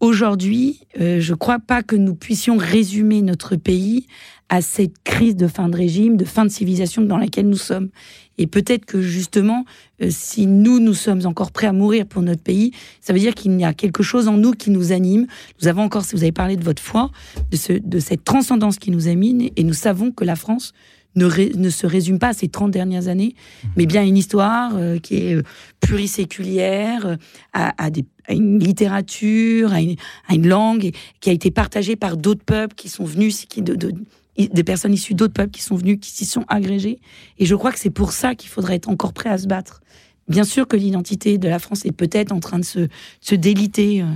[0.00, 4.06] aujourd'hui, euh, je ne crois pas que nous puissions résumer notre pays
[4.48, 7.88] à cette crise de fin de régime, de fin de civilisation dans laquelle nous sommes.
[8.36, 9.64] Et peut-être que justement,
[10.02, 13.34] euh, si nous, nous sommes encore prêts à mourir pour notre pays, ça veut dire
[13.34, 15.26] qu'il y a quelque chose en nous qui nous anime.
[15.60, 17.10] Nous avons encore, si vous avez parlé de votre foi,
[17.50, 20.72] de, ce, de cette transcendance qui nous anime, et nous savons que la France
[21.16, 21.26] ne,
[21.56, 23.34] ne, se résume pas à ces 30 dernières années,
[23.76, 25.38] mais bien à une histoire euh, qui est
[25.80, 27.16] pluriséculière,
[27.52, 29.94] à, à, des, à une littérature, à une,
[30.28, 30.90] à une, langue,
[31.20, 33.92] qui a été partagée par d'autres peuples qui sont venus, qui, de, de,
[34.36, 36.98] des personnes issues d'autres peuples qui sont venus, qui s'y sont agrégés.
[37.38, 39.80] Et je crois que c'est pour ça qu'il faudrait être encore prêt à se battre.
[40.28, 42.88] Bien sûr que l'identité de la France est peut-être en train de se,
[43.20, 44.02] se déliter.
[44.02, 44.06] Euh,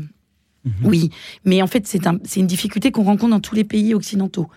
[0.64, 0.72] mhm.
[0.84, 1.10] Oui,
[1.44, 4.48] mais en fait, c'est un, une difficulté qu'on rencontre dans tous les pays occidentaux.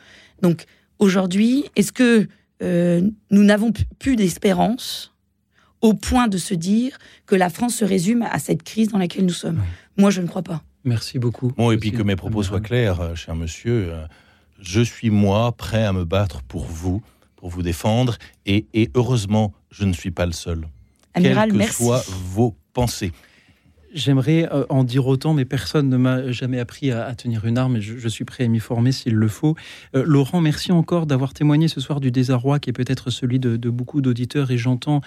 [0.41, 0.65] Donc,
[0.99, 2.27] aujourd'hui, est-ce que
[2.63, 5.13] euh, nous n'avons plus d'espérance
[5.81, 9.25] au point de se dire que la France se résume à cette crise dans laquelle
[9.25, 9.61] nous sommes?
[9.97, 10.63] Moi, je ne crois pas.
[10.83, 11.51] Merci beaucoup.
[11.57, 14.05] Bon, et puis que mes propos soient clairs, euh, cher monsieur, euh,
[14.61, 17.01] je suis moi prêt à me battre pour vous,
[17.35, 18.65] pour vous défendre, et,
[18.95, 20.67] heureusement, je ne suis pas le seul.
[21.13, 23.11] Amiral, Quelles que soient vos pensées.
[23.93, 27.77] J'aimerais euh, en dire autant, mais personne ne m'a jamais appris à, tenir une arme
[27.77, 29.55] et je, suis prêt à m'y former s'il le faut.
[29.95, 33.69] Euh, Laurent, merci encore d'avoir témoigné ce soir du désarroi qui est peut-être celui de,
[33.69, 35.01] beaucoup d'auditeurs et j'entends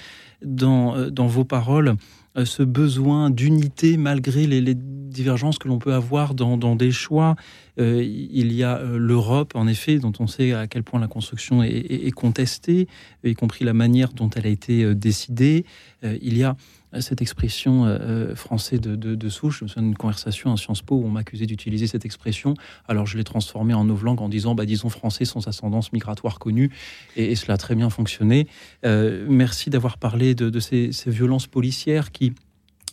[0.44, 1.96] dans, euh, vos paroles
[2.44, 7.36] ce besoin d'unité malgré les, divergences que l'on peut avoir dans, des choix.
[7.78, 11.70] il y a l'Europe, en effet, dont on sait à quel point la construction est,
[11.70, 12.88] est contestée,
[13.22, 15.64] y compris la manière dont elle a été décidée.
[16.02, 16.56] il y a
[17.00, 19.60] cette expression euh, euh, française de, souche.
[19.60, 22.54] Je me souviens d'une conversation à Sciences Po où on m'accusait d'utiliser cette expression.
[22.88, 26.70] Alors je l'ai transformée en novlangue en disant, bah, disons français sans ascendance migratoire connue.
[27.16, 28.46] Et, cela a très bien fonctionné.
[28.84, 32.32] Euh, merci d'avoir parlé de, ces, violences policières qui,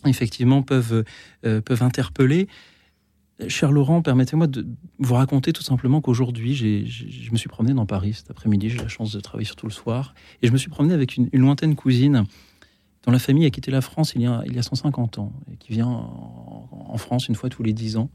[0.04, 1.04] effectivement, peuvent,
[1.42, 2.48] peuvent interpeller.
[3.48, 4.66] Cher Laurent, permettez-moi de
[4.98, 8.68] vous raconter tout simplement qu'aujourd'hui, je me suis promené dans Paris cet après-midi.
[8.68, 10.14] J'ai la chance de travailler sur tout le soir.
[10.42, 12.24] Et je me suis promené avec une lointaine cousine
[13.04, 15.32] dont la famille a quitté la France il y a, il y a 150 ans,
[15.52, 18.10] et qui vient en, France une fois tous les 10 ans.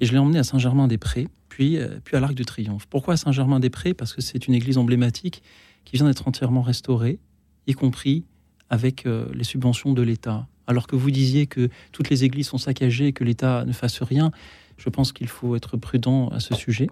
[0.00, 2.86] Et je l'ai emmené à Saint-Germain-des-Prés, puis, euh, puis à l'Arc de Triomphe.
[2.86, 3.94] Pourquoi Saint-Germain-des-Prés?
[3.94, 5.42] Parce que c'est une église emblématique
[5.84, 7.18] qui vient d'être entièrement restaurée,
[7.66, 8.24] y compris
[8.68, 10.48] avec euh, les subventions de l'État.
[10.66, 14.02] Alors que vous disiez que toutes les églises sont saccagées et que l'État ne fasse
[14.02, 14.32] rien,
[14.76, 16.88] je pense qu'il faut être prudent à ce sujet.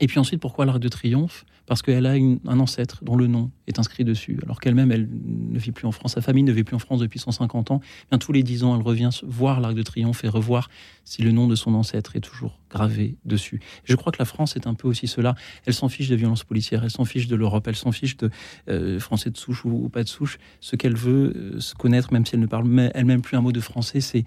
[0.00, 1.44] Et puis ensuite, pourquoi l'Arc de Triomphe?
[1.66, 5.58] Parce qu'elle a un ancêtre dont le nom est inscrit dessus, alors qu'elle-même, elle ne
[5.58, 6.12] vit plus en France.
[6.12, 7.80] Sa famille ne vit plus en France depuis 150 ans.
[8.10, 10.68] Bien, tous les 10 ans, elle revient voir l'Arc de Triomphe et revoir
[11.04, 13.60] si le nom de son ancêtre est toujours gravé dessus.
[13.84, 15.34] Je crois que la France est un peu aussi cela.
[15.64, 18.30] Elle s'en fiche des violences policières, elle s'en fiche de l'Europe, elle s'en fiche de
[18.68, 20.38] euh, français de souche ou, pas de souche.
[20.60, 23.52] Ce qu'elle veut euh, se connaître, même si elle ne parle elle-même plus un mot
[23.52, 24.24] de français, c'est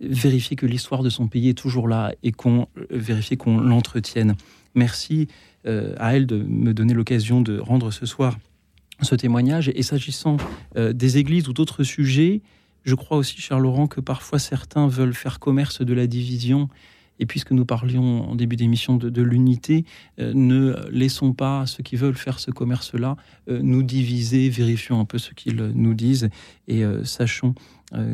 [0.00, 4.36] vérifier que l'histoire de son pays est toujours là et qu'on euh, vérifie qu'on l'entretienne.
[4.74, 5.28] Merci
[5.66, 8.36] euh, à elle de me donner l'occasion de rendre ce soir
[9.02, 9.70] ce témoignage.
[9.74, 10.36] Et s'agissant
[10.76, 12.40] euh, des églises ou d'autres sujets,
[12.84, 16.68] je crois aussi, cher Laurent, que parfois certains veulent faire commerce de la division.
[17.18, 19.84] Et puisque nous parlions en début d'émission de, l'unité,
[20.18, 23.16] euh, ne laissons pas ceux qui veulent faire ce commerce-là
[23.48, 26.28] nous diviser, vérifions un peu ce qu'ils nous disent
[26.66, 27.54] et sachons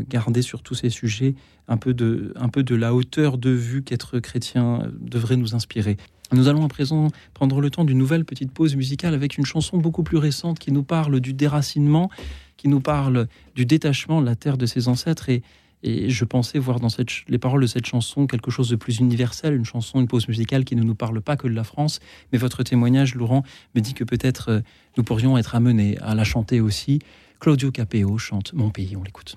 [0.08, 1.34] garder sur tous ces sujets
[1.68, 5.96] un peu de, un peu de la hauteur de vue qu'être chrétien devrait nous inspirer.
[6.32, 9.76] Nous allons à présent prendre le temps d'une nouvelle petite pause musicale avec une chanson
[9.76, 12.10] beaucoup plus récente qui nous parle du déracinement,
[12.56, 15.28] qui nous parle du détachement de la terre de ses ancêtres.
[15.28, 15.42] Et,
[15.82, 16.88] et je pensais voir dans
[17.28, 20.64] les paroles de cette chanson quelque chose de plus universel, une chanson, une pause musicale
[20.64, 22.00] qui ne nous parle pas que de la France.
[22.32, 23.42] Mais votre témoignage, Laurent,
[23.74, 24.60] me dit que peut-être euh,
[24.96, 27.00] nous pourrions être amenés à la chanter aussi.
[27.40, 29.36] Claudio Capeo chante Mon pays, on l'écoute.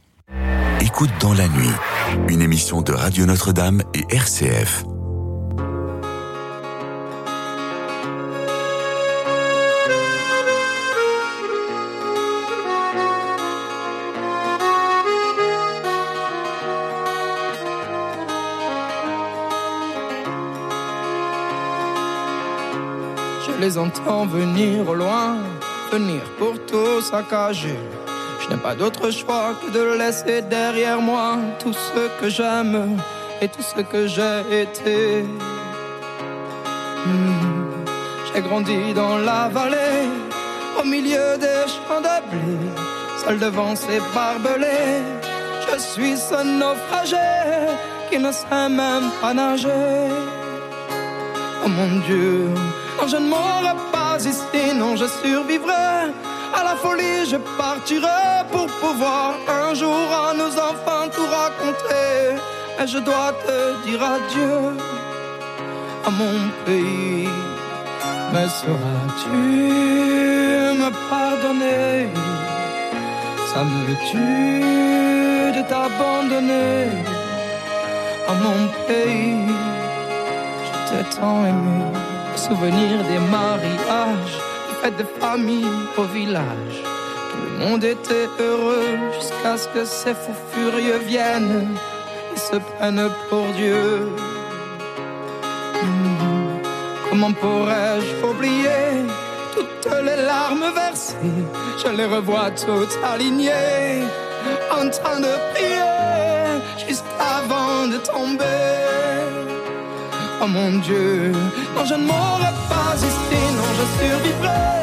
[0.81, 1.71] Écoute dans la nuit,
[2.29, 4.83] une émission de Radio Notre-Dame et RCF.
[23.59, 25.37] Les entends venir au loin,
[25.91, 27.79] venir pour tout saccager.
[28.41, 32.97] Je n'ai pas d'autre choix que de laisser derrière moi tout ce que j'aime
[33.41, 35.23] et tout ce que j'ai été.
[37.05, 37.55] Hmm.
[38.33, 40.09] J'ai grandi dans la vallée,
[40.79, 42.57] au milieu des champs de blé,
[43.23, 45.01] seul devant ces barbelés.
[45.67, 47.15] Je suis ce naufragé
[48.09, 49.69] qui ne sait même pas nager.
[51.63, 52.49] Oh mon Dieu,
[52.97, 56.11] non, je ne mourrai pas ici, non, je survivrai.
[56.53, 62.41] À la folie, je partirai pour pouvoir un jour à nos enfants tout raconter.
[62.81, 64.77] Et je dois te dire adieu
[66.05, 67.29] à mon pays.
[68.33, 69.29] Mais sauras-tu
[70.81, 72.09] me pardonner?
[73.53, 76.89] Ça me tue de t'abandonner
[78.27, 79.55] à mon pays?
[80.65, 82.14] Je t'ai tant aimé.
[82.35, 84.37] Souvenir des mariages,
[84.67, 85.65] des fêtes de famille
[85.97, 86.77] au village.
[87.31, 91.75] Tout le monde était heureux jusqu'à ce que ces fous furieux viennent
[92.35, 94.11] et se prennent pour Dieu.
[95.81, 96.59] Hmm.
[97.09, 99.07] Comment pourrais-je oublier
[99.55, 101.15] toutes les larmes versées?
[101.83, 104.03] Je les revois toutes alignées,
[104.69, 109.14] en train de prier jusqu'avant de tomber.
[110.45, 111.31] Oh mon Dieu,
[111.75, 114.75] non je ne mourrai pas ici, non je survivrai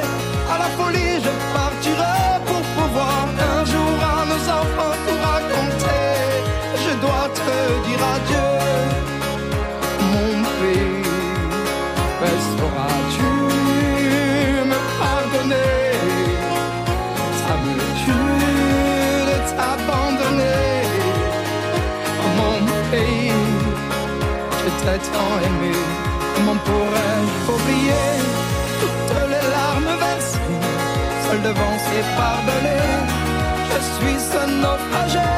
[0.53, 6.11] à la folie, je partirai pour pouvoir un jour à nos enfants tout raconter.
[6.85, 8.51] Je dois te dire adieu,
[10.11, 11.07] mon pays.
[12.21, 12.39] Mais
[24.85, 25.73] Tant aimé,
[26.35, 28.09] comment pourrais-je oublier
[28.81, 30.59] toutes les larmes versées,
[31.25, 32.91] seul devant ces barbelés
[33.71, 35.33] Je suis ce naufragé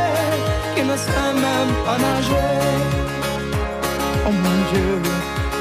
[0.75, 2.55] qui ne sait même pas nager.
[4.27, 4.93] Oh mon Dieu,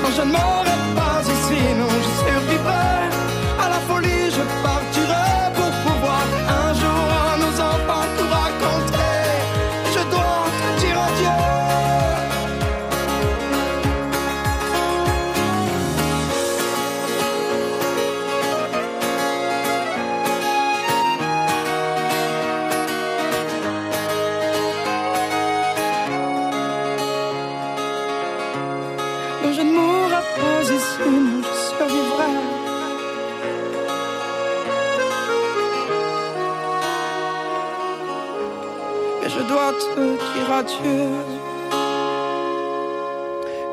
[0.02, 3.00] non je ne mourrai pas ici, non je survivrai
[3.64, 4.93] à la folie, je partirai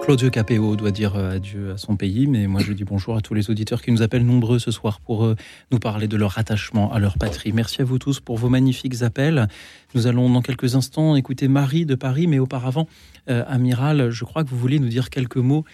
[0.02, 3.20] Claudio Capéo doit dire euh, adieu à son pays, mais moi je dis bonjour à
[3.20, 5.36] tous les auditeurs qui nous appellent nombreux ce soir pour euh,
[5.73, 7.52] nous parler de leur attachement à leur patrie.
[7.52, 9.47] Merci à vous tous pour vos magnifiques appels.
[9.94, 12.89] Nous allons dans quelques instants écouter Marie de Paris, mais auparavant,
[13.28, 15.65] euh, Amiral, je crois que vous voulez nous dire quelques mots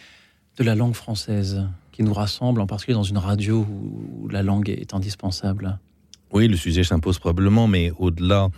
[0.59, 4.43] de la langue française qui nous rassemble, en particulier dans une radio où, où la
[4.43, 5.79] langue est indispensable.
[6.33, 8.51] Oui, le sujet s'impose probablement, mais au-delà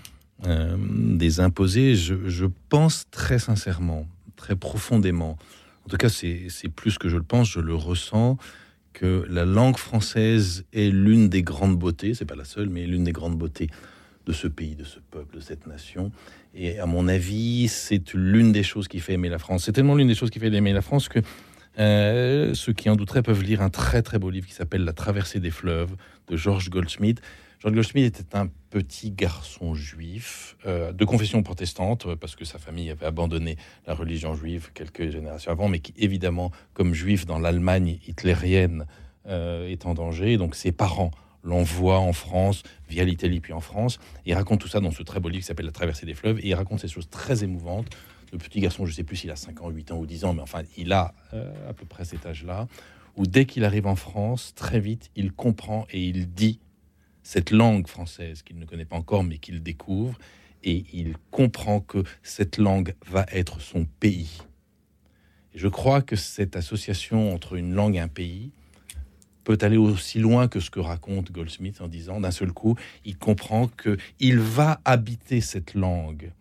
[0.46, 4.06] euh, des imposés, je, pense très sincèrement,
[4.36, 5.36] très profondément,
[5.84, 8.36] en tout cas c'est c'est plus que je le pense, je le ressens,
[8.92, 13.04] que la langue française est l'une des grandes beautés, c'est pas la seule, mais l'une
[13.04, 13.68] des grandes beautés
[14.26, 16.12] de ce pays, de ce peuple, de cette nation.
[16.54, 19.64] Et à mon avis, c'est l'une des choses qui fait aimer la France.
[19.64, 21.20] C'est tellement l'une des choses qui fait aimer la France que
[21.78, 24.92] euh, ceux qui en douteraient peuvent lire un très très beau livre qui s'appelle La
[24.92, 25.94] traversée des fleuves
[26.28, 27.22] de George Goldsmith.
[27.60, 32.58] George Goldsmith était un petit garçon juif euh, de confession protestante euh, parce que sa
[32.58, 37.40] famille avait abandonné la religion juive quelques générations avant, mais qui évidemment, comme juif dans
[37.40, 38.86] l'Allemagne hitlérienne,
[39.26, 40.36] euh, est en danger.
[40.36, 41.10] Donc ses parents
[41.42, 43.98] l'envoient en France via l'Italie puis en France.
[44.24, 46.38] Il raconte tout ça dans ce très beau livre qui s'appelle La traversée des fleuves
[46.38, 47.88] et il raconte ces choses très émouvantes.
[48.30, 50.26] Le petit garçon, je ne sais plus s'il a 5 ans, 8 ans ou 10
[50.26, 51.14] ans, mais enfin, il a
[51.66, 52.68] à peu près cet âge-là,
[53.16, 56.60] où dès qu'il arrive en France, très vite, il comprend et il dit
[57.28, 60.18] cette langue française qu'il ne connaît pas encore, mais qu'il découvre,
[60.64, 64.38] et il comprend que cette langue va être son pays.
[65.54, 68.50] Je crois que cette association entre une langue et un pays
[69.44, 73.18] peut aller aussi loin que ce que raconte Goldsmith en disant d'un seul coup, il
[73.18, 76.32] comprend que il va habiter cette langue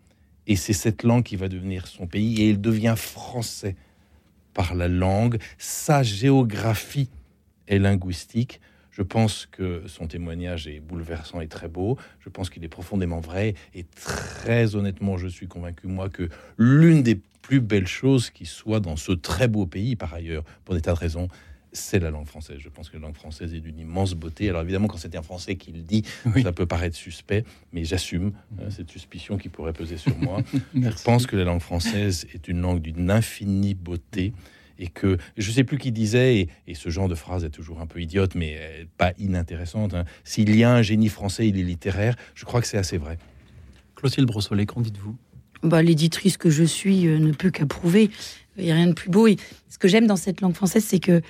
[0.46, 3.76] et c'est cette langue qui va devenir son pays et il devient français
[4.54, 7.10] par la langue, sa géographie
[7.66, 8.62] est linguistique.
[8.98, 11.96] Je pense que son témoignage est bouleversant et très beau.
[12.18, 13.54] Je pense qu'il est profondément vrai.
[13.72, 18.80] Et très honnêtement, je suis convaincu, moi, que l'une des plus belles choses qui soit
[18.80, 21.28] dans ce très beau pays, par ailleurs, pour des tas de raisons,
[21.70, 22.58] c'est la langue française.
[22.58, 24.48] Je pense que la langue française est d'une immense beauté.
[24.48, 26.02] Alors évidemment, quand c'est un Français qui le dit,
[26.42, 30.42] ça peut paraître suspect, mais j'assume euh, cette suspicion qui pourrait peser sur moi.
[30.74, 34.32] je pense que la langue française est une langue d'une infinie beauté
[34.78, 37.86] et que je sais plus qui disait, et, ce genre de phrase est toujours un
[37.86, 39.94] peu idiote, mais euh, pas inintéressante.
[39.94, 40.04] hein.
[40.24, 42.14] S'il y a un génie français, il est littéraire.
[42.34, 43.18] Je crois que c'est assez vrai.
[43.96, 45.16] Clotilde Brossolet, qu'en dites-vous?
[45.62, 48.10] Bah, L'éditrice que je suis euh, ne peut qu'approuver.
[48.56, 49.26] Il n'y a rien de plus beau.
[49.26, 49.36] Et
[49.68, 51.20] ce que j'aime dans cette langue française, c'est que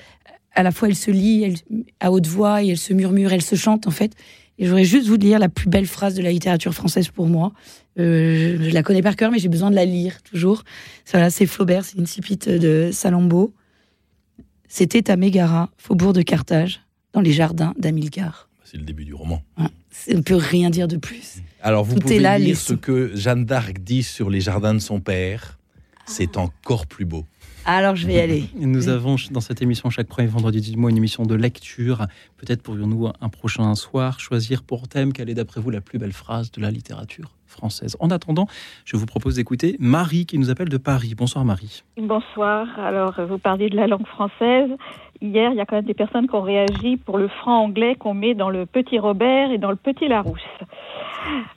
[0.54, 1.54] à la fois elle se lit elle,
[2.00, 4.12] à haute voix et elle se murmure, elle se chante en fait.
[4.58, 7.52] Et j'aurais juste vous lire la plus belle phrase de la littérature française pour moi.
[7.98, 10.64] Euh, je, je la connais par cœur, mais j'ai besoin de la lire toujours.
[11.10, 13.52] Voilà, c'est Flaubert, c'est une cipite de Salammbô.
[14.68, 18.48] C'était à Mégara, faubourg de Carthage, dans les jardins d'Amilcar.
[18.64, 19.42] C'est le début du roman.
[19.56, 19.68] On
[20.14, 21.38] ne peut rien dire de plus.
[21.62, 24.40] Alors vous Tout pouvez est là, lire les ce que Jeanne d'Arc dit sur les
[24.40, 25.58] jardins de son père.
[26.06, 27.24] C'est encore plus beau.
[27.64, 28.44] Alors je vais y aller.
[28.60, 32.06] Et Nous avons dans cette émission chaque premier vendredi du mois une émission de lecture.
[32.36, 36.12] Peut-être pourrions-nous un prochain soir choisir pour thème quelle est d'après vous la plus belle
[36.12, 37.37] phrase de la littérature?
[38.00, 38.46] En attendant,
[38.84, 41.14] je vous propose d'écouter Marie qui nous appelle de Paris.
[41.16, 41.82] Bonsoir Marie.
[41.96, 42.66] Bonsoir.
[42.78, 44.70] Alors, vous parliez de la langue française.
[45.20, 47.96] Hier, il y a quand même des personnes qui ont réagi pour le franc anglais
[47.96, 50.40] qu'on met dans le petit Robert et dans le petit Larousse.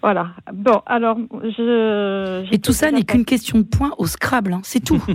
[0.02, 0.30] Voilà.
[0.54, 2.52] Bon, alors, je.
[2.54, 5.04] Et tout ça n'est qu'une question de points au Scrabble, hein, c'est tout.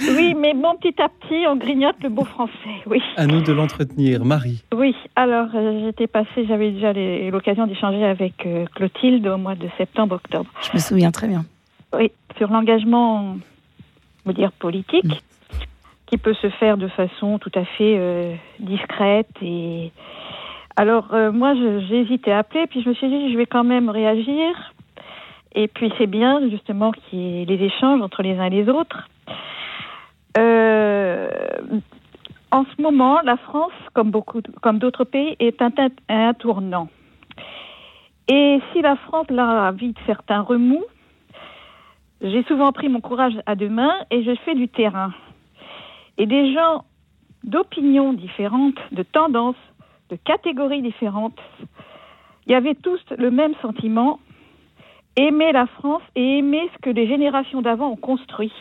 [0.00, 2.52] Oui, mais bon, petit à petit, on grignote le beau français.
[2.86, 3.00] Oui.
[3.16, 4.24] À nous de l'entretenir.
[4.24, 4.64] Marie.
[4.74, 6.92] Oui, alors euh, j'étais passée, j'avais déjà
[7.30, 10.50] l'occasion d'échanger avec euh, Clotilde au mois de septembre-octobre.
[10.62, 11.44] Je me souviens très bien.
[11.96, 13.36] Oui, sur l'engagement,
[14.24, 15.22] on va dire politique,
[16.06, 19.92] qui peut se faire de façon tout à fait euh, discrète et.
[20.76, 23.64] Alors euh, moi, j'ai hésité à appeler, puis je me suis dit, je vais quand
[23.64, 24.72] même réagir.
[25.54, 28.68] Et puis c'est bien justement qu'il y ait les échanges entre les uns et les
[28.68, 29.08] autres.
[30.38, 31.30] Euh,
[32.50, 35.70] en ce moment, la France, comme beaucoup, comme d'autres pays, est un,
[36.08, 36.88] un tournant.
[38.28, 40.84] Et si la France là vit certains remous,
[42.22, 45.12] j'ai souvent pris mon courage à deux mains et je fais du terrain.
[46.18, 46.84] Et des gens
[47.42, 49.56] d'opinions différentes, de tendances,
[50.16, 51.38] catégories différentes,
[52.46, 54.18] il y avait tous le même sentiment,
[55.16, 58.52] aimer la France et aimer ce que les générations d'avant ont construit.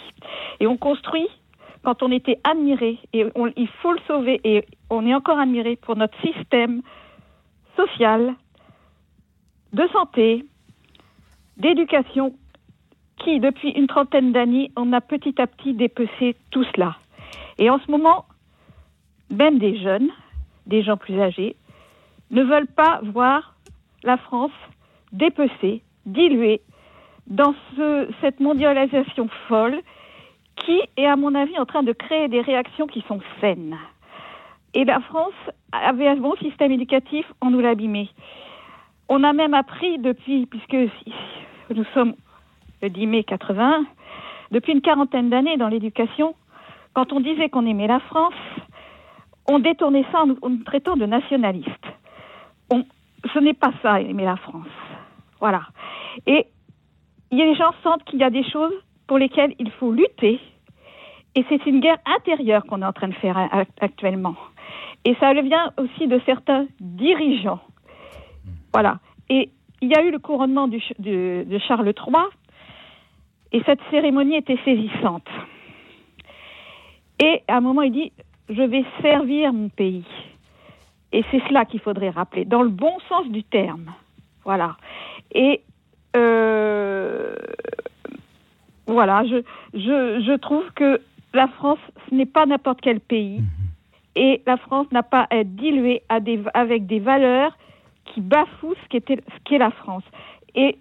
[0.59, 1.27] Et on construit
[1.83, 5.75] quand on était admiré, et on- il faut le sauver, et on est encore admiré
[5.75, 6.81] pour notre système
[7.75, 8.35] social,
[9.73, 10.45] de santé,
[11.57, 12.35] d'éducation,
[13.17, 16.97] qui, depuis une trentaine d'années, on a petit à petit dépecé tout cela.
[17.57, 18.25] Et en ce moment,
[19.31, 20.09] même des jeunes,
[20.65, 21.55] des gens plus âgés,
[22.29, 23.55] ne veulent pas voir
[24.03, 24.51] la France
[25.11, 26.61] dépecée, diluée
[27.27, 29.79] dans ce- cette mondialisation folle
[30.55, 33.77] qui est, à mon avis, en train de créer des réactions qui sont saines.
[34.73, 35.33] Et la France
[35.71, 37.73] avait un bon système éducatif, on nous l'a.
[39.09, 40.77] On a même appris depuis, puisque
[41.75, 42.15] nous sommes
[42.81, 43.85] le 10 mai 80,
[44.51, 46.35] depuis une quarantaine d'années dans l'éducation,
[46.93, 48.33] quand on disait qu'on aimait la France,
[49.53, 51.87] on détournait ça en nous, traitant de nationalistes.
[52.71, 52.85] On-
[53.33, 54.67] ce n'est pas ça, aimer la France.
[55.39, 55.63] Voilà.
[56.25, 56.47] Et
[57.31, 58.73] les gens sentent qu'il y a des choses
[59.07, 60.39] pour lesquelles il faut lutter.
[61.35, 63.37] Et c'est une guerre intérieure qu'on est en train de faire
[63.79, 64.35] actuellement.
[65.05, 67.61] Et ça vient aussi de certains dirigeants.
[68.73, 68.99] Voilà.
[69.29, 69.49] Et
[69.81, 72.25] il y a eu le couronnement de Charles III,
[73.53, 75.27] et cette cérémonie était saisissante.
[77.19, 78.11] Et à un moment, il dit
[78.51, 80.05] Je vais servir mon pays.
[81.13, 83.91] Et c'est cela qu'il faudrait rappeler, dans le bon sens du terme.
[84.43, 84.77] Voilà.
[85.33, 85.61] Et
[86.15, 87.35] euh,
[88.87, 89.41] voilà, je,
[89.73, 91.01] je, je trouve que
[91.33, 91.79] la France,
[92.09, 93.41] ce n'est pas n'importe quel pays.
[94.15, 97.57] Et la France n'a pas à être diluée à des, avec des valeurs
[98.05, 100.03] qui bafouent ce qu'est la France.
[100.55, 100.77] Et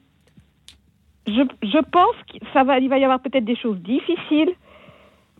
[1.26, 4.52] je, je pense qu'il va, il va y avoir peut-être des choses difficiles,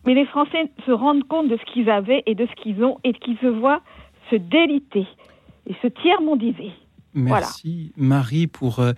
[0.05, 2.97] mais les Français se rendent compte de ce qu'ils avaient et de ce qu'ils ont
[3.03, 3.81] et qu'ils se voient
[4.29, 5.07] se déliter
[5.67, 6.71] et se tiers-mondiser.
[7.13, 8.93] Merci Marie pour euh,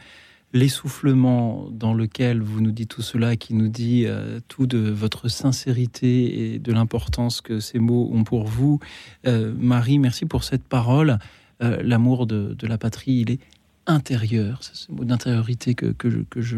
[0.53, 5.27] l'essoufflement dans lequel vous nous dites tout cela, qui nous dit euh, tout de votre
[5.27, 8.79] sincérité et de l'importance que ces mots ont pour vous.
[9.25, 11.17] Euh, Marie, merci pour cette parole.
[11.59, 13.39] L'amour de, la patrie, il est
[13.87, 14.57] intérieur.
[14.59, 16.57] C'est ce mot d'intériorité que, que je,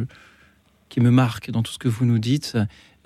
[0.90, 2.58] qui me marque dans tout ce que vous nous dites.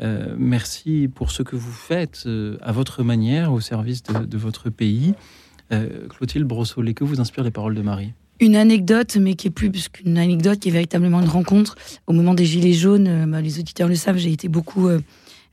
[0.01, 4.69] Euh, merci pour ce que vous faites euh, à votre manière au service de, votre
[4.69, 5.13] pays.
[5.71, 8.13] Euh, Clotilde Brossolet, que vous inspirent les paroles de Marie?
[8.39, 11.75] Une anecdote, mais qui est plus qu'une anecdote, qui est véritablement une rencontre.
[12.07, 14.87] Au moment des Gilets jaunes, euh, bah, les auditeurs le savent, j'ai été beaucoup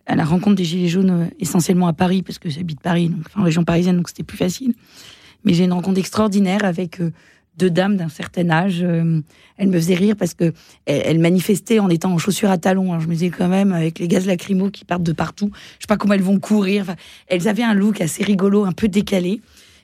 [0.06, 3.42] à la rencontre des Gilets jaunes, essentiellement à Paris, parce que j'habite Paris, donc, en
[3.42, 4.74] région parisienne, donc c'était plus facile.
[5.44, 7.00] Mais j'ai une rencontre extraordinaire avec
[7.56, 8.82] deux dames d'un certain âge.
[8.82, 9.20] Euh,
[9.56, 10.52] elles me faisaient rire parce que
[10.84, 12.92] elles, manifestaient en étant en chaussures à talons.
[12.92, 15.82] Alors je me disais quand même, avec les gaz lacrymaux qui partent de partout, je
[15.82, 16.94] sais pas comment elles vont courir.
[17.28, 19.40] Elles avaient un look assez rigolo, un peu décalé.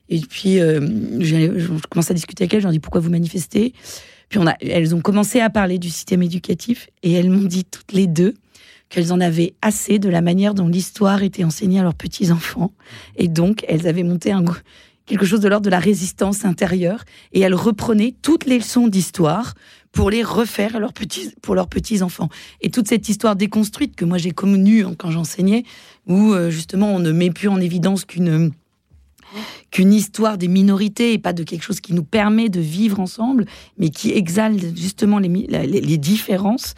[0.08, 0.80] Et puis, euh,
[1.20, 3.72] je commence à discuter avec elles, je leur dis pourquoi vous manifestez?
[4.28, 8.06] Puis elles ont commencé à parler du système éducatif et elles m'ont dit toutes les
[8.06, 8.34] deux
[8.88, 12.72] qu'elles en avaient assez de la manière dont l'histoire était enseignée à leurs petits-enfants.
[13.16, 14.44] Et donc, elles avaient monté un,
[15.06, 19.54] quelque chose de l'ordre de la résistance intérieure et elles reprenaient toutes les leçons d'histoire
[19.92, 20.78] pour les refaire
[21.42, 22.28] pour leurs petits-enfants.
[22.62, 25.64] Et toute cette histoire déconstruite que moi j'ai connue quand j'enseignais,
[26.06, 28.52] où euh, justement on ne met plus en évidence qu'une
[29.70, 33.46] qu'une histoire des minorités et pas de quelque chose qui nous permet de vivre ensemble,
[33.78, 36.74] mais qui exalte justement les, les, différences.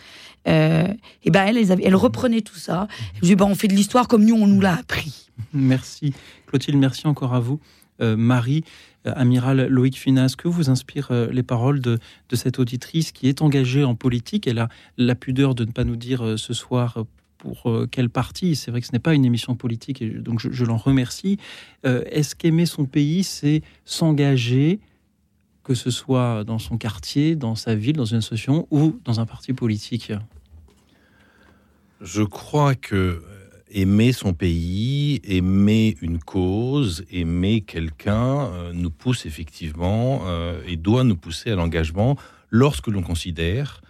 [0.46, 0.86] Euh,
[1.24, 2.86] et ben avaient- elles reprenaient tout ça.
[3.16, 5.30] Je dis, ben, on fait de l'histoire comme nous, on nous l'a appris.
[5.52, 6.12] Merci.
[6.54, 7.58] Clotilde, merci encore à vous.
[8.00, 8.62] Euh, Marie,
[9.08, 11.98] euh, amiral Loïc Finas, que vous inspirent euh, les paroles de,
[12.28, 14.46] de cette auditrice qui est engagée en politique?
[14.46, 17.06] Elle a la pudeur de ne pas nous dire ce soir
[17.38, 18.54] pour quel parti.
[18.54, 21.38] C'est vrai que ce n'est pas une émission politique, et donc je, l'en remercie.
[21.82, 24.78] Est-ce qu'aimer son pays, c'est s'engager,
[25.64, 29.26] que ce soit dans son quartier, dans sa ville, dans une association ou dans un
[29.26, 30.12] parti politique?
[32.00, 33.22] Je crois que
[33.74, 41.04] aimer son pays, aimer une cause, aimer quelqu'un euh, nous pousse effectivement euh, et doit
[41.04, 42.16] nous pousser à l'engagement
[42.50, 43.82] lorsque l'on considère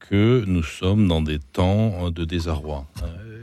[0.00, 2.86] que nous sommes dans des temps euh, de désarroi.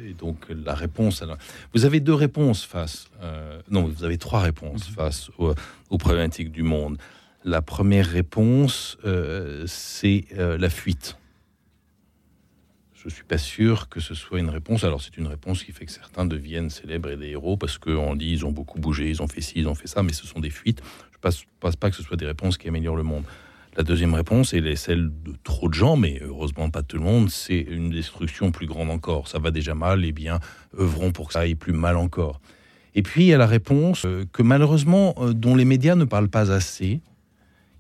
[0.10, 1.38] Et donc la réponse, alors,
[1.74, 5.54] vous avez deux réponses face, euh, non, vous avez trois réponses face au-
[5.90, 6.98] aux problématiques du monde.
[7.46, 11.18] La première réponse, euh, c'est euh, la fuite
[13.04, 14.84] je suis pas sûr que ce soit une réponse.
[14.84, 18.16] Alors c'est une réponse qui fait que certains deviennent célèbres et des héros parce qu'on
[18.16, 20.26] dit ils ont beaucoup bougé, ils ont fait ci, ils ont fait ça, mais ce
[20.26, 20.82] sont des fuites.
[21.12, 23.24] Je ne pense, pas que ce soit des réponses qui améliorent le monde.
[23.76, 27.04] La deuxième réponse, elle est celle de trop de gens, mais heureusement pas tout le
[27.04, 29.28] monde, c'est une destruction plus grande encore.
[29.28, 30.40] Ça va déjà mal, et bien
[30.78, 32.40] œuvrons pour que ça aille plus mal encore.
[32.96, 36.06] Et puis il y a la réponse euh, que malheureusement, euh, dont les médias ne
[36.06, 37.02] parlent pas assez,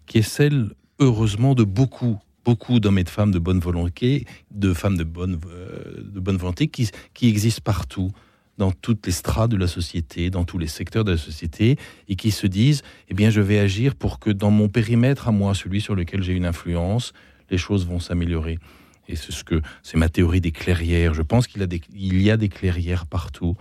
[0.08, 4.74] qui est celle, heureusement, de beaucoup, beaucoup d'hommes et de femmes de bonne volonté, de
[4.74, 8.12] femmes de bonne, euh, de bonne volonté qui, qui existent partout,
[8.58, 12.16] dans toutes les strates de la société, dans tous les secteurs de la société, et
[12.16, 15.56] qui se disent, eh bien, je vais agir pour que dans mon périmètre à moi,
[15.56, 17.14] celui sur lequel j'ai une influence,
[17.50, 18.60] les choses vont s'améliorer.
[19.08, 21.14] Et c'est ce que c'est ma théorie des clairières.
[21.14, 23.56] Je pense qu'il y a des, il y a des clairières partout.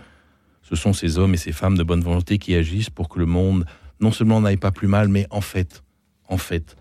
[0.61, 3.25] Ce sont ces hommes et ces femmes de bonne volonté qui agissent pour que le
[3.25, 3.65] monde
[3.99, 5.83] non seulement n'aille pas plus mal, mais en fait,
[6.29, 6.77] en fait,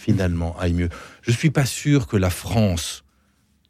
[0.00, 0.88] finalement aille mieux.
[1.22, 3.04] Je suis pas sûr que la France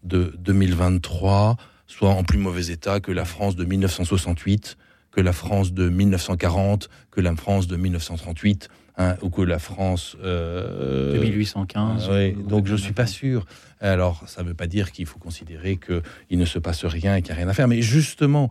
[0.04, 4.76] de 2023 soit en plus mauvais état que la France de 1968,
[5.10, 10.16] que la France de 1940, que la France de 1938, hein, ou que la France
[10.22, 12.06] euh, De 1815.
[12.08, 13.44] ah ouais, donc je suis pas sûr.
[13.80, 17.16] Alors ça ne veut pas dire qu'il faut considérer que il ne se passe rien
[17.16, 18.50] et qu'il n'y a rien à faire, mais justement,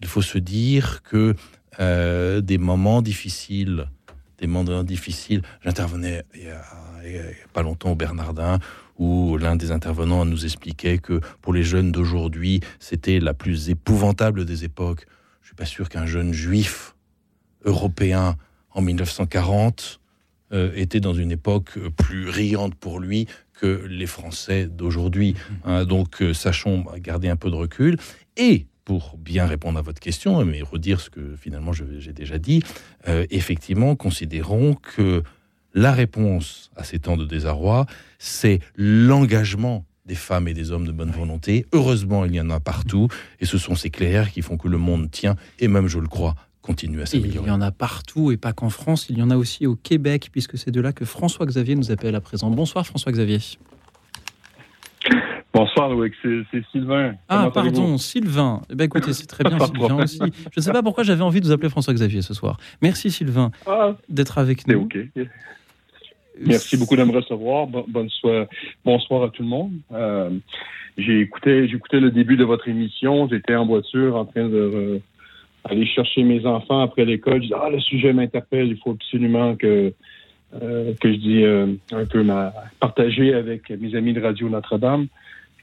[0.00, 1.36] il faut se dire que
[1.78, 3.86] euh, des moments difficiles,
[4.38, 5.42] des moments difficiles.
[5.64, 6.64] J'intervenais il y a,
[7.04, 7.22] il y a
[7.52, 8.58] pas longtemps au Bernardin
[8.98, 14.44] où l'un des intervenants nous expliquait que pour les jeunes d'aujourd'hui, c'était la plus épouvantable
[14.44, 15.06] des époques.
[15.40, 16.94] Je suis pas sûr qu'un jeune juif
[17.64, 18.36] européen
[18.70, 20.00] en 1940
[20.52, 25.34] euh, était dans une époque plus riante pour lui que les Français d'aujourd'hui.
[25.64, 27.96] Hein, donc, euh, sachons garder un peu de recul.
[28.36, 32.62] Et pour bien répondre à votre question, mais redire ce que finalement j'ai déjà dit,
[33.08, 35.22] euh, effectivement, considérons que
[35.74, 37.86] la réponse à ces temps de désarroi,
[38.18, 41.64] c'est l'engagement des femmes et des hommes de bonne volonté.
[41.72, 43.08] Heureusement, il y en a partout,
[43.40, 46.08] et ce sont ces clairs qui font que le monde tient, et même, je le
[46.08, 47.48] crois, continue à Et il s'améliorer.
[47.48, 50.28] y en a partout et pas qu'en France, il y en a aussi au Québec,
[50.32, 52.50] puisque c'est de là que François Xavier nous appelle à présent.
[52.50, 53.38] Bonsoir François Xavier.
[55.54, 57.14] Bonsoir Loïc, c'est Sylvain.
[57.28, 58.62] Ah Comment pardon, Sylvain.
[58.70, 60.18] Eh ben, écoutez, c'est très bien Sylvain aussi.
[60.18, 62.58] Je ne sais pas pourquoi j'avais envie de vous appeler François Xavier ce soir.
[62.80, 64.80] Merci Sylvain Ah, d'être avec nous.
[64.82, 64.96] OK.
[66.46, 67.68] Merci beaucoup de me recevoir.
[68.84, 69.72] Bonsoir à tout le monde.
[69.92, 70.30] Euh,
[70.98, 73.28] j'ai écouté, j'écoutais le début de votre émission.
[73.28, 75.00] J'étais en voiture en train de
[75.64, 77.42] aller chercher mes enfants après l'école.
[77.42, 78.68] Je dis ah le sujet m'interpelle.
[78.68, 79.92] Il faut absolument que
[80.60, 85.06] euh, que je dis euh, un peu ma partager avec mes amis de Radio Notre-Dame.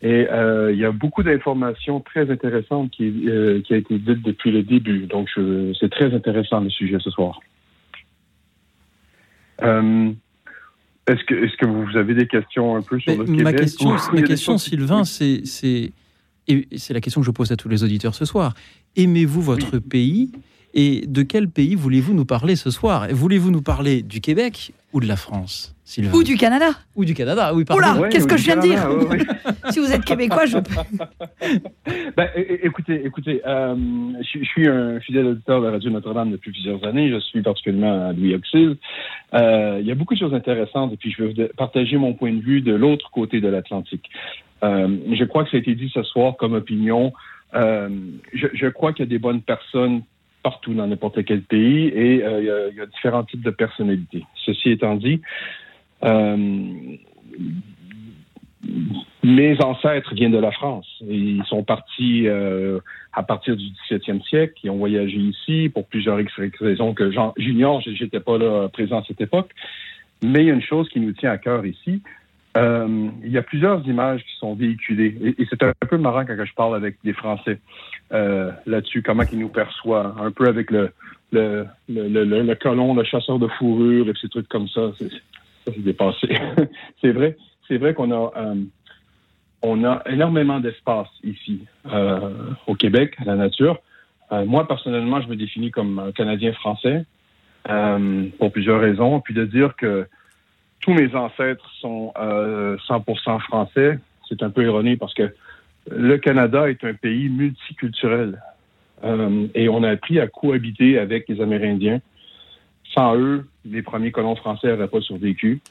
[0.02, 3.28] Et il y a beaucoup d'informations très intéressantes qui,
[3.66, 5.08] qui a été dites depuis le début.
[5.08, 5.28] Donc,
[5.78, 7.42] c'est très intéressant le sujet ce soir.
[11.10, 14.22] Est-ce que, vous avez des questions un peu sur Mais le Québec ma question, ma
[14.22, 15.92] question Sylvain, c'est, c'est
[16.48, 18.54] Et c'est la question que je pose à tous les auditeurs ce soir.
[18.96, 20.32] Aimez-vous votre pays
[20.74, 23.08] et de quel pays voulez-vous nous parler ce soir?
[23.12, 26.14] Voulez-vous nous parler du Québec ou de la France Sylvain?
[26.14, 28.00] Ou du Canada Ou du Canada, oui, pardon.
[28.00, 28.88] Oula, qu'est-ce que je viens de dire
[29.72, 30.58] Si vous êtes québécois, je.
[32.16, 33.76] Ben, é- écoutez, écoutez, euh,
[34.22, 37.10] je, je suis un fidèle auditeur de la Radio Notre-Dame depuis plusieurs années.
[37.10, 38.78] Je suis particulièrement à Louis Auxil.
[39.34, 42.14] Euh, il y a beaucoup de choses intéressantes et puis je vais vous partager mon
[42.14, 44.10] point de vue de l'autre côté de l'Atlantique.
[44.64, 47.14] Euh, je crois que ça a été dit ce soir comme opinion.
[47.56, 47.90] Euh,
[48.34, 50.02] je, je crois qu'il y a des bonnes personnes
[50.50, 54.26] partout dans n'importe quel pays et euh, il, y a, différents types de personnalités.
[54.46, 55.22] Ceci étant dit,
[56.04, 56.38] euh,
[59.24, 60.88] mes ancêtres viennent de la France.
[61.08, 62.80] Ils sont partis euh,
[63.14, 64.56] à partir du 17e siècle.
[64.64, 66.18] Ils ont voyagé ici pour plusieurs
[66.60, 67.82] raisons que j'ignore.
[67.82, 69.52] J'étais pas là présent à cette époque.
[70.24, 72.02] Mais il y a une chose qui nous tient à cœur ici.
[72.58, 75.36] Euh, il y a plusieurs images qui sont véhiculées.
[75.38, 77.60] Et, c'est un peu marrant quand je parle avec des Français
[78.12, 80.92] euh, là-dessus, comment ils nous perçoivent, un peu avec le,
[81.32, 84.92] le, le, le, le- colon, le chasseur de fourrure et ces trucs comme ça.
[84.98, 85.18] C'est, ça,
[85.66, 86.28] c'est dépassé.
[87.02, 88.56] c'est vrai, c'est vrai qu'on a, euh,
[89.62, 91.66] on a énormément d'espace ici
[92.66, 93.80] au Québec, à la nature.
[94.32, 97.04] Moi, personnellement, je me définis comme un Canadien français
[97.66, 99.20] pour plusieurs raisons.
[99.20, 100.08] Puis de dire que
[100.82, 105.34] tous mes ancêtres sont euh, 100% français, c'est un peu ironique parce que
[105.90, 108.40] le Canada est un pays multiculturel
[109.04, 112.02] Euh, et on a appris à cohabiter avec les Amérindiens.
[112.94, 115.62] Sans eux, les premiers colons français n'auraient pas survécu.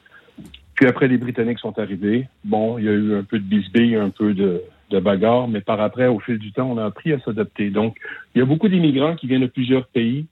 [0.74, 2.28] Puis après, les Britanniques sont arrivés.
[2.44, 5.60] Bon, il y a eu un peu de bisbille, un peu de, de bagarre, mais
[5.60, 7.70] par après, au fil du temps, on a appris à s'adapter.
[7.70, 7.97] Donc,
[8.35, 10.26] il y a beaucoup d'immigrants qui viennent de plusieurs pays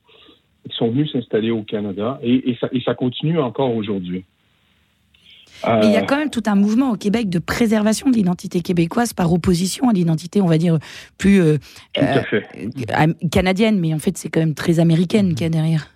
[0.69, 4.25] qui sont venus s'installer au Canada et, et ça, et ça continue encore aujourd'hui.
[5.65, 8.17] Euh, Mais il y a quand même tout un mouvement au Québec de préservation de
[8.17, 10.79] l'identité québécoise par opposition à l'identité, on va dire,
[11.19, 11.59] plus euh,
[11.99, 12.23] euh,
[13.31, 15.89] canadienne, mais en fait c'est quand même très américaine qu'il y a derrière.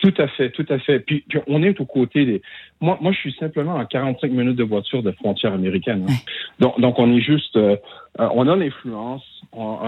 [0.00, 1.00] Tout à fait, tout à fait.
[1.00, 2.42] Puis, puis on est aux côtés des.
[2.80, 6.04] Moi, moi, je suis simplement à 45 minutes de voiture de frontière américaine.
[6.08, 6.14] hein.
[6.60, 7.56] Donc, donc, on est juste.
[7.56, 7.76] euh,
[8.18, 9.24] on a l'influence.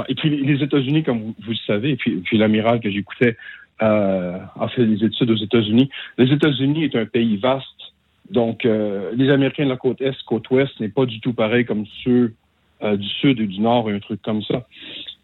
[0.08, 3.36] Et puis, les États-Unis, comme vous, vous le savez, et puis, puis l'amiral que j'écoutais
[3.82, 5.90] euh, a fait des études aux États-Unis.
[6.16, 7.66] Les États-Unis est un pays vaste.
[8.30, 11.64] Donc, euh, les Américains de la côte Est, côte Ouest, n'est pas du tout pareil
[11.64, 12.34] comme ceux
[12.82, 14.66] euh, du Sud et du Nord, un truc comme ça.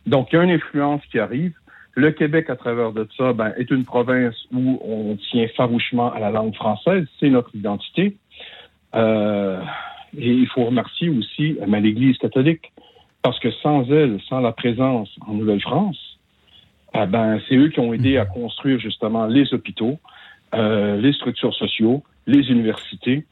[0.07, 1.55] Donc, il y a une influence qui arrive.
[1.95, 6.21] Le Québec, à travers de ça, ben, est une province où on tient farouchement à
[6.21, 7.07] la langue française.
[7.21, 8.17] C'est notre identité.
[8.95, 9.61] Euh,
[10.17, 12.73] et il faut remercier aussi euh, ben, l'Église catholique,
[13.23, 16.19] parce que sans elle, sans la présence en Nouvelle-France,
[16.95, 19.99] eh ben, c'est eux qui ont aidé à construire justement les hôpitaux,
[20.55, 23.25] euh, les structures sociaux, les universités.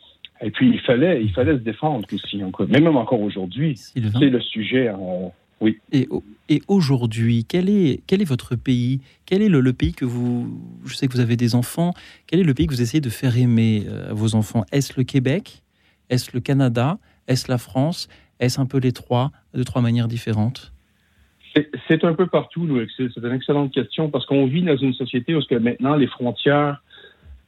[0.42, 2.42] Et puis, il fallait, il fallait se défendre aussi.
[2.42, 2.66] encore.
[2.68, 4.88] Mais même encore aujourd'hui, c'est le sujet.
[4.88, 5.28] euh,
[5.60, 5.78] oui.
[5.92, 9.00] Et, au- et aujourd'hui, quel est, quel est votre pays?
[9.26, 10.58] Quel est le, le pays que vous...
[10.86, 11.92] Je sais que vous avez des enfants.
[12.26, 14.64] Quel est le pays que vous essayez de faire aimer euh, à vos enfants?
[14.72, 15.62] Est-ce le Québec?
[16.08, 16.98] Est-ce le Canada?
[17.28, 18.08] Est-ce la France?
[18.40, 20.72] Est-ce un peu les trois, de trois manières différentes?
[21.54, 22.86] C'est- un peu partout, Louis.
[22.96, 26.82] C'est une excellente question parce qu'on vit dans une société où que maintenant les frontières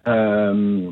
[0.06, 0.90] euh,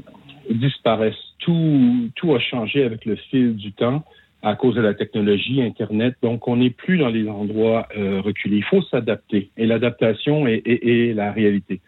[0.50, 1.14] disparaissent.
[1.38, 4.04] Tout, tout a changé avec le fil du temps
[4.42, 6.14] à cause de la technologie, Internet.
[6.22, 8.56] Donc, on n'est plus dans les endroits euh, reculés.
[8.56, 9.50] Il faut s'adapter.
[9.56, 11.80] Et l'adaptation est, est- est la réalité.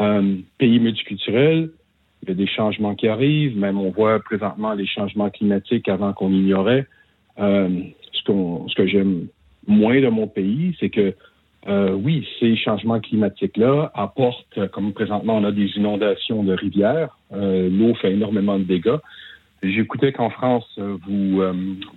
[0.00, 1.70] Euh, pays multiculturel,
[2.22, 3.56] il y a des changements qui arrivent.
[3.58, 6.86] Même on voit présentement les changements climatiques avant qu'on ignorait.
[7.38, 7.68] Euh,
[8.12, 9.26] ce, qu'on- ce que j'aime
[9.66, 11.14] moins de mon pays, c'est que
[11.68, 17.18] euh, oui, ces changements climatiques-là apportent, euh, comme présentement on a des inondations de rivières,
[17.32, 18.96] euh, l'eau fait énormément de dégâts.
[19.62, 21.42] J'écoutais qu'en France, vous,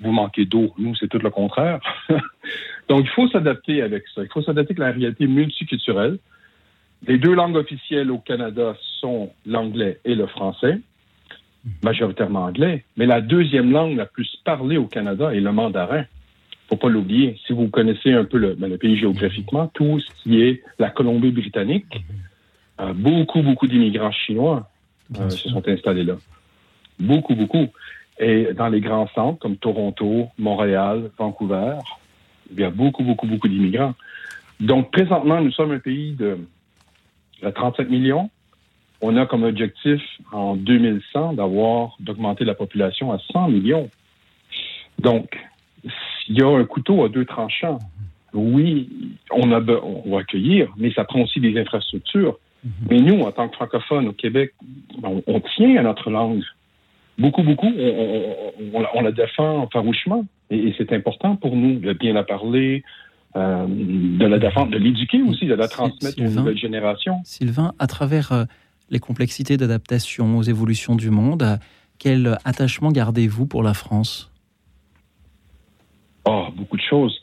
[0.01, 0.73] vous manquez d'eau.
[0.77, 1.79] Nous, c'est tout le contraire.
[2.89, 4.21] Donc, il faut s'adapter avec ça.
[4.21, 6.19] Il faut s'adapter avec la réalité multiculturelle.
[7.07, 10.81] Les deux langues officielles au Canada sont l'anglais et le français,
[11.81, 12.83] majoritairement anglais.
[12.97, 16.03] Mais la deuxième langue la plus parlée au Canada est le mandarin
[16.73, 17.39] faut pas l'oublier.
[17.45, 20.89] Si vous connaissez un peu le, ben, le pays géographiquement, tout ce qui est la
[20.89, 22.03] Colombie-Britannique,
[22.79, 24.69] euh, beaucoup, beaucoup d'immigrants chinois
[25.19, 26.15] euh, se sont installés là.
[26.99, 27.67] Beaucoup, beaucoup.
[28.19, 31.77] Et dans les grands centres comme Toronto, Montréal, Vancouver,
[32.51, 33.93] il y a beaucoup, beaucoup, beaucoup d'immigrants.
[34.59, 36.37] Donc, présentement, nous sommes un pays de,
[37.41, 38.29] de 35 millions.
[39.01, 40.01] On a comme objectif,
[40.31, 43.89] en 2100, d'avoir, d'augmenter la population à 100 millions.
[44.99, 45.37] Donc,
[46.27, 47.79] il y a un couteau à deux tranchants.
[48.33, 48.89] Oui,
[49.31, 52.39] on, a, on va accueillir, mais ça prend aussi des infrastructures.
[52.89, 54.53] Mais nous, en tant que francophones au Québec,
[55.03, 56.43] on, on tient à notre langue.
[57.17, 57.71] beaucoup, beaucoup,
[58.73, 60.25] on, la défend farouchement.
[60.49, 62.83] Et, c'est important pour nous de bien la parler,
[63.35, 67.17] euh, de la défendre, de l'éduquer aussi, de la transmettre aux nouvelles générations.
[67.25, 68.45] Sylvain, à travers euh,
[68.89, 71.59] les complexités d'adaptation aux évolutions du monde,
[71.99, 74.32] quel attachement gardez-vous pour la France?
[76.25, 77.21] Oh, beaucoup de choses.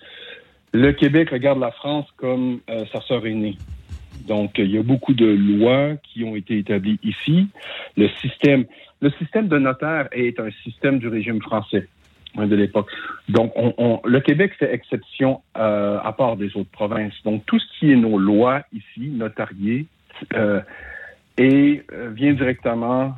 [0.73, 3.57] Le Québec regarde la France comme euh, sa sœur aînée.
[4.27, 7.49] Donc, il y a beaucoup de lois qui ont été établies ici.
[7.97, 8.65] Le système,
[9.01, 11.89] le système de notaire est un système du régime français
[12.37, 12.89] hein, de l'époque.
[13.29, 17.15] Donc, on, le Québec fait exception euh, à part des autres provinces.
[17.25, 19.87] Donc, tout ce qui est nos lois ici, notariées,
[20.35, 20.61] euh,
[21.39, 23.15] et euh, vient directement,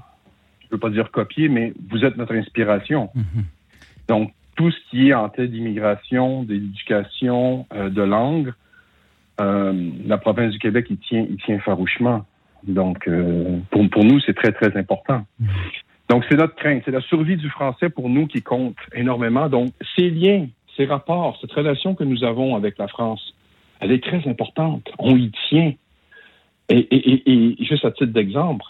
[0.61, 3.11] je ne veux pas dire copier, mais vous êtes notre inspiration.
[3.17, 3.45] Mm-hmm.
[4.09, 8.53] Donc, tout ce qui est en tête d'immigration, d'éducation, euh, de langue,
[9.41, 12.25] euh, la province du Québec, il tient, il tient farouchement.
[12.65, 15.25] Donc, euh, pour, pour nous, c'est très, très important.
[16.09, 16.83] Donc, c'est notre crainte.
[16.85, 19.49] C'est la survie du français pour nous qui compte énormément.
[19.49, 20.47] Donc, ces liens,
[20.77, 23.35] ces rapports, cette relation que nous avons avec la France,
[23.81, 24.89] elle est très importante.
[24.99, 25.73] On y tient.
[26.69, 28.65] Et, et, et juste à titre d'exemple,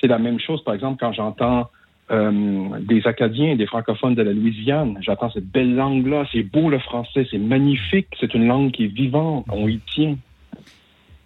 [0.00, 1.68] c'est la même chose, par exemple, quand j'entends
[2.10, 4.96] euh, des Acadiens, des francophones de la Louisiane.
[5.02, 6.26] J'entends cette belle langue-là.
[6.32, 8.08] C'est beau le français, c'est magnifique.
[8.18, 9.44] C'est une langue qui est vivante.
[9.50, 10.16] On y tient.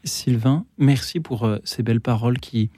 [0.02, 2.70] Sylvain, merci pour euh, ces belles paroles qui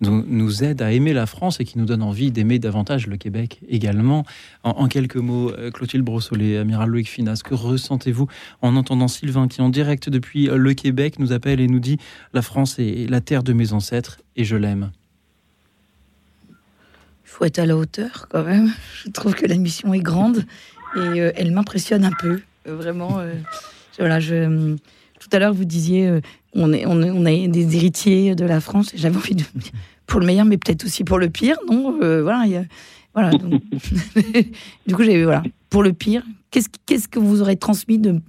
[0.00, 3.60] nous, aident à aimer la France et qui nous donnent envie d'aimer davantage le Québec
[3.68, 4.24] également.
[4.62, 8.26] En, quelques mots, euh, Clotilde Brossolet, amiral Loïc Finas, que ressentez-vous
[8.60, 11.98] en entendant Sylvain qui, en direct depuis le Québec, nous appelle et nous dit
[12.34, 14.90] La France est la terre de mes ancêtres et je l'aime
[17.26, 18.72] faut être à la hauteur quand même.
[19.04, 20.44] Je trouve que la mission est grande
[20.96, 22.40] et euh, elle m'impressionne un peu.
[22.66, 23.34] Euh, vraiment, euh,
[23.98, 24.76] voilà, je,
[25.20, 26.20] tout à l'heure, vous disiez,
[26.54, 28.94] on, est, on, on, a des héritiers de la France.
[28.94, 29.44] et J'avais envie de
[30.06, 31.56] pour le meilleur, mais peut-être aussi pour le pire.
[31.68, 32.44] Non, voilà,
[33.12, 33.30] voilà.
[34.86, 36.22] du coup, j'ai voilà, pour le pire.
[36.50, 38.20] Qu'est-ce, qu'est-ce que vous aurez transmis de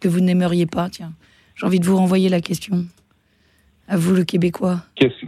[0.00, 1.12] que vous n'aimeriez pas Tiens,
[1.54, 2.84] j'ai envie de vous renvoyer la question.
[3.88, 4.84] À vous, le Québécois.
[4.96, 5.26] Qu'est-ce,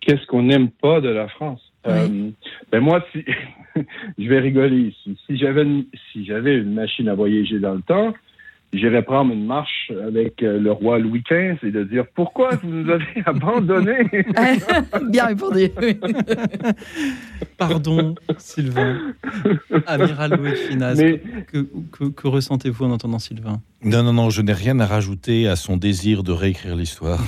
[0.00, 1.71] qu'est-ce qu'on n'aime pas de la France?
[1.86, 2.30] Euh,
[2.70, 3.24] ben moi, si,
[4.18, 5.18] je vais rigoler ici.
[5.26, 8.14] Si j'avais une, si j'avais une machine à voyager dans le temps,
[8.72, 12.68] j'irais prendre une marche avec euh, le roi Louis XV et de dire pourquoi vous
[12.68, 14.08] nous avez abandonnés?
[15.10, 15.68] Bien répondu.
[17.58, 19.14] Pardon, Sylvain.
[19.86, 20.96] Amiral Louis Finas,
[21.52, 23.60] que, que, que ressentez-vous en entendant Sylvain?
[23.84, 27.20] Non, non, non, je n'ai rien à rajouter à son désir de réécrire l'histoire.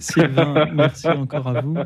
[0.00, 1.76] Sylvain, merci encore à vous.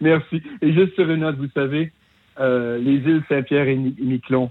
[0.00, 0.42] Merci.
[0.62, 1.92] Et juste sur une note, vous savez,
[2.38, 4.50] euh, les îles Saint-Pierre et Miquelon,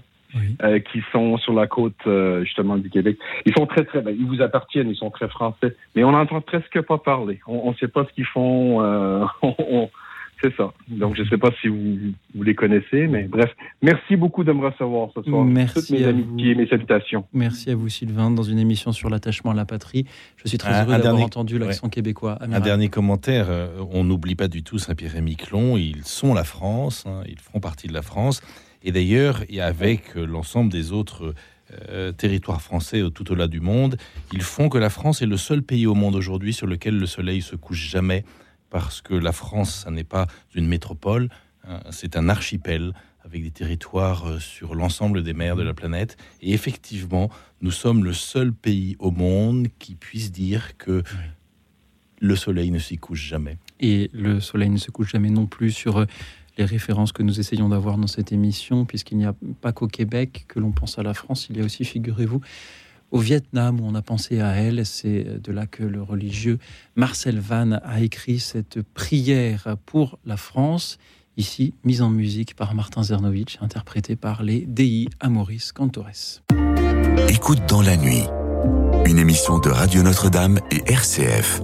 [0.62, 3.18] euh, qui sont sur la côte euh, justement du Québec.
[3.44, 6.40] Ils sont très très, ben, ils vous appartiennent, ils sont très français, mais on n'entend
[6.40, 7.40] presque pas parler.
[7.46, 8.82] On ne sait pas ce qu'ils font.
[8.82, 9.24] Euh,
[10.42, 10.72] c'est ça.
[10.88, 11.96] Donc je ne sais pas si vous,
[12.34, 13.50] vous, les connaissez, mais bref,
[13.82, 15.44] merci beaucoup de me recevoir ce soir.
[15.44, 17.26] Merci Toutes mes amitiés, mes salutations.
[17.32, 20.06] Merci à vous Sylvain dans une émission sur l'attachement à la patrie.
[20.36, 22.38] Je suis très heureux d'avoir entendu l'accent québécois.
[22.40, 23.48] Un dernier commentaire.
[23.90, 25.76] On n'oublie pas du tout Saint-Pierre et Miquelon.
[25.76, 27.04] Ils sont la France.
[27.06, 28.42] Hein, ils font partie de la France.
[28.86, 31.34] Et d'ailleurs, avec euh, l'ensemble des autres
[31.88, 33.96] euh, territoires français tout au-delà du monde,
[34.32, 37.06] ils font que la France est le seul pays au monde aujourd'hui sur lequel le
[37.06, 38.24] soleil se couche jamais,
[38.70, 41.30] parce que la France, ça n'est pas une métropole,
[41.64, 42.92] hein, c'est un archipel
[43.24, 46.16] avec des territoires euh, sur l'ensemble des mers de la planète.
[46.40, 47.28] Et effectivement,
[47.62, 51.02] nous sommes le seul pays au monde qui puisse dire que
[52.20, 53.58] le soleil ne s'y couche jamais.
[53.80, 56.06] Et le soleil ne se couche jamais non plus sur
[56.58, 60.46] les références que nous essayons d'avoir dans cette émission, puisqu'il n'y a pas qu'au Québec
[60.48, 62.40] que l'on pense à la France, il y a aussi, figurez-vous,
[63.10, 64.84] au Vietnam où on a pensé à elle.
[64.84, 66.58] C'est de là que le religieux
[66.96, 70.98] Marcel Van a écrit cette prière pour la France,
[71.36, 76.42] ici mise en musique par Martin Zernovitch, interprétée par les Dei Amoris Cantores.
[77.28, 78.24] Écoute dans la nuit,
[79.06, 81.60] une émission de Radio Notre-Dame et RCF.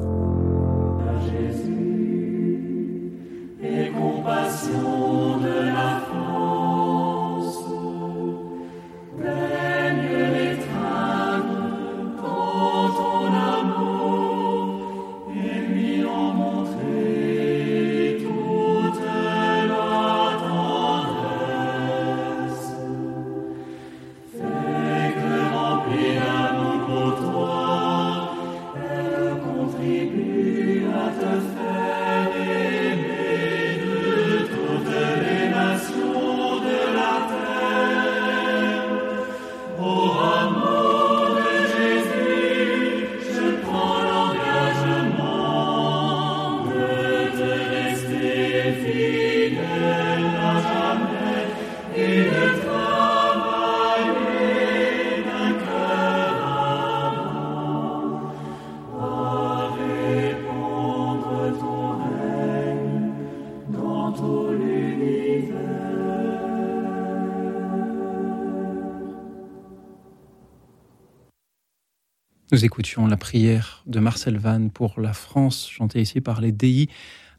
[72.52, 76.90] Nous écoutions la prière de Marcel Vannes pour la France, chantée ici par les DI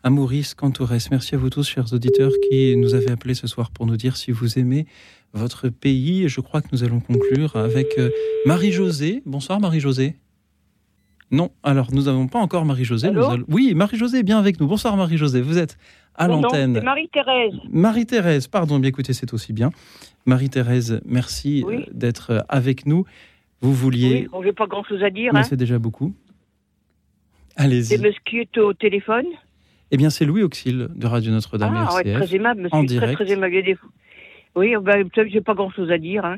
[0.02, 1.12] à Maurice Cantourès.
[1.12, 4.18] Merci à vous tous, chers auditeurs, qui nous avez appelés ce soir pour nous dire
[4.18, 4.88] si vous aimez
[5.34, 6.28] votre pays.
[6.30, 8.10] Je crois que nous allons conclure avec euh,
[8.48, 9.22] Marie-Josée.
[9.28, 10.16] Bonsoir Marie-Josée.
[11.30, 13.12] Non, alors nous n'avons pas encore Marie-Josée.
[13.48, 14.66] Oui, Marie-Josée est bien avec nous.
[14.66, 15.78] Bonsoir Marie-Josée, vous êtes
[16.16, 16.82] à l'antenne.
[16.84, 17.54] Marie-Thérèse.
[17.70, 19.70] Marie-Thérèse, pardon, bien écoutez, c'est aussi bien.
[20.26, 23.06] Marie-Thérèse, merci euh, d'être euh, avec nous.
[23.64, 24.28] Vous vouliez.
[24.34, 25.32] Oui, j'ai pas grand-chose à dire.
[25.34, 25.44] Mais hein.
[25.44, 26.14] c'est déjà beaucoup.
[27.56, 27.86] Allez-y.
[27.86, 29.26] C'est monsieur qui est au téléphone
[29.90, 32.14] Eh bien, c'est Louis Auxil de Radio Notre-Dame ah, RCF.
[32.14, 32.78] très aimable, monsieur.
[32.78, 33.14] En très, direct.
[33.14, 33.56] très aimable.
[34.56, 36.26] Oui, ben, j'ai pas grand-chose à dire.
[36.26, 36.38] hein.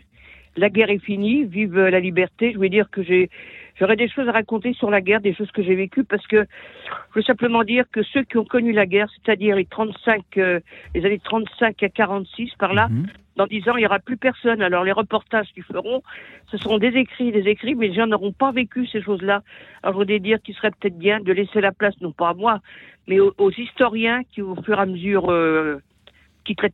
[0.56, 2.52] La guerre est finie, vive la liberté.
[2.52, 3.30] Je voulais dire que j'ai,
[3.80, 6.46] j'aurais des choses à raconter sur la guerre, des choses que j'ai vécues, parce que
[6.88, 10.60] je veux simplement dire que ceux qui ont connu la guerre, c'est-à-dire les 35, euh,
[10.94, 12.90] les années 35 à 46, par là,
[13.36, 14.62] dans 10 ans, il n'y aura plus personne.
[14.62, 16.02] Alors les reportages qu'ils feront,
[16.48, 19.44] ce seront des écrits, des écrits, mais les gens n'auront pas vécu ces choses-là.
[19.84, 22.34] Alors je voudrais dire qu'il serait peut-être bien de laisser la place, non pas à
[22.34, 22.60] moi,
[23.08, 25.82] mais aux, aux historiens qui, au fur et à mesure, euh,
[26.46, 26.70] quitteraient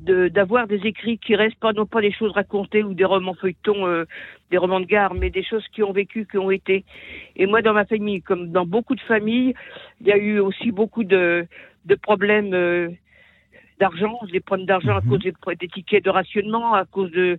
[0.00, 3.34] de- d'avoir des écrits qui restent pas non pas des choses racontées ou des romans
[3.34, 4.04] feuilletons, euh,
[4.50, 6.84] des romans de gare, mais des choses qui ont vécu, qui ont été.
[7.36, 9.54] Et moi, dans ma famille, comme dans beaucoup de familles,
[10.00, 11.46] il y a eu aussi beaucoup de,
[11.86, 12.90] de problèmes euh,
[13.80, 17.38] d'argent, des problèmes d'argent à cause des, des tickets de rationnement, à cause de,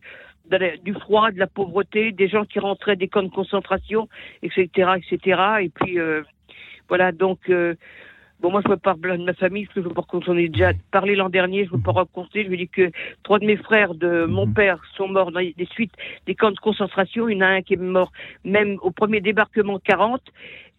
[0.50, 4.08] de la- du froid, de la pauvreté, des gens qui rentraient des camps de concentration,
[4.44, 5.42] etc., etc.
[5.62, 6.24] Et puis euh,
[6.90, 7.76] voilà, donc euh,
[8.40, 10.50] bon, moi je veux pas parler de ma famille parce que je veux pas ait
[10.50, 11.66] déjà parlé l'an dernier.
[11.66, 12.44] Je veux pas raconter.
[12.44, 12.92] Je veux dire que
[13.24, 15.94] trois de mes frères de mon père sont morts dans des suites
[16.26, 17.30] des camps de concentration.
[17.30, 18.12] Il y en a un qui est mort
[18.44, 20.22] même au premier débarquement 40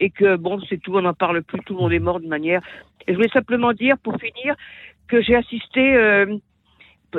[0.01, 0.97] et que bon, c'est tout.
[0.97, 1.61] On n'en parle plus.
[1.61, 2.63] Tout le monde est mort de manière.
[3.07, 4.55] Et je voulais simplement dire pour finir
[5.09, 5.95] que j'ai assisté.
[5.97, 6.37] Euh,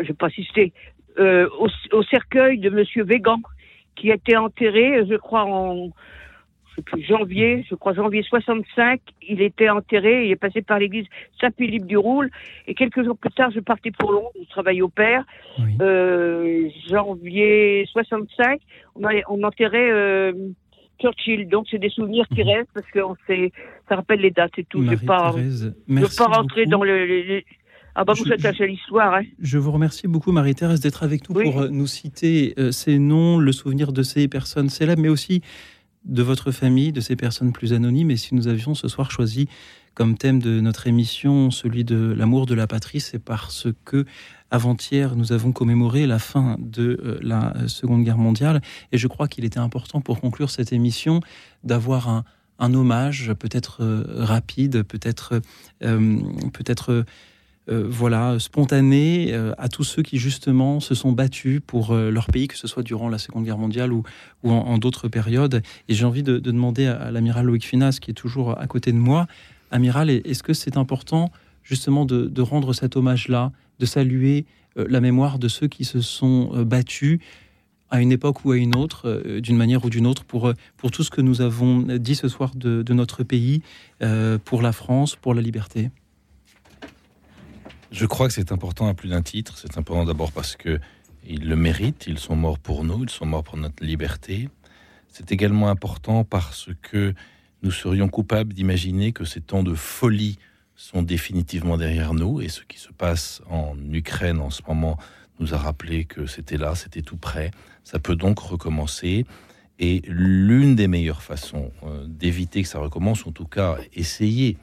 [0.02, 0.74] j'ai pas assisté
[1.18, 3.40] euh, au, au cercueil de Monsieur Végan,
[3.96, 5.90] qui a été enterré, je crois, en
[6.82, 9.00] plus, janvier, je crois janvier 65.
[9.28, 11.06] Il était enterré, il est passé par l'église
[11.42, 12.30] Saint-Philippe du Roule.
[12.68, 15.24] Et quelques jours plus tard, je partais pour Londres, je travaillais au père.
[15.82, 18.60] Euh, janvier 65,
[18.96, 20.34] on, on enterrait euh,
[21.02, 21.48] Churchill.
[21.48, 23.52] Donc, c'est des souvenirs qui restent parce que on sait,
[23.90, 24.82] ça rappelle les dates et tout.
[24.84, 25.30] Je ne veux pas
[26.28, 26.72] rentrer beaucoup.
[26.72, 27.06] dans le.
[27.06, 27.42] le-
[28.00, 29.22] Ah bah, vous Je- êtes à l'histoire, hein.
[29.40, 33.40] Je vous remercie beaucoup, Marie-Thérèse, d'être avec nous pour euh, nous citer euh, ces noms,
[33.40, 35.42] le souvenir de ces personnes célèbres, mais aussi
[36.06, 38.12] de votre famille, de ces personnes plus anonymes.
[38.12, 39.48] Et si nous avions ce soir choisi
[39.94, 44.06] comme thème de notre émission celui de l'amour de la patrie, c'est parce que
[44.52, 48.62] avant-hier, nous avons commémoré la fin de euh, la Seconde Guerre mondiale.
[48.92, 51.20] Et je crois qu'il était important pour conclure cette émission
[51.64, 52.24] d'avoir un,
[52.60, 55.42] un hommage peut-être euh, rapide, peut-être
[55.84, 56.20] euh,
[56.54, 57.06] peut-être
[57.70, 62.28] euh, voilà, spontané euh, à tous ceux qui justement se sont battus pour euh, leur
[62.28, 64.04] pays, que ce soit durant la Seconde Guerre mondiale ou,
[64.46, 65.62] en, d'autres périodes.
[65.90, 68.94] Et j'ai envie de, de demander à, l'amiral Loïc Finas, qui est toujours à côté
[68.94, 69.28] de moi,
[69.70, 71.30] amiral, est-ce que c'est important
[71.62, 74.46] justement de, rendre cet hommage-là, de saluer
[74.78, 77.20] la mémoire de ceux qui se sont battus
[77.90, 81.04] à une époque ou à une autre, d'une manière ou d'une autre, pour, pour tout
[81.04, 83.62] ce que nous avons dit ce soir de, notre pays,
[84.46, 85.90] pour la France, pour la liberté?
[87.92, 89.58] Je crois que c'est important à plus d'un titre.
[89.58, 90.80] C'est important d'abord parce que
[91.26, 92.06] ils le méritent.
[92.08, 93.04] Ils sont morts pour nous.
[93.04, 94.50] Ils sont morts pour notre liberté.
[95.10, 97.14] C'est également important parce que
[97.64, 100.38] nous serions coupables d'imaginer que ces temps de folie
[100.76, 102.42] sont définitivement derrière nous.
[102.42, 104.98] Et ce qui se passe en Ukraine en ce moment
[105.40, 107.52] nous a rappelé que c'était là, c'était tout près.
[107.84, 109.26] Ça peut donc recommencer.
[109.80, 114.58] Et l'une des meilleures façons euh, d'éviter que ça recommence, en tout cas essayer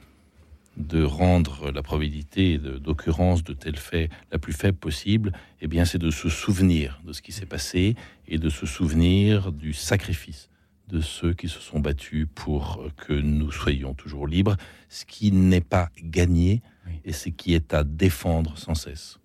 [0.76, 5.98] de rendre la probabilité d'occurrence de, tels faits la plus faible possible, eh bien, c'est
[5.98, 7.94] de se souvenir de ce qui s'est passé
[8.26, 10.48] et de se souvenir du sacrifice
[10.88, 14.56] de ceux qui se sont battus pour que nous soyons toujours libres,
[14.88, 16.62] ce qui n'est pas gagné
[17.04, 19.18] et ce qui est à défendre sans cesse.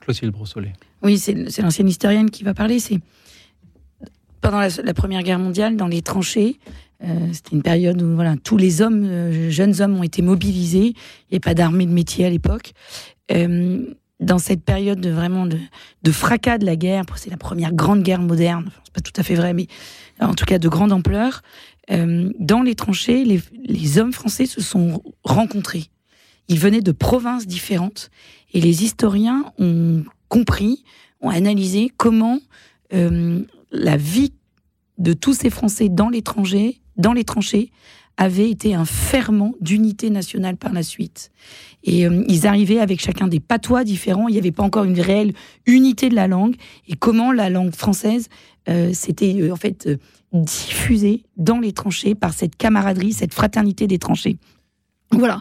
[0.00, 0.72] Clotilde Brossolet.
[1.02, 2.78] Oui, c'est c'est l'ancienne historienne qui va parler.
[2.78, 3.00] C'est
[4.40, 6.58] pendant la, la Première Guerre mondiale, dans les tranchées.
[7.04, 10.86] Euh, C'était une période où voilà, tous les hommes, euh, jeunes hommes, ont été mobilisés.
[10.88, 12.72] Il n'y avait pas d'armée de métier à l'époque.
[13.32, 13.84] Euh,
[14.18, 15.56] dans cette période de vraiment de,
[16.02, 18.64] de fracas de la guerre, c'est la première grande guerre moderne.
[18.66, 19.66] Enfin, c'est pas tout à fait vrai, mais
[20.20, 21.42] en tout cas de grande ampleur.
[21.88, 25.86] dans les tranchées, les, hommes français se sont rencontrés.
[26.48, 28.10] Ils venaient de provinces différentes
[28.52, 30.84] et les historiens ont compris,
[31.22, 32.40] ont analysé comment
[32.92, 34.34] la vie
[35.00, 37.72] de tous ces Français dans l'étranger, dans les tranchées,
[38.16, 41.30] avait été un ferment d'unité nationale par la suite.
[41.84, 44.28] Et euh, ils arrivaient avec chacun des patois différents.
[44.28, 45.32] Il n'y avait pas encore une réelle
[45.64, 46.56] unité de la langue.
[46.86, 48.28] Et comment la langue française
[48.68, 49.88] euh, s'était euh, en fait
[50.34, 54.36] diffusée dans les tranchées par cette camaraderie, cette fraternité des tranchées.
[55.12, 55.40] Voilà.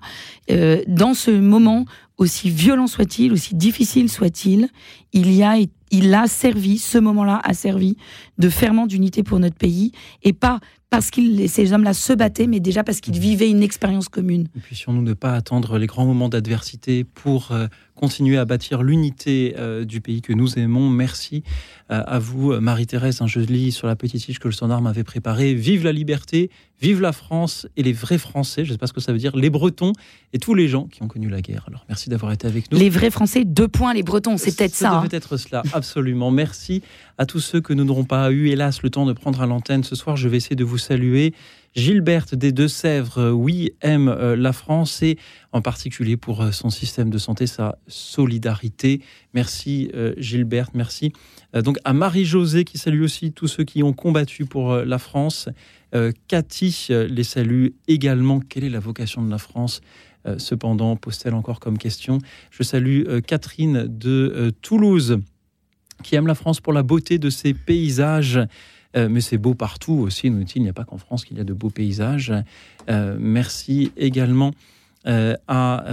[0.87, 1.85] Dans ce moment,
[2.19, 4.69] aussi violent soit-il, aussi difficile soit-il,
[5.13, 5.57] il y a,
[5.91, 7.95] il a servi, ce moment-là a servi
[8.39, 9.91] de ferment d'unité pour notre pays,
[10.23, 10.59] et pas
[10.89, 14.47] parce que ces hommes-là se battaient, mais déjà parce qu'ils vivaient une expérience commune.
[14.57, 19.55] Et puissions-nous ne pas attendre les grands moments d'adversité pour euh, continuer à bâtir l'unité
[19.57, 20.89] euh, du pays que nous aimons.
[20.89, 21.43] Merci
[21.91, 23.21] euh, à vous, Marie-Thérèse.
[23.27, 25.53] Je lis sur la petite fiche que le standard m'avait préparée.
[25.53, 26.49] Vive la liberté,
[26.81, 28.65] vive la France et les vrais Français.
[28.65, 29.35] Je ne sais pas ce que ça veut dire.
[29.35, 29.93] Les Bretons
[30.33, 31.65] et tous les gens qui ont connu la guerre.
[31.67, 32.79] Alors merci d'avoir été avec nous.
[32.79, 34.89] Les vrais Français, deux points, les Bretons, c'est peut-être ça.
[34.89, 36.31] Ça devait être cela, absolument.
[36.31, 36.81] Merci
[37.19, 39.83] à tous ceux que nous n'aurons pas eu, hélas, le temps de prendre à l'antenne
[39.83, 40.15] ce soir.
[40.15, 41.33] Je vais essayer de vous saluer.
[41.75, 45.17] Gilberte des Deux-Sèvres, euh, oui, aime euh, la France et
[45.51, 49.01] en particulier pour euh, son système de santé, sa solidarité.
[49.33, 51.11] Merci Gilberte, merci.
[51.53, 55.49] Donc à Marie-Josée qui salue aussi tous ceux qui ont combattu pour la France.
[56.27, 58.39] Cathy les salue également.
[58.39, 59.81] Quelle est la vocation de la France?
[60.37, 62.17] Cependant, pose-t-elle encore comme question?
[62.49, 65.19] Je salue Catherine de Toulouse
[66.03, 68.39] qui aime la France pour la beauté de ses paysages.
[68.95, 71.37] Euh, mais c'est beau partout aussi, nous dit il n'y a pas qu'en France qu'il
[71.37, 72.33] y a de beaux paysages.
[72.89, 74.51] Euh, merci également
[75.07, 75.85] euh, à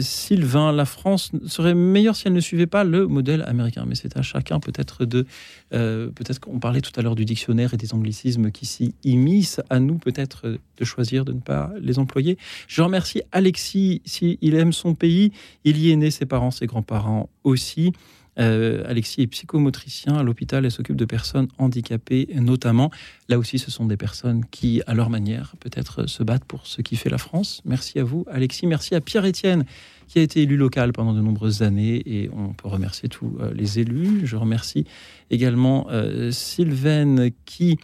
[0.00, 0.70] Sylvain.
[0.70, 4.22] La France serait meilleure si elle ne suivait pas le modèle américain, mais c'est à
[4.22, 5.26] chacun peut-être de...
[5.70, 9.80] peut-être qu'on parlait tout à l'heure du dictionnaire et des anglicismes qui s'y immiscent, à
[9.80, 12.38] nous peut-être de choisir de ne pas les employer.
[12.68, 15.32] Je remercie Alexis, s'il aime son pays,
[15.64, 17.92] il y est né, ses parents, ses grands-parents aussi.
[18.38, 22.90] Euh, Alexis est psychomotricien à l'hôpital et s'occupe de personnes handicapées notamment.
[23.28, 26.82] Là aussi, ce sont des personnes qui, à leur manière, peut-être se battent pour ce
[26.82, 27.62] qui fait la France.
[27.64, 28.66] Merci à vous, Alexis.
[28.66, 29.64] Merci à Pierre-Étienne
[30.08, 33.52] qui a été élu local pendant de nombreuses années et on peut remercier tous euh,
[33.52, 34.20] les élus.
[34.24, 34.84] Je remercie
[35.30, 37.78] également euh, Sylvaine qui...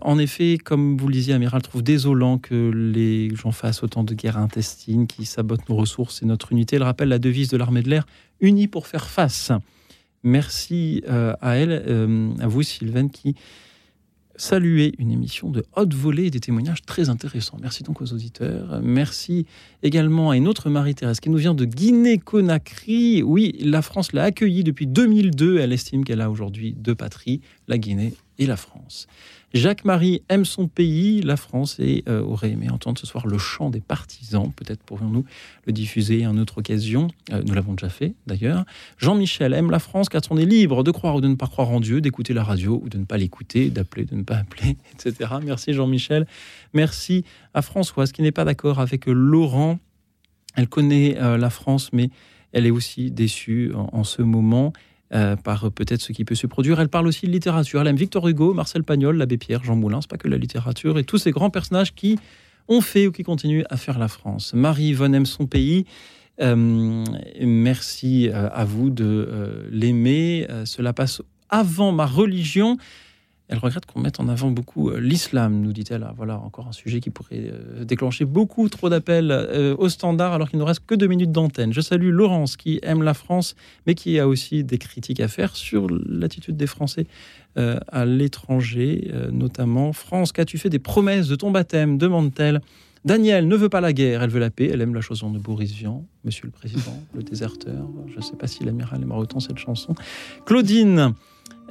[0.00, 4.14] en effet, comme vous le disiez, Amiral, trouve désolant que les gens fassent autant de
[4.14, 6.76] guerres intestines qui sabotent nos ressources et notre unité.
[6.76, 8.06] Elle rappelle la devise de l'armée de l'air,
[8.40, 9.52] unie pour faire face.
[10.24, 13.34] Merci euh, à elle, euh, à vous Sylvain, qui
[14.36, 17.58] saluait une émission de haute volée et des témoignages très intéressants.
[17.60, 18.80] Merci donc aux auditeurs.
[18.82, 19.46] Merci
[19.82, 23.22] également à une autre Marie-Thérèse qui nous vient de Guinée-Conakry.
[23.22, 25.58] Oui, la France l'a accueillie depuis 2002.
[25.58, 29.06] Elle estime qu'elle a aujourd'hui deux patries, la Guinée et la France.
[29.54, 33.70] Jacques-Marie aime son pays, la France, et euh, aurait aimé entendre ce soir le chant
[33.70, 34.52] des partisans.
[34.52, 35.24] Peut-être pourrions-nous
[35.64, 37.06] le diffuser à une autre occasion.
[37.32, 38.64] Euh, nous l'avons déjà fait, d'ailleurs.
[38.98, 41.70] Jean-Michel aime la France car on est libre de croire ou de ne pas croire
[41.70, 44.76] en Dieu, d'écouter la radio ou de ne pas l'écouter, d'appeler, de ne pas appeler,
[44.92, 45.30] etc.
[45.44, 46.26] Merci Jean-Michel.
[46.72, 47.24] Merci
[47.54, 49.78] à Françoise qui n'est pas d'accord avec Laurent.
[50.56, 52.10] Elle connaît euh, la France, mais
[52.52, 54.72] elle est aussi déçue en ce moment.
[55.12, 56.80] Euh, par peut-être ce qui peut se produire.
[56.80, 57.80] Elle parle aussi de littérature.
[57.80, 60.00] Elle aime Victor Hugo, Marcel Pagnol, l'abbé Pierre, Jean Moulin.
[60.00, 62.18] C'est pas que la littérature et tous ces grands personnages qui
[62.68, 64.54] ont fait ou qui continuent à faire la France.
[64.54, 65.84] Marie Yvonne aime son pays.
[66.40, 67.04] Euh,
[67.40, 70.48] merci euh, à vous de l'aimer.
[70.64, 71.20] cela passe
[71.50, 72.78] avant ma religion.
[73.48, 76.02] Elle regrette qu'on mette en avant beaucoup euh, l'islam, nous dit-elle.
[76.02, 80.32] Ah, voilà, encore un sujet qui pourrait euh, déclencher beaucoup trop d'appels euh, au standard
[80.32, 81.72] alors qu'il ne reste que deux minutes d'antenne.
[81.72, 83.54] Je salue Laurence qui aime la France,
[83.86, 87.06] mais qui a aussi des critiques à faire sur l'attitude des Français
[87.56, 89.92] à l'étranger, notamment.
[89.92, 91.98] France, qu'as-tu fait des promesses de ton baptême?
[91.98, 92.60] demande-t-elle.
[93.04, 94.70] Danielle ne veut pas la guerre, elle veut la paix.
[94.72, 97.86] Elle aime la chanson de Boris Vian, Monsieur le Président, le déserteur.
[98.08, 99.94] Je ne sais pas si l'amiral aimera autant cette chanson.
[100.46, 101.14] Claudine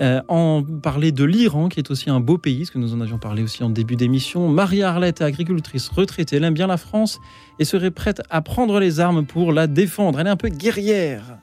[0.01, 3.01] euh, en parler de l'Iran, qui est aussi un beau pays, ce que nous en
[3.01, 4.49] avions parlé aussi en début d'émission.
[4.49, 7.19] Marie-Arlette, agricultrice retraitée, elle aime bien la France
[7.59, 10.19] et serait prête à prendre les armes pour la défendre.
[10.19, 11.37] Elle est un peu guerrière.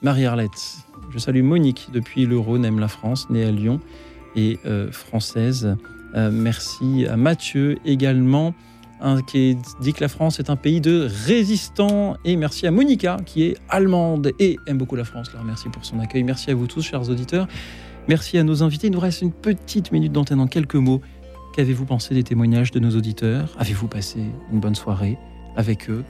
[0.00, 0.78] Marie-Arlette.
[1.10, 3.80] Je salue Monique depuis le Rhône, la France, née à Lyon
[4.34, 5.76] et euh, française.
[6.14, 8.54] Euh, merci à Mathieu également,
[9.26, 12.16] qui dit que la France est un pays de résistants.
[12.24, 15.28] Et merci à Monica, qui est allemande et aime beaucoup la France.
[15.32, 16.22] Alors merci pour son accueil.
[16.22, 17.46] Merci à vous tous, chers auditeurs.
[18.10, 18.88] Merci à nos invités.
[18.88, 21.00] Il nous reste une petite minute d'antenne en quelques mots.
[21.54, 23.54] Qu'avez-vous pensé des témoignages de nos auditeurs?
[23.56, 24.18] Avez-vous passé
[24.52, 25.16] une bonne soirée
[25.54, 26.02] avec eux?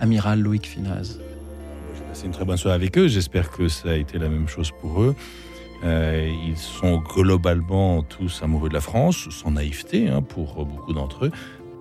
[0.00, 1.18] Amiral Loïc Finaz.
[1.96, 3.08] J'ai passé une très bonne soirée avec eux.
[3.08, 5.16] J'espère que ça a été la même chose pour eux.
[5.82, 11.24] Euh, ils sont globalement tous amoureux de la France, sans naïveté hein, pour beaucoup d'entre
[11.24, 11.32] eux.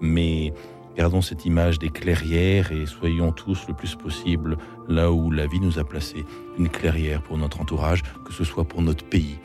[0.02, 0.54] Mais
[0.98, 4.58] gardons cette image des clairières et soyons tous le plus possible
[4.90, 6.26] là où la vie nous a placés.
[6.58, 9.38] Une clairière pour notre entourage, que ce soit pour notre pays,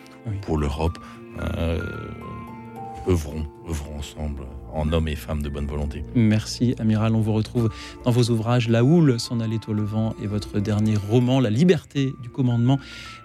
[0.43, 0.99] pour l'Europe,
[1.40, 1.81] euh,
[3.09, 4.43] œuvrons œuvrons ensemble
[4.74, 6.03] en hommes et femmes de bonne volonté.
[6.15, 7.15] Merci, Amiral.
[7.15, 7.70] On vous retrouve
[8.05, 12.15] dans vos ouvrages La houle s'en allait au levant et votre dernier roman, La liberté
[12.23, 12.78] du commandement,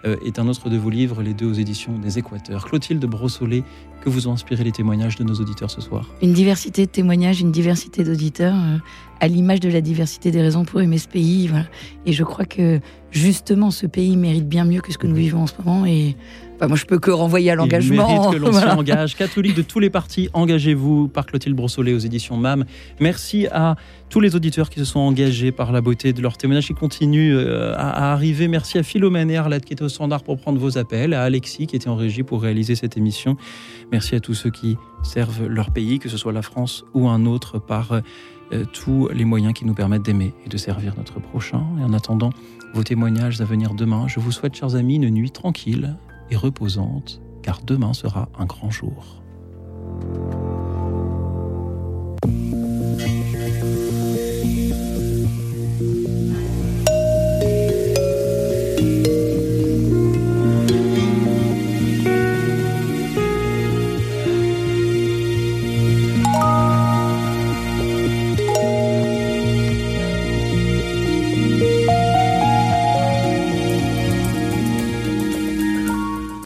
[0.05, 2.65] euh, est un autre de vos livres, les deux aux éditions des Équateurs.
[2.65, 3.63] Clotilde Brossolet,
[4.01, 6.09] que vous ont inspiré les témoignages de nos auditeurs ce soir?
[6.21, 8.77] Une diversité de témoignages, une diversité d'auditeurs, euh,
[9.19, 11.47] à l'image de la diversité des raisons pour aimer ce pays.
[11.47, 11.65] Voilà.
[12.05, 12.79] Et je crois que
[13.11, 15.85] justement, ce pays mérite bien mieux que ce que nous vivons en ce moment.
[15.85, 16.17] Et
[16.65, 18.31] moi, je peux que renvoyer à l'engagement.
[18.31, 19.15] Que l'on s'y engage.
[19.15, 22.65] Catholiques de tous les partis, engagez-vous par Clotilde Brossolet aux éditions MAM.
[22.99, 23.75] Merci à
[24.09, 27.35] tous les auditeurs qui se sont engagés par la beauté de leur témoignage qui continuent
[27.35, 28.47] euh, à, arriver.
[28.47, 31.67] Merci à Philomène et Arlette qui étaient au standard pour prendre vos appels, à Alexis
[31.67, 33.37] qui était en régie pour réaliser cette émission.
[33.91, 37.25] Merci à tous ceux qui servent leur pays, que ce soit la France ou un
[37.25, 37.91] autre, par
[38.53, 41.63] euh, tous les moyens qui nous permettent d'aimer et de servir notre prochain.
[41.79, 42.31] Et en attendant
[42.73, 45.95] vos témoignages à venir demain, je vous souhaite, chers amis, une nuit tranquille
[46.29, 49.21] et reposante, car demain sera un grand jour.